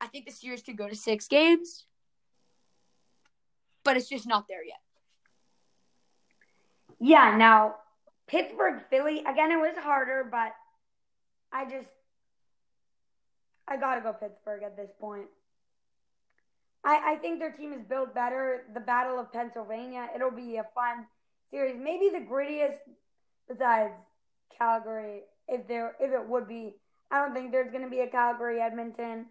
I 0.00 0.08
think 0.08 0.26
the 0.26 0.32
series 0.32 0.62
could 0.62 0.76
go 0.76 0.88
to 0.88 0.96
six 0.96 1.28
games, 1.28 1.86
but 3.84 3.96
it's 3.96 4.08
just 4.08 4.26
not 4.26 4.48
there 4.48 4.64
yet. 4.64 4.80
Yeah. 6.98 7.36
Now 7.36 7.76
Pittsburgh, 8.32 8.80
Philly 8.88 9.18
again. 9.20 9.50
It 9.52 9.58
was 9.58 9.76
harder, 9.76 10.26
but 10.28 10.54
I 11.52 11.66
just 11.70 11.90
I 13.68 13.76
gotta 13.76 14.00
go 14.00 14.14
Pittsburgh 14.14 14.62
at 14.62 14.74
this 14.74 14.90
point. 14.98 15.26
I, 16.82 17.12
I 17.12 17.16
think 17.16 17.38
their 17.38 17.52
team 17.52 17.74
is 17.74 17.82
built 17.82 18.14
better. 18.14 18.64
The 18.72 18.80
Battle 18.80 19.20
of 19.20 19.30
Pennsylvania, 19.32 20.08
it'll 20.16 20.30
be 20.30 20.56
a 20.56 20.64
fun 20.74 21.06
series, 21.50 21.76
maybe 21.78 22.08
the 22.08 22.24
grittiest 22.24 22.78
besides 23.46 23.92
Calgary, 24.58 25.20
if 25.46 25.68
there 25.68 25.94
if 26.00 26.10
it 26.10 26.26
would 26.26 26.48
be. 26.48 26.76
I 27.10 27.18
don't 27.18 27.34
think 27.34 27.52
there's 27.52 27.70
to 27.84 27.90
be 27.90 28.00
a 28.00 28.08
Calgary 28.08 28.62
Edmonton. 28.62 29.26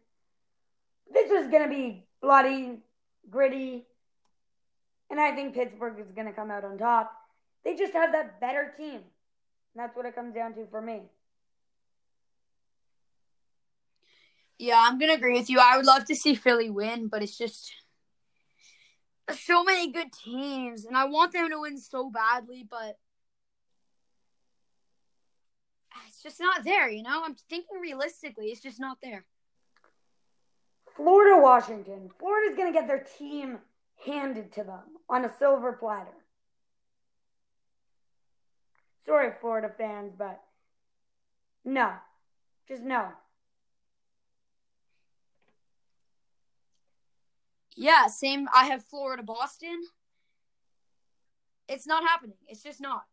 This 1.12 1.32
is 1.32 1.50
to 1.64 1.70
be 1.70 2.06
bloody, 2.22 2.84
gritty, 3.32 3.88
and 5.10 5.20
I 5.20 5.32
think 5.32 5.56
Pittsburgh 5.56 6.00
is 6.00 6.12
to 6.28 6.34
come 6.34 6.52
out 6.52 6.64
on 6.64 6.78
top. 6.78 7.21
They 7.64 7.76
just 7.76 7.94
have 7.94 8.12
that 8.14 8.40
better 8.40 8.74
team. 8.76 8.96
And 8.96 9.04
That's 9.76 9.96
what 9.96 10.06
it 10.06 10.16
comes 10.16 10.34
down 10.34 10.54
to 10.56 10.66
for 10.68 10.82
me. 10.82 11.02
Yeah, 14.58 14.84
I'm 14.86 15.00
gonna 15.00 15.14
agree 15.14 15.34
with 15.34 15.50
you. 15.50 15.60
I 15.60 15.78
would 15.78 15.86
love 15.86 16.06
to 16.06 16.16
see 16.16 16.36
Philly 16.36 16.70
win, 16.70 17.08
but 17.08 17.24
it's 17.24 17.38
just 17.38 17.74
so 19.34 19.64
many 19.64 19.92
good 19.92 20.12
teams, 20.12 20.86
and 20.86 20.96
I 20.96 21.06
want 21.06 21.32
them 21.34 21.50
to 21.50 21.62
win 21.62 21.78
so 21.78 22.10
badly, 22.10 22.68
but 22.70 22.98
it's 26.08 26.22
just 26.22 26.40
not 26.40 26.64
there, 26.64 26.90
you 26.90 27.04
know? 27.04 27.24
I'm 27.24 27.36
thinking 27.36 27.80
realistically, 27.82 28.48
it's 28.48 28.62
just 28.62 28.80
not 28.80 28.98
there. 29.02 29.26
Florida, 30.96 31.42
Washington. 31.42 32.10
Florida's 32.20 32.56
going 32.56 32.72
to 32.72 32.78
get 32.78 32.88
their 32.88 33.06
team 33.18 33.60
handed 34.06 34.52
to 34.54 34.64
them 34.64 34.84
on 35.10 35.26
a 35.26 35.32
silver 35.40 35.74
platter. 35.74 36.12
Sorry, 39.06 39.32
Florida 39.40 39.70
fans, 39.78 40.14
but 40.18 40.42
no. 41.66 41.92
Just 42.68 42.84
no. 42.84 43.10
Yeah, 47.76 48.08
same. 48.08 48.48
I 48.54 48.66
have 48.66 48.84
Florida, 48.86 49.24
Boston. 49.24 49.82
It's 51.68 51.88
not 51.88 52.04
happening. 52.04 52.36
It's 52.48 52.62
just 52.62 52.82
not. 52.82 53.04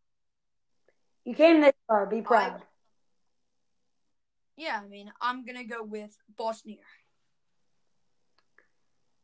You 1.25 1.35
came 1.35 1.61
this 1.61 1.75
far. 1.87 2.07
Be 2.07 2.23
proud. 2.23 2.61
I, 2.61 2.63
yeah, 4.57 4.81
I 4.85 4.89
mean, 4.89 5.13
I'm 5.21 5.45
gonna 5.45 5.65
go 5.65 5.83
with 5.83 6.17
Boston 6.37 6.73
here. 6.73 6.81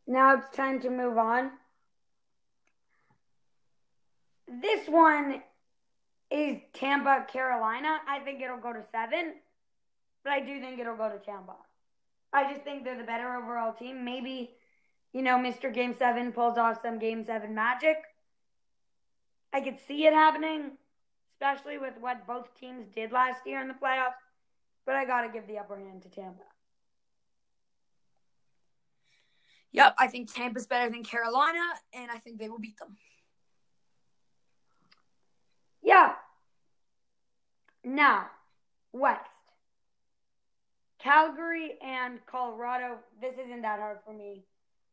Now 0.06 0.36
it's 0.36 0.54
time 0.56 0.80
to 0.80 0.90
move 0.90 1.18
on. 1.18 1.50
This 4.46 4.86
one 4.88 5.42
is 6.34 6.60
Tampa, 6.72 7.26
Carolina. 7.32 7.98
I 8.08 8.18
think 8.20 8.42
it'll 8.42 8.58
go 8.58 8.72
to 8.72 8.82
seven, 8.90 9.34
but 10.22 10.32
I 10.32 10.40
do 10.40 10.60
think 10.60 10.80
it'll 10.80 10.96
go 10.96 11.08
to 11.08 11.18
Tampa. 11.18 11.56
I 12.32 12.52
just 12.52 12.64
think 12.64 12.84
they're 12.84 12.98
the 12.98 13.04
better 13.04 13.36
overall 13.36 13.72
team. 13.72 14.04
Maybe 14.04 14.56
you 15.14 15.22
know, 15.22 15.36
Mr. 15.36 15.72
Game 15.72 15.94
7 15.96 16.32
pulls 16.32 16.58
off 16.58 16.82
some 16.82 16.98
Game 16.98 17.24
7 17.24 17.54
magic. 17.54 17.96
I 19.52 19.60
could 19.60 19.78
see 19.86 20.06
it 20.06 20.12
happening, 20.12 20.72
especially 21.32 21.78
with 21.78 21.94
what 22.00 22.26
both 22.26 22.52
teams 22.58 22.88
did 22.92 23.12
last 23.12 23.46
year 23.46 23.62
in 23.62 23.68
the 23.68 23.74
playoffs. 23.74 24.18
But 24.84 24.96
I 24.96 25.04
got 25.04 25.22
to 25.22 25.28
give 25.28 25.46
the 25.46 25.58
upper 25.58 25.78
hand 25.78 26.02
to 26.02 26.08
Tampa. 26.08 26.42
Yep, 29.70 29.94
I 29.98 30.08
think 30.08 30.34
Tampa's 30.34 30.66
better 30.66 30.90
than 30.90 31.04
Carolina, 31.04 31.62
and 31.92 32.10
I 32.10 32.18
think 32.18 32.40
they 32.40 32.48
will 32.48 32.58
beat 32.58 32.76
them. 32.78 32.96
Yeah. 35.80 36.14
Now, 37.84 38.26
West. 38.92 39.20
Calgary 40.98 41.74
and 41.84 42.18
Colorado. 42.26 42.96
This 43.20 43.34
isn't 43.34 43.62
that 43.62 43.78
hard 43.78 43.98
for 44.06 44.14
me. 44.14 44.42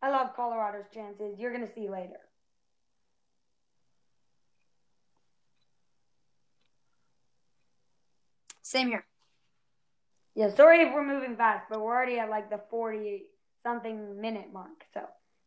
I 0.01 0.09
love 0.09 0.35
Colorado's 0.35 0.85
chances. 0.93 1.39
You're 1.39 1.53
going 1.53 1.65
to 1.65 1.73
see 1.73 1.89
later. 1.89 2.19
Same 8.61 8.87
here. 8.87 9.05
Yeah, 10.35 10.49
sorry 10.55 10.81
if 10.81 10.93
we're 10.93 11.05
moving 11.05 11.35
fast, 11.35 11.65
but 11.69 11.81
we're 11.81 11.93
already 11.93 12.17
at 12.17 12.29
like 12.29 12.49
the 12.49 12.61
40 12.69 13.23
something 13.63 14.19
minute 14.19 14.47
mark. 14.53 14.85
So, 14.93 15.01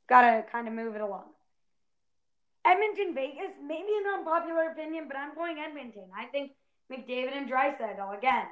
gotta 0.08 0.44
kind 0.52 0.68
of 0.68 0.74
move 0.74 0.94
it 0.94 1.00
along. 1.00 1.24
Edmonton, 2.66 3.14
Vegas, 3.14 3.52
maybe 3.62 3.88
an 3.88 4.18
unpopular 4.18 4.70
opinion, 4.70 5.04
but 5.08 5.16
I'm 5.16 5.34
going 5.34 5.58
Edmonton. 5.58 6.04
I 6.16 6.26
think 6.26 6.52
McDavid 6.92 7.36
and 7.36 7.50
Draisaitl 7.50 8.16
again. 8.16 8.46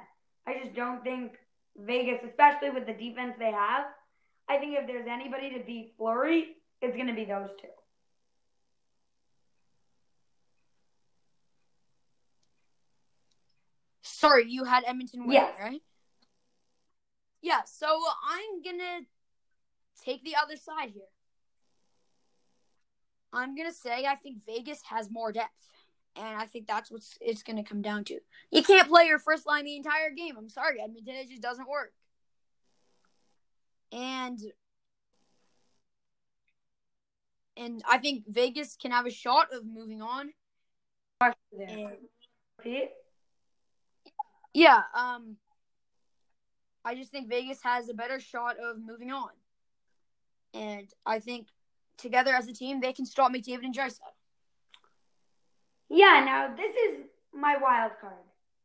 I 0.45 0.59
just 0.61 0.75
don't 0.75 1.03
think 1.03 1.33
Vegas, 1.77 2.19
especially 2.23 2.69
with 2.69 2.85
the 2.85 2.93
defense 2.93 3.35
they 3.39 3.51
have, 3.51 3.85
I 4.49 4.57
think 4.57 4.75
if 4.77 4.87
there's 4.87 5.07
anybody 5.07 5.51
to 5.51 5.63
beat 5.63 5.93
Fleury, 5.97 6.57
it's 6.81 6.95
going 6.95 7.07
to 7.07 7.13
be 7.13 7.25
those 7.25 7.49
two. 7.61 7.67
Sorry, 14.01 14.45
you 14.47 14.63
had 14.63 14.83
Edmonton 14.85 15.25
win, 15.25 15.33
yes. 15.33 15.53
right? 15.59 15.81
Yeah, 17.41 17.61
so 17.65 17.87
I'm 17.87 18.61
going 18.61 18.79
to 18.79 19.05
take 20.03 20.23
the 20.23 20.35
other 20.41 20.55
side 20.55 20.91
here. 20.93 21.03
I'm 23.33 23.55
gonna 23.55 23.73
say 23.73 24.05
I 24.05 24.15
think 24.15 24.45
Vegas 24.45 24.81
has 24.83 25.09
more 25.09 25.31
depth, 25.31 25.67
and 26.15 26.37
I 26.37 26.45
think 26.45 26.67
that's 26.67 26.91
what 26.91 27.01
it's 27.21 27.43
gonna 27.43 27.63
come 27.63 27.81
down 27.81 28.03
to. 28.05 28.19
You 28.51 28.63
can't 28.63 28.87
play 28.87 29.05
your 29.05 29.19
first 29.19 29.47
line 29.47 29.65
the 29.65 29.75
entire 29.75 30.11
game. 30.11 30.35
I'm 30.37 30.49
sorry, 30.49 30.81
Edmonton. 30.81 31.15
It 31.15 31.29
just 31.29 31.41
doesn't 31.41 31.67
work. 31.67 31.93
And 33.91 34.39
and 37.55 37.83
I 37.87 37.97
think 37.97 38.23
Vegas 38.27 38.75
can 38.75 38.91
have 38.91 39.05
a 39.05 39.11
shot 39.11 39.53
of 39.53 39.65
moving 39.65 40.01
on. 40.01 40.33
And, 41.21 41.91
yeah, 44.53 44.81
um, 44.95 45.37
I 46.83 46.95
just 46.95 47.11
think 47.11 47.29
Vegas 47.29 47.61
has 47.63 47.89
a 47.89 47.93
better 47.93 48.19
shot 48.19 48.57
of 48.57 48.77
moving 48.79 49.11
on, 49.11 49.29
and 50.53 50.87
I 51.05 51.19
think 51.19 51.47
together 51.97 52.33
as 52.33 52.47
a 52.47 52.53
team 52.53 52.81
they 52.81 52.93
can 52.93 53.05
stop 53.05 53.31
McDavid 53.31 53.63
and 53.63 53.75
Draisaitl. 53.75 53.99
Yeah, 55.95 56.23
now 56.25 56.55
this 56.57 56.75
is 56.75 57.05
my 57.31 57.55
wild 57.61 57.91
card. 58.01 58.15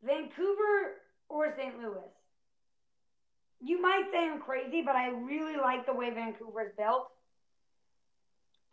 Vancouver 0.02 0.94
or 1.28 1.54
St. 1.58 1.78
Louis. 1.78 2.08
You 3.60 3.82
might 3.82 4.10
say 4.10 4.30
I'm 4.30 4.40
crazy, 4.40 4.80
but 4.80 4.96
I 4.96 5.08
really 5.08 5.58
like 5.58 5.84
the 5.84 5.92
way 5.92 6.08
Vancouver's 6.08 6.72
built. 6.78 7.08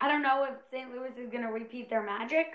I 0.00 0.08
don't 0.08 0.22
know 0.22 0.44
if 0.44 0.54
St. 0.70 0.90
Louis 0.90 1.10
is 1.22 1.30
going 1.30 1.42
to 1.42 1.52
repeat 1.52 1.90
their 1.90 2.02
magic. 2.02 2.46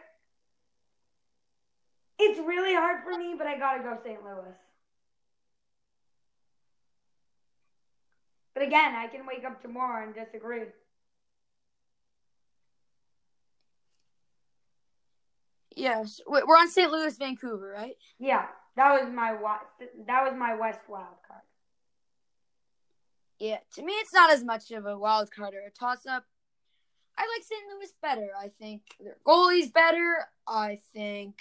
It's 2.17 2.39
really 2.39 2.73
hard 2.73 3.03
for 3.03 3.15
me, 3.15 3.35
but 3.37 3.45
I 3.45 3.59
got 3.59 3.77
to 3.77 3.83
go 3.83 3.95
St. 4.03 4.23
Louis. 4.23 4.55
But 8.55 8.63
again, 8.63 8.95
I 8.95 9.05
can 9.05 9.27
wake 9.27 9.45
up 9.45 9.61
tomorrow 9.61 10.03
and 10.03 10.15
disagree. 10.15 10.63
Yes, 15.75 16.19
Wait, 16.27 16.45
we're 16.45 16.57
on 16.57 16.69
St. 16.69 16.91
Louis, 16.91 17.17
Vancouver, 17.17 17.73
right? 17.75 17.95
Yeah, 18.19 18.45
that 18.75 18.91
was 19.01 19.11
my 19.13 19.35
that 20.07 20.23
was 20.23 20.33
my 20.37 20.55
West 20.55 20.81
wild 20.87 21.15
card. 21.27 21.41
Yeah, 23.39 23.57
to 23.75 23.81
me, 23.81 23.93
it's 23.93 24.13
not 24.13 24.31
as 24.31 24.43
much 24.43 24.71
of 24.71 24.85
a 24.85 24.97
wild 24.97 25.31
card 25.31 25.53
or 25.53 25.65
a 25.65 25.71
toss 25.71 26.05
up. 26.05 26.25
I 27.17 27.21
like 27.21 27.43
St. 27.43 27.61
Louis 27.73 27.91
better. 28.01 28.29
I 28.39 28.49
think 28.59 28.81
their 28.99 29.17
goalie's 29.25 29.71
better. 29.71 30.27
I 30.47 30.79
think 30.93 31.35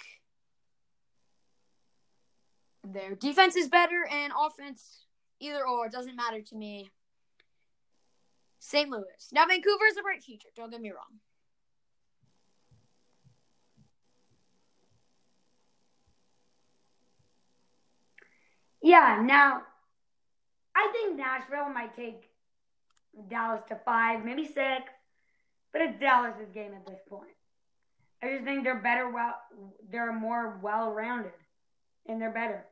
their 2.83 3.15
defense 3.15 3.55
is 3.55 3.67
better, 3.67 4.07
and 4.09 4.33
offense, 4.39 5.05
either 5.39 5.65
or, 5.65 5.85
it 5.85 5.91
doesn't 5.91 6.15
matter 6.15 6.41
to 6.41 6.55
me. 6.55 6.89
St. 8.59 8.89
Louis. 8.89 9.29
Now, 9.31 9.45
Vancouver 9.47 9.85
is 9.85 9.97
a 9.97 10.01
bright 10.01 10.23
future. 10.23 10.49
Don't 10.55 10.71
get 10.71 10.81
me 10.81 10.91
wrong. 10.91 11.19
Yeah, 18.81 19.21
now 19.23 19.61
I 20.75 20.89
think 20.91 21.17
Nashville 21.17 21.69
might 21.69 21.95
take 21.95 22.23
Dallas 23.29 23.61
to 23.69 23.79
five, 23.85 24.23
maybe 24.25 24.45
six, 24.45 24.91
but 25.71 25.81
it's 25.81 25.99
Dallas's 25.99 26.49
game 26.53 26.73
at 26.73 26.85
this 26.85 26.99
point. 27.07 27.29
I 28.23 28.33
just 28.33 28.43
think 28.43 28.63
they're 28.63 28.81
better. 28.81 29.09
Well, 29.09 29.35
they're 29.91 30.13
more 30.13 30.59
well-rounded, 30.61 31.31
and 32.07 32.21
they're 32.21 32.31
better. 32.31 32.65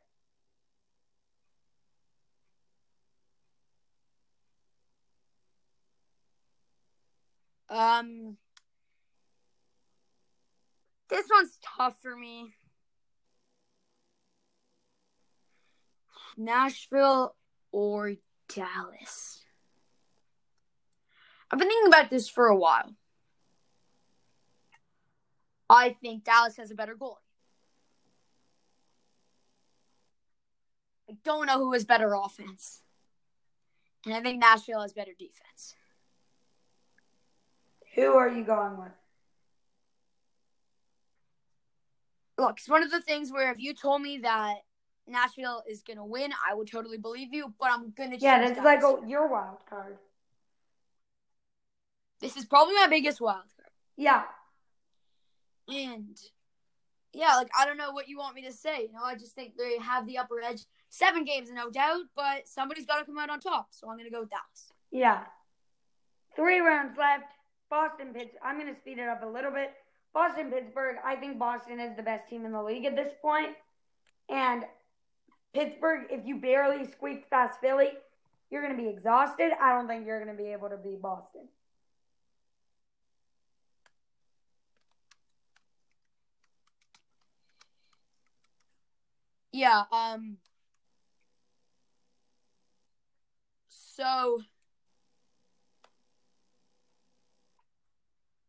Um, 7.70 8.38
this 11.10 11.28
one's 11.32 11.58
tough 11.78 11.98
for 12.02 12.16
me. 12.16 12.54
Nashville 16.38 17.36
or 17.72 18.14
Dallas? 18.54 19.42
I've 21.52 21.60
been 21.60 21.68
thinking 21.68 21.88
about 21.88 22.10
this 22.10 22.30
for 22.30 22.48
a 22.48 22.56
while. 22.56 22.94
I 25.70 25.96
think 26.02 26.24
Dallas 26.24 26.58
has 26.58 26.72
a 26.72 26.76
better 26.76 26.96
goalie. 26.96 27.16
I 31.10 31.14
don't 31.24 31.48
know 31.48 31.58
who 31.58 31.74
has 31.74 31.86
better 31.86 32.14
offense. 32.14 32.82
And 34.06 34.14
I 34.14 34.22
think 34.22 34.40
Nashville 34.40 34.82
has 34.82 34.94
better 34.94 35.12
defense. 35.18 35.76
Who 37.96 38.14
are 38.14 38.30
you 38.30 38.44
going 38.44 38.78
with? 38.78 38.92
Look, 42.38 42.58
it's 42.60 42.70
one 42.70 42.84
of 42.84 42.92
the 42.92 43.02
things 43.02 43.32
where 43.32 43.52
if 43.52 43.60
you 43.60 43.74
told 43.74 44.02
me 44.02 44.20
that 44.20 44.56
Nashville 45.10 45.64
is 45.68 45.82
gonna 45.82 46.06
win, 46.06 46.32
I 46.48 46.54
would 46.54 46.70
totally 46.72 46.98
believe 46.98 47.34
you. 47.34 47.54
But 47.60 47.72
I'm 47.72 47.92
gonna 47.92 48.18
Yeah, 48.18 48.48
this 48.48 48.58
is 48.58 48.64
like 48.64 48.84
a, 48.84 49.00
your 49.08 49.28
wild 49.28 49.60
card. 49.70 49.98
This 52.20 52.36
is 52.38 52.46
probably 52.46 52.76
my 52.76 52.88
biggest 52.88 53.22
wild 53.22 53.46
card. 53.58 53.72
Yeah, 53.96 54.24
And 55.68 56.18
yeah, 57.14 57.36
like 57.36 57.50
I 57.58 57.66
don't 57.66 57.78
know 57.78 57.92
what 57.92 58.08
you 58.08 58.18
want 58.18 58.36
me 58.36 58.44
to 58.44 58.54
say. 58.54 58.84
You 58.84 58.94
know, 58.94 59.04
I 59.04 59.16
just 59.16 59.34
think 59.34 59.58
they 59.58 59.78
have 59.80 60.06
the 60.06 60.18
upper 60.18 60.42
edge. 60.42 60.62
Seven 60.90 61.24
games, 61.24 61.52
no 61.52 61.70
doubt, 61.70 62.06
but 62.16 62.48
somebody's 62.48 62.86
got 62.86 63.00
to 63.00 63.06
come 63.06 63.18
out 63.20 63.30
on 63.30 63.40
top. 63.40 63.68
So 63.72 63.90
I'm 63.90 63.98
gonna 63.98 64.10
go 64.10 64.22
with 64.22 64.30
Dallas. 64.30 64.72
yeah. 64.92 65.24
Three 66.36 66.60
rounds 66.60 66.98
left. 66.98 67.26
Boston, 67.70 68.14
Pittsburgh. 68.14 68.40
I'm 68.44 68.58
going 68.58 68.74
to 68.74 68.80
speed 68.80 68.98
it 69.00 69.08
up 69.10 69.24
a 69.24 69.26
little 69.26 69.52
bit. 69.52 69.74
Boston, 70.14 70.50
Pittsburgh. 70.52 70.96
I 71.04 71.16
think 71.16 71.38
Boston 71.38 71.80
is 71.80 71.96
the 71.98 72.04
best 72.04 72.30
team 72.30 72.46
in 72.46 72.52
the 72.52 72.62
league 72.62 72.86
at 72.86 72.96
this 72.96 73.12
point. 73.22 73.56
And 74.30 74.64
Pittsburgh, 75.60 76.08
if 76.10 76.26
you 76.26 76.38
barely 76.38 76.90
squeak 76.90 77.30
past 77.30 77.60
Philly, 77.60 77.90
you're 78.50 78.62
going 78.62 78.78
to 78.78 78.82
be 78.82 78.88
exhausted. 78.88 79.52
I 79.62 79.74
don't 79.74 79.90
think 79.90 80.06
you're 80.06 80.24
going 80.24 80.36
to 80.36 80.42
be 80.42 80.54
able 80.54 80.70
to 80.70 80.78
beat 80.78 81.02
Boston. 81.02 81.50
Yeah. 89.52 89.84
Um. 89.92 90.38
So. 93.68 94.42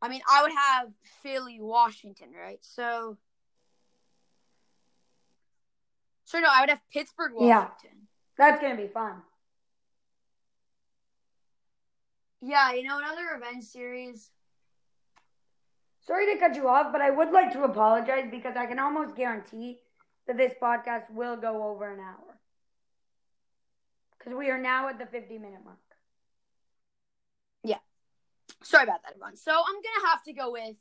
I 0.01 0.09
mean, 0.09 0.21
I 0.31 0.43
would 0.43 0.53
have 0.53 0.93
Philly, 1.25 1.59
Washington, 1.61 2.29
right? 2.41 2.61
So. 2.61 3.19
So 6.31 6.39
no, 6.39 6.49
I 6.49 6.61
would 6.61 6.71
have 6.71 6.81
Pittsburgh, 6.93 7.33
Washington. 7.35 7.75
Yeah. 7.83 7.91
That's 8.39 8.61
going 8.61 8.77
to 8.77 8.81
be 8.81 8.87
fun. 8.87 9.15
Yeah, 12.41 12.73
you 12.73 12.85
know, 12.85 12.99
another 12.99 13.23
revenge 13.35 13.65
series. 13.65 14.31
Sorry 16.07 16.33
to 16.33 16.39
cut 16.39 16.55
you 16.55 16.69
off, 16.69 16.93
but 16.93 17.01
I 17.01 17.11
would 17.11 17.33
like 17.33 17.53
to 17.55 17.65
apologize 17.65 18.29
because 18.31 18.55
I 18.57 18.67
can 18.67 18.79
almost 18.79 19.17
guarantee 19.17 19.81
that 20.29 20.37
this 20.37 20.53
podcast 20.63 21.11
will 21.11 21.37
go 21.37 21.65
over 21.65 21.93
an 21.93 21.99
hour. 21.99 22.39
Because 24.17 24.33
we 24.35 24.51
are 24.51 24.59
now 24.59 24.89
at 24.89 25.01
the 25.01 25.07
50 25.07 25.37
minute 25.37 25.65
mark. 25.65 25.79
Yeah. 27.65 27.79
Sorry 28.63 28.85
about 28.85 29.03
that, 29.03 29.15
everyone. 29.15 29.37
So 29.37 29.51
I'm 29.51 29.75
gonna 29.75 30.09
have 30.11 30.23
to 30.23 30.33
go 30.33 30.53
with 30.53 30.77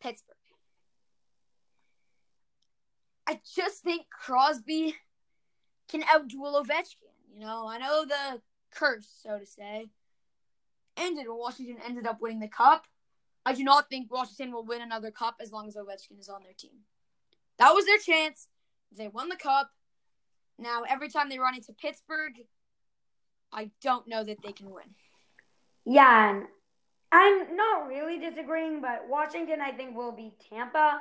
Pittsburgh. 0.00 0.36
I 3.28 3.40
just 3.54 3.82
think 3.82 4.06
Crosby 4.08 4.96
can 5.90 6.00
outduel 6.02 6.64
Ovechkin. 6.64 7.12
You 7.34 7.40
know, 7.40 7.68
I 7.68 7.76
know 7.76 8.06
the 8.06 8.40
curse, 8.74 9.06
so 9.22 9.38
to 9.38 9.44
say, 9.44 9.90
ended 10.96 11.28
when 11.28 11.36
Washington 11.36 11.76
ended 11.86 12.06
up 12.06 12.22
winning 12.22 12.40
the 12.40 12.48
cup. 12.48 12.86
I 13.44 13.52
do 13.52 13.64
not 13.64 13.90
think 13.90 14.10
Washington 14.10 14.52
will 14.52 14.64
win 14.64 14.80
another 14.80 15.10
cup 15.10 15.36
as 15.40 15.52
long 15.52 15.68
as 15.68 15.76
Ovechkin 15.76 16.18
is 16.18 16.30
on 16.30 16.42
their 16.42 16.54
team. 16.58 16.80
That 17.58 17.72
was 17.72 17.84
their 17.84 17.98
chance. 17.98 18.48
They 18.96 19.08
won 19.08 19.28
the 19.28 19.36
cup. 19.36 19.70
Now, 20.58 20.84
every 20.88 21.10
time 21.10 21.28
they 21.28 21.38
run 21.38 21.54
into 21.54 21.74
Pittsburgh, 21.74 22.32
I 23.52 23.70
don't 23.82 24.08
know 24.08 24.24
that 24.24 24.38
they 24.42 24.52
can 24.52 24.70
win. 24.70 24.94
Yeah, 25.84 26.44
I'm 27.12 27.56
not 27.56 27.88
really 27.88 28.18
disagreeing, 28.18 28.80
but 28.80 29.06
Washington, 29.06 29.60
I 29.60 29.72
think, 29.72 29.94
will 29.94 30.12
beat 30.12 30.32
Tampa. 30.48 31.00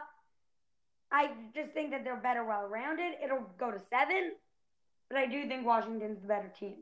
I 1.11 1.31
just 1.55 1.71
think 1.73 1.91
that 1.91 2.03
they're 2.03 2.15
better 2.17 2.43
well 2.43 2.67
rounded. 2.67 3.13
It'll 3.23 3.49
go 3.57 3.71
to 3.71 3.79
seven, 3.89 4.33
but 5.09 5.17
I 5.17 5.25
do 5.25 5.47
think 5.47 5.65
Washington's 5.65 6.21
the 6.21 6.27
better 6.27 6.51
team. 6.59 6.75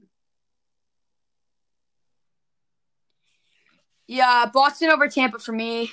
Yeah, 4.08 4.46
Boston 4.52 4.90
over 4.90 5.08
Tampa 5.08 5.40
for 5.40 5.52
me. 5.52 5.92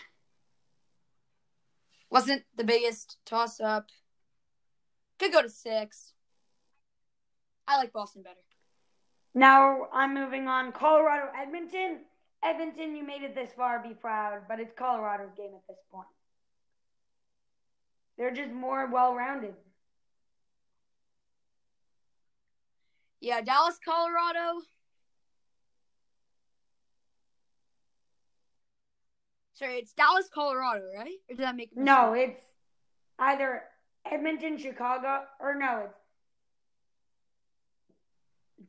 Wasn't 2.11 2.45
the 2.57 2.65
biggest 2.65 3.17
toss 3.25 3.59
up. 3.59 3.87
Could 5.19 5.33
go 5.33 5.41
to 5.41 5.49
six. 5.49 6.13
I 7.67 7.79
like 7.79 7.93
Boston 7.93 8.23
better. 8.23 8.37
Now 9.35 9.87
I'm 9.93 10.13
moving 10.13 10.47
on. 10.47 10.73
Colorado, 10.73 11.31
Edmonton. 11.41 12.01
Edmonton, 12.45 12.97
you 12.97 13.07
made 13.07 13.23
it 13.23 13.35
this 13.35 13.51
far. 13.57 13.79
Be 13.79 13.95
proud, 13.95 14.43
but 14.49 14.61
it's 14.61 14.73
Colorado's 14.77 15.31
game 15.37 15.53
at 15.55 15.67
this 15.69 15.79
point. 15.91 16.09
They're 18.19 18.31
just 18.33 18.53
more 18.53 18.87
well-rounded. 18.87 19.55
Yeah, 23.21 23.41
Dallas, 23.41 23.79
Colorado. 23.85 24.63
Sorry, 29.55 29.77
it's 29.77 29.93
Dallas, 29.93 30.29
Colorado, 30.33 30.83
right? 30.97 31.19
Or 31.31 31.37
did 31.37 31.45
that 31.45 31.57
make 31.57 31.71
No, 31.77 32.13
mistake? 32.13 32.31
it's 32.31 32.41
either 33.19 33.63
Edmonton, 34.11 34.59
Chicago, 34.59 35.23
or 35.41 35.55
no, 35.55 35.85
it's 35.87 35.99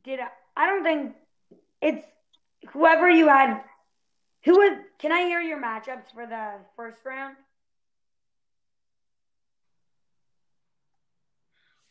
did 0.04 0.20
I? 0.20 0.28
I 0.56 0.66
don't 0.66 0.84
think 0.84 1.14
it's 1.82 2.06
whoever 2.72 3.08
you 3.10 3.26
had. 3.28 3.60
Who 4.44 4.52
was? 4.52 4.78
Can 4.98 5.10
I 5.10 5.22
hear 5.22 5.40
your 5.40 5.60
matchups 5.60 6.12
for 6.14 6.26
the 6.26 6.52
first 6.76 6.98
round? 7.04 7.36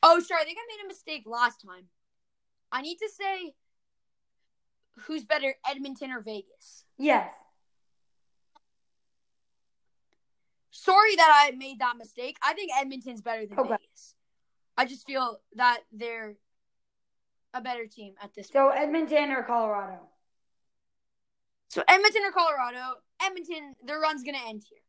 Oh, 0.05 0.19
sorry, 0.19 0.41
I 0.41 0.43
think 0.45 0.57
I 0.59 0.65
made 0.67 0.83
a 0.83 0.87
mistake 0.87 1.23
last 1.25 1.63
time. 1.65 1.85
I 2.71 2.81
need 2.81 2.97
to 2.97 3.09
say 3.09 3.53
who's 5.01 5.23
better, 5.23 5.55
Edmonton 5.67 6.11
or 6.11 6.19
Vegas. 6.19 6.83
Yes. 6.97 7.29
Sorry 10.71 11.15
that 11.15 11.31
I 11.47 11.55
made 11.55 11.79
that 11.79 11.95
mistake. 11.97 12.37
I 12.43 12.53
think 12.53 12.71
Edmonton's 12.77 13.21
better 13.21 13.45
than 13.45 13.57
Okay. 13.57 13.69
Vegas. 13.69 14.15
I 14.77 14.85
just 14.85 15.05
feel 15.07 15.39
that 15.55 15.79
they're 15.91 16.35
a 17.53 17.61
better 17.61 17.87
team 17.87 18.15
at 18.21 18.33
this 18.33 18.47
point. 18.49 18.53
So 18.53 18.69
Edmonton 18.69 19.31
or 19.31 19.43
Colorado? 19.43 19.99
So 21.69 21.83
Edmonton 21.87 22.23
or 22.25 22.31
Colorado, 22.31 22.95
Edmonton, 23.21 23.75
their 23.85 23.99
run's 23.99 24.23
gonna 24.23 24.41
end 24.47 24.63
here. 24.67 24.79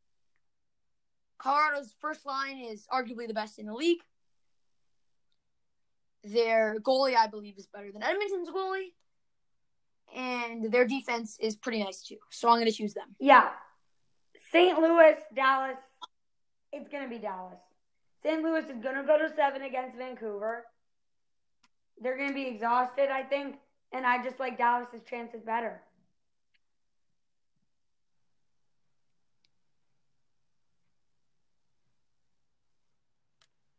Colorado's 1.38 1.94
first 2.00 2.26
line 2.26 2.58
is 2.58 2.86
arguably 2.92 3.28
the 3.28 3.34
best 3.34 3.58
in 3.58 3.66
the 3.66 3.74
league. 3.74 4.00
Their 6.24 6.80
goalie, 6.80 7.16
I 7.16 7.26
believe, 7.26 7.58
is 7.58 7.66
better 7.66 7.92
than 7.92 8.02
Edmonton's 8.02 8.48
goalie. 8.48 8.92
And 10.14 10.70
their 10.72 10.86
defense 10.86 11.36
is 11.40 11.56
pretty 11.56 11.82
nice 11.82 12.02
too. 12.02 12.16
So 12.30 12.48
I'm 12.48 12.58
gonna 12.58 12.72
choose 12.72 12.94
them. 12.94 13.14
Yeah. 13.18 13.50
St. 14.50 14.78
Louis, 14.78 15.16
Dallas. 15.34 15.76
It's 16.72 16.88
gonna 16.88 17.08
be 17.08 17.18
Dallas. 17.18 17.58
St. 18.22 18.42
Louis 18.42 18.64
is 18.64 18.82
gonna 18.82 19.04
go 19.04 19.18
to 19.18 19.34
seven 19.34 19.62
against 19.62 19.98
Vancouver. 19.98 20.64
They're 22.00 22.16
gonna 22.16 22.32
be 22.32 22.46
exhausted, 22.46 23.10
I 23.10 23.22
think, 23.22 23.56
and 23.92 24.06
I 24.06 24.22
just 24.22 24.40
like 24.40 24.56
Dallas's 24.56 25.02
chances 25.08 25.42
better. 25.42 25.82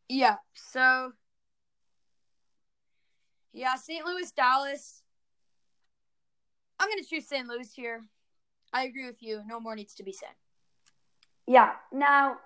Yeah, 0.07 0.35
so 0.53 1.13
yeah, 3.55 3.75
St. 3.75 4.05
Louis, 4.05 4.31
Dallas. 4.31 5.01
I'm 6.79 6.89
gonna 6.89 7.03
choose 7.03 7.27
St. 7.27 7.47
Louis 7.47 7.71
here. 7.73 8.01
I 8.73 8.83
agree 8.83 9.05
with 9.05 9.23
you. 9.23 9.41
No 9.47 9.59
more 9.59 9.75
needs 9.75 9.95
to 9.95 10.03
be 10.03 10.11
said. 10.11 10.35
Yeah. 11.47 11.73
Now, 11.93 12.37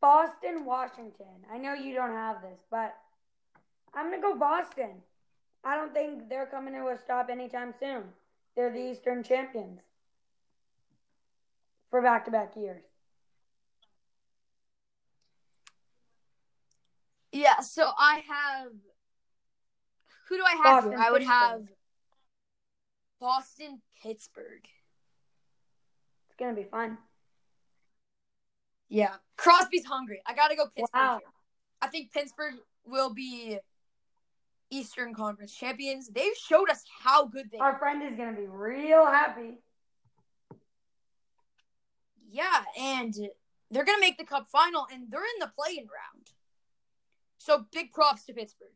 Boston, 0.00 0.64
Washington. 0.64 1.46
I 1.50 1.58
know 1.58 1.74
you 1.74 1.94
don't 1.94 2.12
have 2.12 2.42
this, 2.42 2.60
but 2.70 2.94
I'm 3.94 4.10
going 4.10 4.20
to 4.20 4.28
go 4.28 4.36
Boston. 4.36 5.02
I 5.64 5.76
don't 5.76 5.94
think 5.94 6.28
they're 6.28 6.46
coming 6.46 6.74
to 6.74 6.88
a 6.88 6.98
stop 6.98 7.30
anytime 7.30 7.72
soon. 7.78 8.04
They're 8.56 8.72
the 8.72 8.92
Eastern 8.92 9.22
champions 9.22 9.80
for 11.90 12.02
back 12.02 12.24
to 12.26 12.30
back 12.30 12.56
years. 12.56 12.82
Yeah, 17.30 17.60
so 17.60 17.90
I 17.98 18.22
have. 18.28 18.72
Who 20.32 20.38
do 20.38 20.44
I 20.46 20.62
have 20.64 20.84
Boston. 20.84 20.98
I 20.98 21.10
would 21.10 21.18
Pittsburgh. 21.18 21.40
have 21.40 21.60
Boston, 23.20 23.82
Pittsburgh. 24.02 24.64
It's 26.26 26.36
going 26.38 26.56
to 26.56 26.58
be 26.58 26.66
fun. 26.66 26.96
Yeah, 28.88 29.16
Crosby's 29.36 29.84
hungry. 29.84 30.22
I 30.24 30.34
gotta 30.34 30.56
go 30.56 30.68
Pittsburgh 30.74 30.88
Wow. 30.94 31.20
I 31.82 31.88
think 31.88 32.12
Pittsburgh 32.12 32.54
will 32.86 33.12
be 33.12 33.58
Eastern 34.70 35.12
Conference 35.12 35.54
champions. 35.54 36.08
They've 36.08 36.34
showed 36.34 36.70
us 36.70 36.82
how 37.02 37.26
good 37.26 37.50
they 37.52 37.58
are. 37.58 37.72
Our 37.72 37.78
friend 37.78 38.02
is 38.02 38.16
going 38.16 38.34
to 38.34 38.40
be 38.40 38.46
real 38.46 39.04
happy. 39.04 39.58
Yeah, 42.30 42.64
and 42.80 43.14
they're 43.70 43.84
gonna 43.84 44.00
make 44.00 44.16
the 44.16 44.24
Cup 44.24 44.48
final, 44.50 44.86
and 44.90 45.10
they're 45.10 45.20
in 45.20 45.40
the 45.40 45.52
play-in 45.54 45.84
round. 45.84 46.30
So 47.36 47.66
big 47.70 47.92
props 47.92 48.24
to 48.24 48.32
Pittsburgh. 48.32 48.68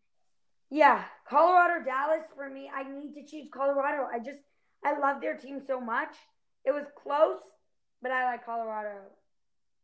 Yeah, 0.71 1.05
Colorado, 1.29 1.85
Dallas 1.85 2.25
for 2.35 2.51
me. 2.51 2.71
I 2.75 2.83
need 2.83 3.15
to 3.15 3.25
choose 3.25 3.49
Colorado. 3.53 4.09
I 4.13 4.19
just 4.19 4.41
I 4.85 4.99
love 4.99 5.21
their 5.21 5.37
team 5.37 5.61
so 5.65 5.81
much. 5.81 6.15
It 6.65 6.73
was 6.73 6.87
close, 7.01 7.41
but 8.03 8.11
I 8.11 8.25
like 8.25 8.45
Colorado. 8.45 8.99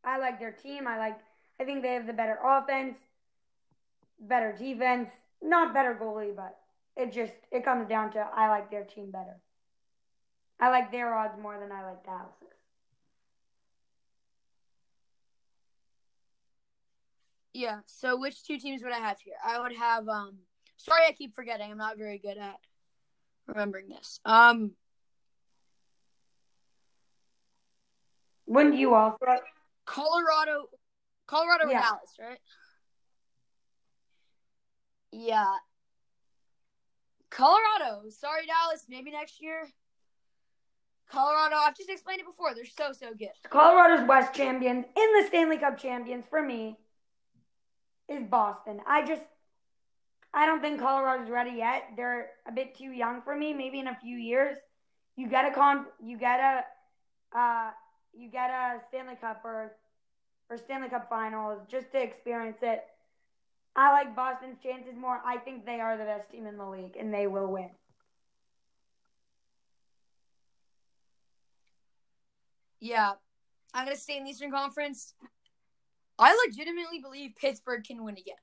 I 0.04 0.18
like 0.18 0.38
their 0.40 0.52
team. 0.52 0.86
I 0.88 0.98
like 0.98 1.18
I 1.60 1.64
think 1.64 1.82
they 1.82 1.94
have 1.94 2.06
the 2.06 2.12
better 2.12 2.38
offense, 2.44 2.96
better 4.18 4.52
defense, 4.52 5.10
not 5.42 5.74
better 5.74 5.94
goalie, 6.00 6.34
but 6.34 6.58
it 6.96 7.12
just 7.12 7.34
it 7.50 7.64
comes 7.64 7.88
down 7.88 8.12
to 8.12 8.18
I 8.20 8.48
like 8.48 8.70
their 8.70 8.84
team 8.84 9.10
better. 9.10 9.36
I 10.60 10.70
like 10.70 10.90
their 10.92 11.14
odds 11.14 11.38
more 11.40 11.58
than 11.58 11.72
I 11.72 11.84
like 11.84 12.04
Dallas's. 12.04 12.56
Yeah. 17.52 17.80
So 17.86 18.18
which 18.18 18.44
two 18.44 18.58
teams 18.58 18.82
would 18.82 18.92
I 18.92 18.98
have 18.98 19.20
here? 19.20 19.34
I 19.44 19.60
would 19.60 19.74
have 19.76 20.08
um 20.08 20.38
sorry 20.82 21.02
I 21.08 21.12
keep 21.12 21.34
forgetting. 21.34 21.70
I'm 21.70 21.78
not 21.78 21.96
very 21.98 22.18
good 22.18 22.38
at 22.38 22.56
remembering 23.46 23.88
this. 23.88 24.20
Um 24.24 24.72
Wouldn't 28.46 28.74
you 28.76 28.94
also? 28.94 29.16
Colorado 29.86 30.68
Colorado 31.26 31.68
Yeah. 31.70 31.78
or 31.78 31.82
Dallas, 31.82 32.16
right? 32.20 32.38
Yeah. 35.12 35.54
Colorado. 37.30 38.08
Sorry, 38.10 38.46
Dallas. 38.46 38.84
Maybe 38.88 39.10
next 39.10 39.40
year. 39.40 39.66
Colorado, 41.10 41.56
I've 41.56 41.76
just 41.76 41.90
explained 41.90 42.20
it 42.20 42.26
before. 42.26 42.54
They're 42.54 42.64
so 42.64 42.92
so 42.92 43.14
good. 43.14 43.28
Colorado's 43.50 44.06
West 44.08 44.34
champions 44.34 44.84
in 44.96 45.12
the 45.20 45.26
Stanley 45.28 45.58
Cup 45.58 45.78
champions 45.78 46.24
for 46.28 46.42
me 46.42 46.76
is 48.08 48.22
Boston. 48.24 48.80
I 48.86 49.04
just 49.06 49.22
I 50.34 50.46
don't 50.46 50.60
think 50.60 50.80
Colorado's 50.80 51.30
ready 51.30 51.52
yet. 51.52 51.90
They're 51.96 52.30
a 52.46 52.52
bit 52.52 52.74
too 52.74 52.90
young 52.90 53.20
for 53.22 53.36
me. 53.36 53.52
Maybe 53.52 53.80
in 53.80 53.88
a 53.88 53.98
few 54.00 54.16
years, 54.16 54.56
you 55.16 55.28
get 55.28 55.50
a 55.50 55.54
con, 55.54 55.86
you 56.02 56.18
get 56.18 56.40
a, 56.40 57.38
uh, 57.38 57.70
you 58.14 58.30
get 58.30 58.50
a 58.50 58.80
Stanley 58.88 59.16
Cup 59.20 59.42
or 59.44 59.72
or 60.48 60.56
Stanley 60.56 60.88
Cup 60.88 61.08
Finals 61.08 61.60
just 61.70 61.92
to 61.92 62.02
experience 62.02 62.58
it. 62.62 62.82
I 63.74 63.90
like 63.92 64.14
Boston's 64.14 64.58
chances 64.62 64.94
more. 64.98 65.20
I 65.24 65.38
think 65.38 65.64
they 65.64 65.80
are 65.80 65.96
the 65.96 66.04
best 66.04 66.30
team 66.30 66.46
in 66.46 66.58
the 66.58 66.66
league, 66.66 66.96
and 66.98 67.12
they 67.12 67.26
will 67.26 67.46
win. 67.46 67.70
Yeah. 72.80 73.12
I'm 73.72 73.86
gonna 73.86 73.96
stay 73.96 74.18
in 74.18 74.24
the 74.24 74.30
Eastern 74.30 74.50
Conference. 74.50 75.14
I 76.18 76.36
legitimately 76.46 76.98
believe 76.98 77.32
Pittsburgh 77.40 77.82
can 77.84 78.04
win 78.04 78.18
again. 78.18 78.36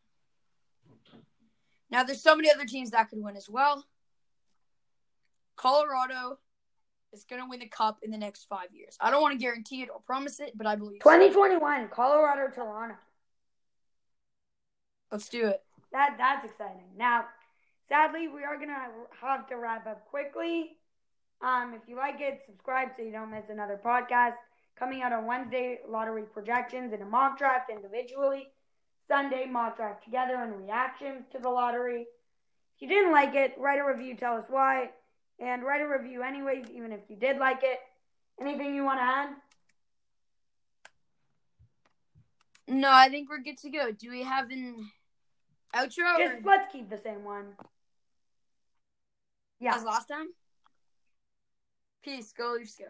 Now 1.91 2.03
there's 2.03 2.21
so 2.21 2.35
many 2.35 2.51
other 2.51 2.65
teams 2.65 2.91
that 2.91 3.09
could 3.09 3.21
win 3.21 3.35
as 3.35 3.49
well. 3.49 3.85
Colorado 5.55 6.39
is 7.11 7.25
gonna 7.25 7.47
win 7.47 7.59
the 7.59 7.67
cup 7.67 7.99
in 8.03 8.11
the 8.11 8.17
next 8.17 8.45
five 8.45 8.67
years. 8.71 8.97
I 8.99 9.11
don't 9.11 9.21
want 9.21 9.33
to 9.33 9.43
guarantee 9.43 9.81
it 9.81 9.89
or 9.93 9.99
promise 10.01 10.39
it, 10.39 10.57
but 10.57 10.67
I 10.67 10.75
believe 10.75 11.01
so. 11.03 11.09
2021, 11.09 11.89
Colorado, 11.89 12.53
Toronto. 12.53 12.95
Let's 15.11 15.27
do 15.29 15.47
it. 15.47 15.61
That 15.91 16.15
that's 16.17 16.45
exciting. 16.45 16.85
Now, 16.97 17.25
sadly, 17.87 18.27
we 18.27 18.43
are 18.43 18.57
gonna 18.57 18.87
have 19.21 19.47
to 19.47 19.55
wrap 19.55 19.87
up 19.87 20.07
quickly. 20.09 20.77
Um, 21.41 21.73
if 21.73 21.87
you 21.87 21.95
like 21.95 22.19
it, 22.19 22.41
subscribe 22.45 22.89
so 22.95 23.03
you 23.03 23.11
don't 23.11 23.31
miss 23.31 23.49
another 23.49 23.79
podcast. 23.83 24.35
Coming 24.77 25.01
out 25.01 25.11
on 25.11 25.25
Wednesday, 25.25 25.79
lottery 25.87 26.23
projections 26.23 26.93
and 26.93 27.01
a 27.01 27.05
mock 27.05 27.37
draft 27.37 27.69
individually. 27.69 28.49
Sunday, 29.09 29.45
mock 29.45 29.75
draft 29.75 30.03
together 30.03 30.35
and 30.35 30.55
reactions 30.63 31.23
to 31.31 31.39
the 31.39 31.49
lottery. 31.49 32.01
If 32.75 32.81
you 32.81 32.87
didn't 32.87 33.11
like 33.11 33.33
it, 33.35 33.55
write 33.57 33.79
a 33.79 33.83
review, 33.83 34.15
tell 34.15 34.35
us 34.35 34.45
why, 34.49 34.91
and 35.39 35.63
write 35.63 35.81
a 35.81 35.87
review 35.87 36.21
anyways, 36.21 36.67
even 36.71 36.91
if 36.93 37.01
you 37.09 37.15
did 37.17 37.37
like 37.37 37.61
it. 37.63 37.79
Anything 38.39 38.73
you 38.75 38.85
want 38.85 38.99
to 38.99 39.03
add? 39.03 39.29
No, 42.67 42.89
I 42.91 43.09
think 43.09 43.29
we're 43.29 43.39
good 43.39 43.57
to 43.57 43.69
go. 43.69 43.91
Do 43.91 44.11
we 44.11 44.23
have 44.23 44.51
an 44.51 44.89
outro? 45.75 46.15
or- 46.19 46.33
Just 46.33 46.45
let's 46.45 46.71
keep 46.71 46.89
the 46.89 46.97
same 46.99 47.23
one. 47.23 47.53
Yeah. 49.59 49.75
as 49.75 49.83
last 49.83 50.07
time. 50.07 50.27
Peace. 52.03 52.31
Go 52.31 52.53
Leafs 52.57 52.75
go. 52.77 52.85